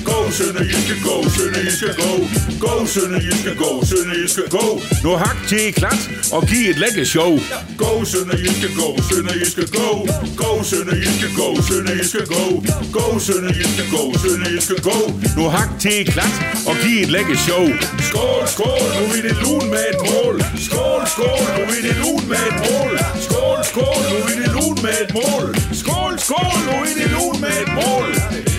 Go, 0.09 0.19
Sønderjyske, 0.39 0.95
go, 1.07 1.17
Sønderjyske, 1.37 1.91
go. 2.03 2.11
Go, 2.65 2.75
Sønderjyske, 2.95 3.53
go, 3.63 3.71
Sønderjyske, 3.91 4.43
go. 4.57 4.65
Nu 5.05 5.11
hak 5.23 5.39
til 5.49 5.73
klat 5.79 6.03
og 6.33 6.43
giv 6.51 6.71
et 6.71 6.79
lækker 6.83 7.05
show. 7.05 7.31
Go, 7.83 8.05
Sønderjyske, 8.05 8.69
go, 8.81 8.89
Sønderjyske, 9.09 9.65
go. 9.77 9.89
Go, 10.43 10.51
Sønderjyske, 10.71 11.29
go, 11.39 11.49
Sønderjyske, 11.69 12.23
go. 12.35 12.45
Go, 12.97 13.19
Sønderjyske, 13.27 13.85
go, 13.95 14.03
Sønderjyske, 14.23 14.77
go. 14.89 14.97
Nu 15.37 15.49
hak 15.49 15.71
til 15.81 16.07
klat 16.13 16.35
og 16.67 16.75
giv 16.83 17.03
et 17.03 17.11
lækker 17.11 17.37
show. 17.47 17.65
Skål, 21.07 21.25
skål, 21.25 21.57
nu 21.57 21.63
er 21.63 21.83
det 21.83 21.97
lun 21.97 22.29
med 22.29 22.37
et 22.37 22.55
mål. 22.71 22.99
Skål, 23.21 23.65
skål, 23.65 24.03
nu 24.11 24.19
er 24.33 24.37
det 24.43 24.53
lun 24.53 24.79
med 24.83 24.95
et 25.03 25.15
mål. 25.15 25.57
Skål, 25.73 26.19
skål, 26.19 26.59
nu 26.67 26.73
er 26.73 26.95
det 26.95 27.11
lun 27.11 27.41
med 27.41 27.63
et 27.63 27.69
mål. 27.75 28.52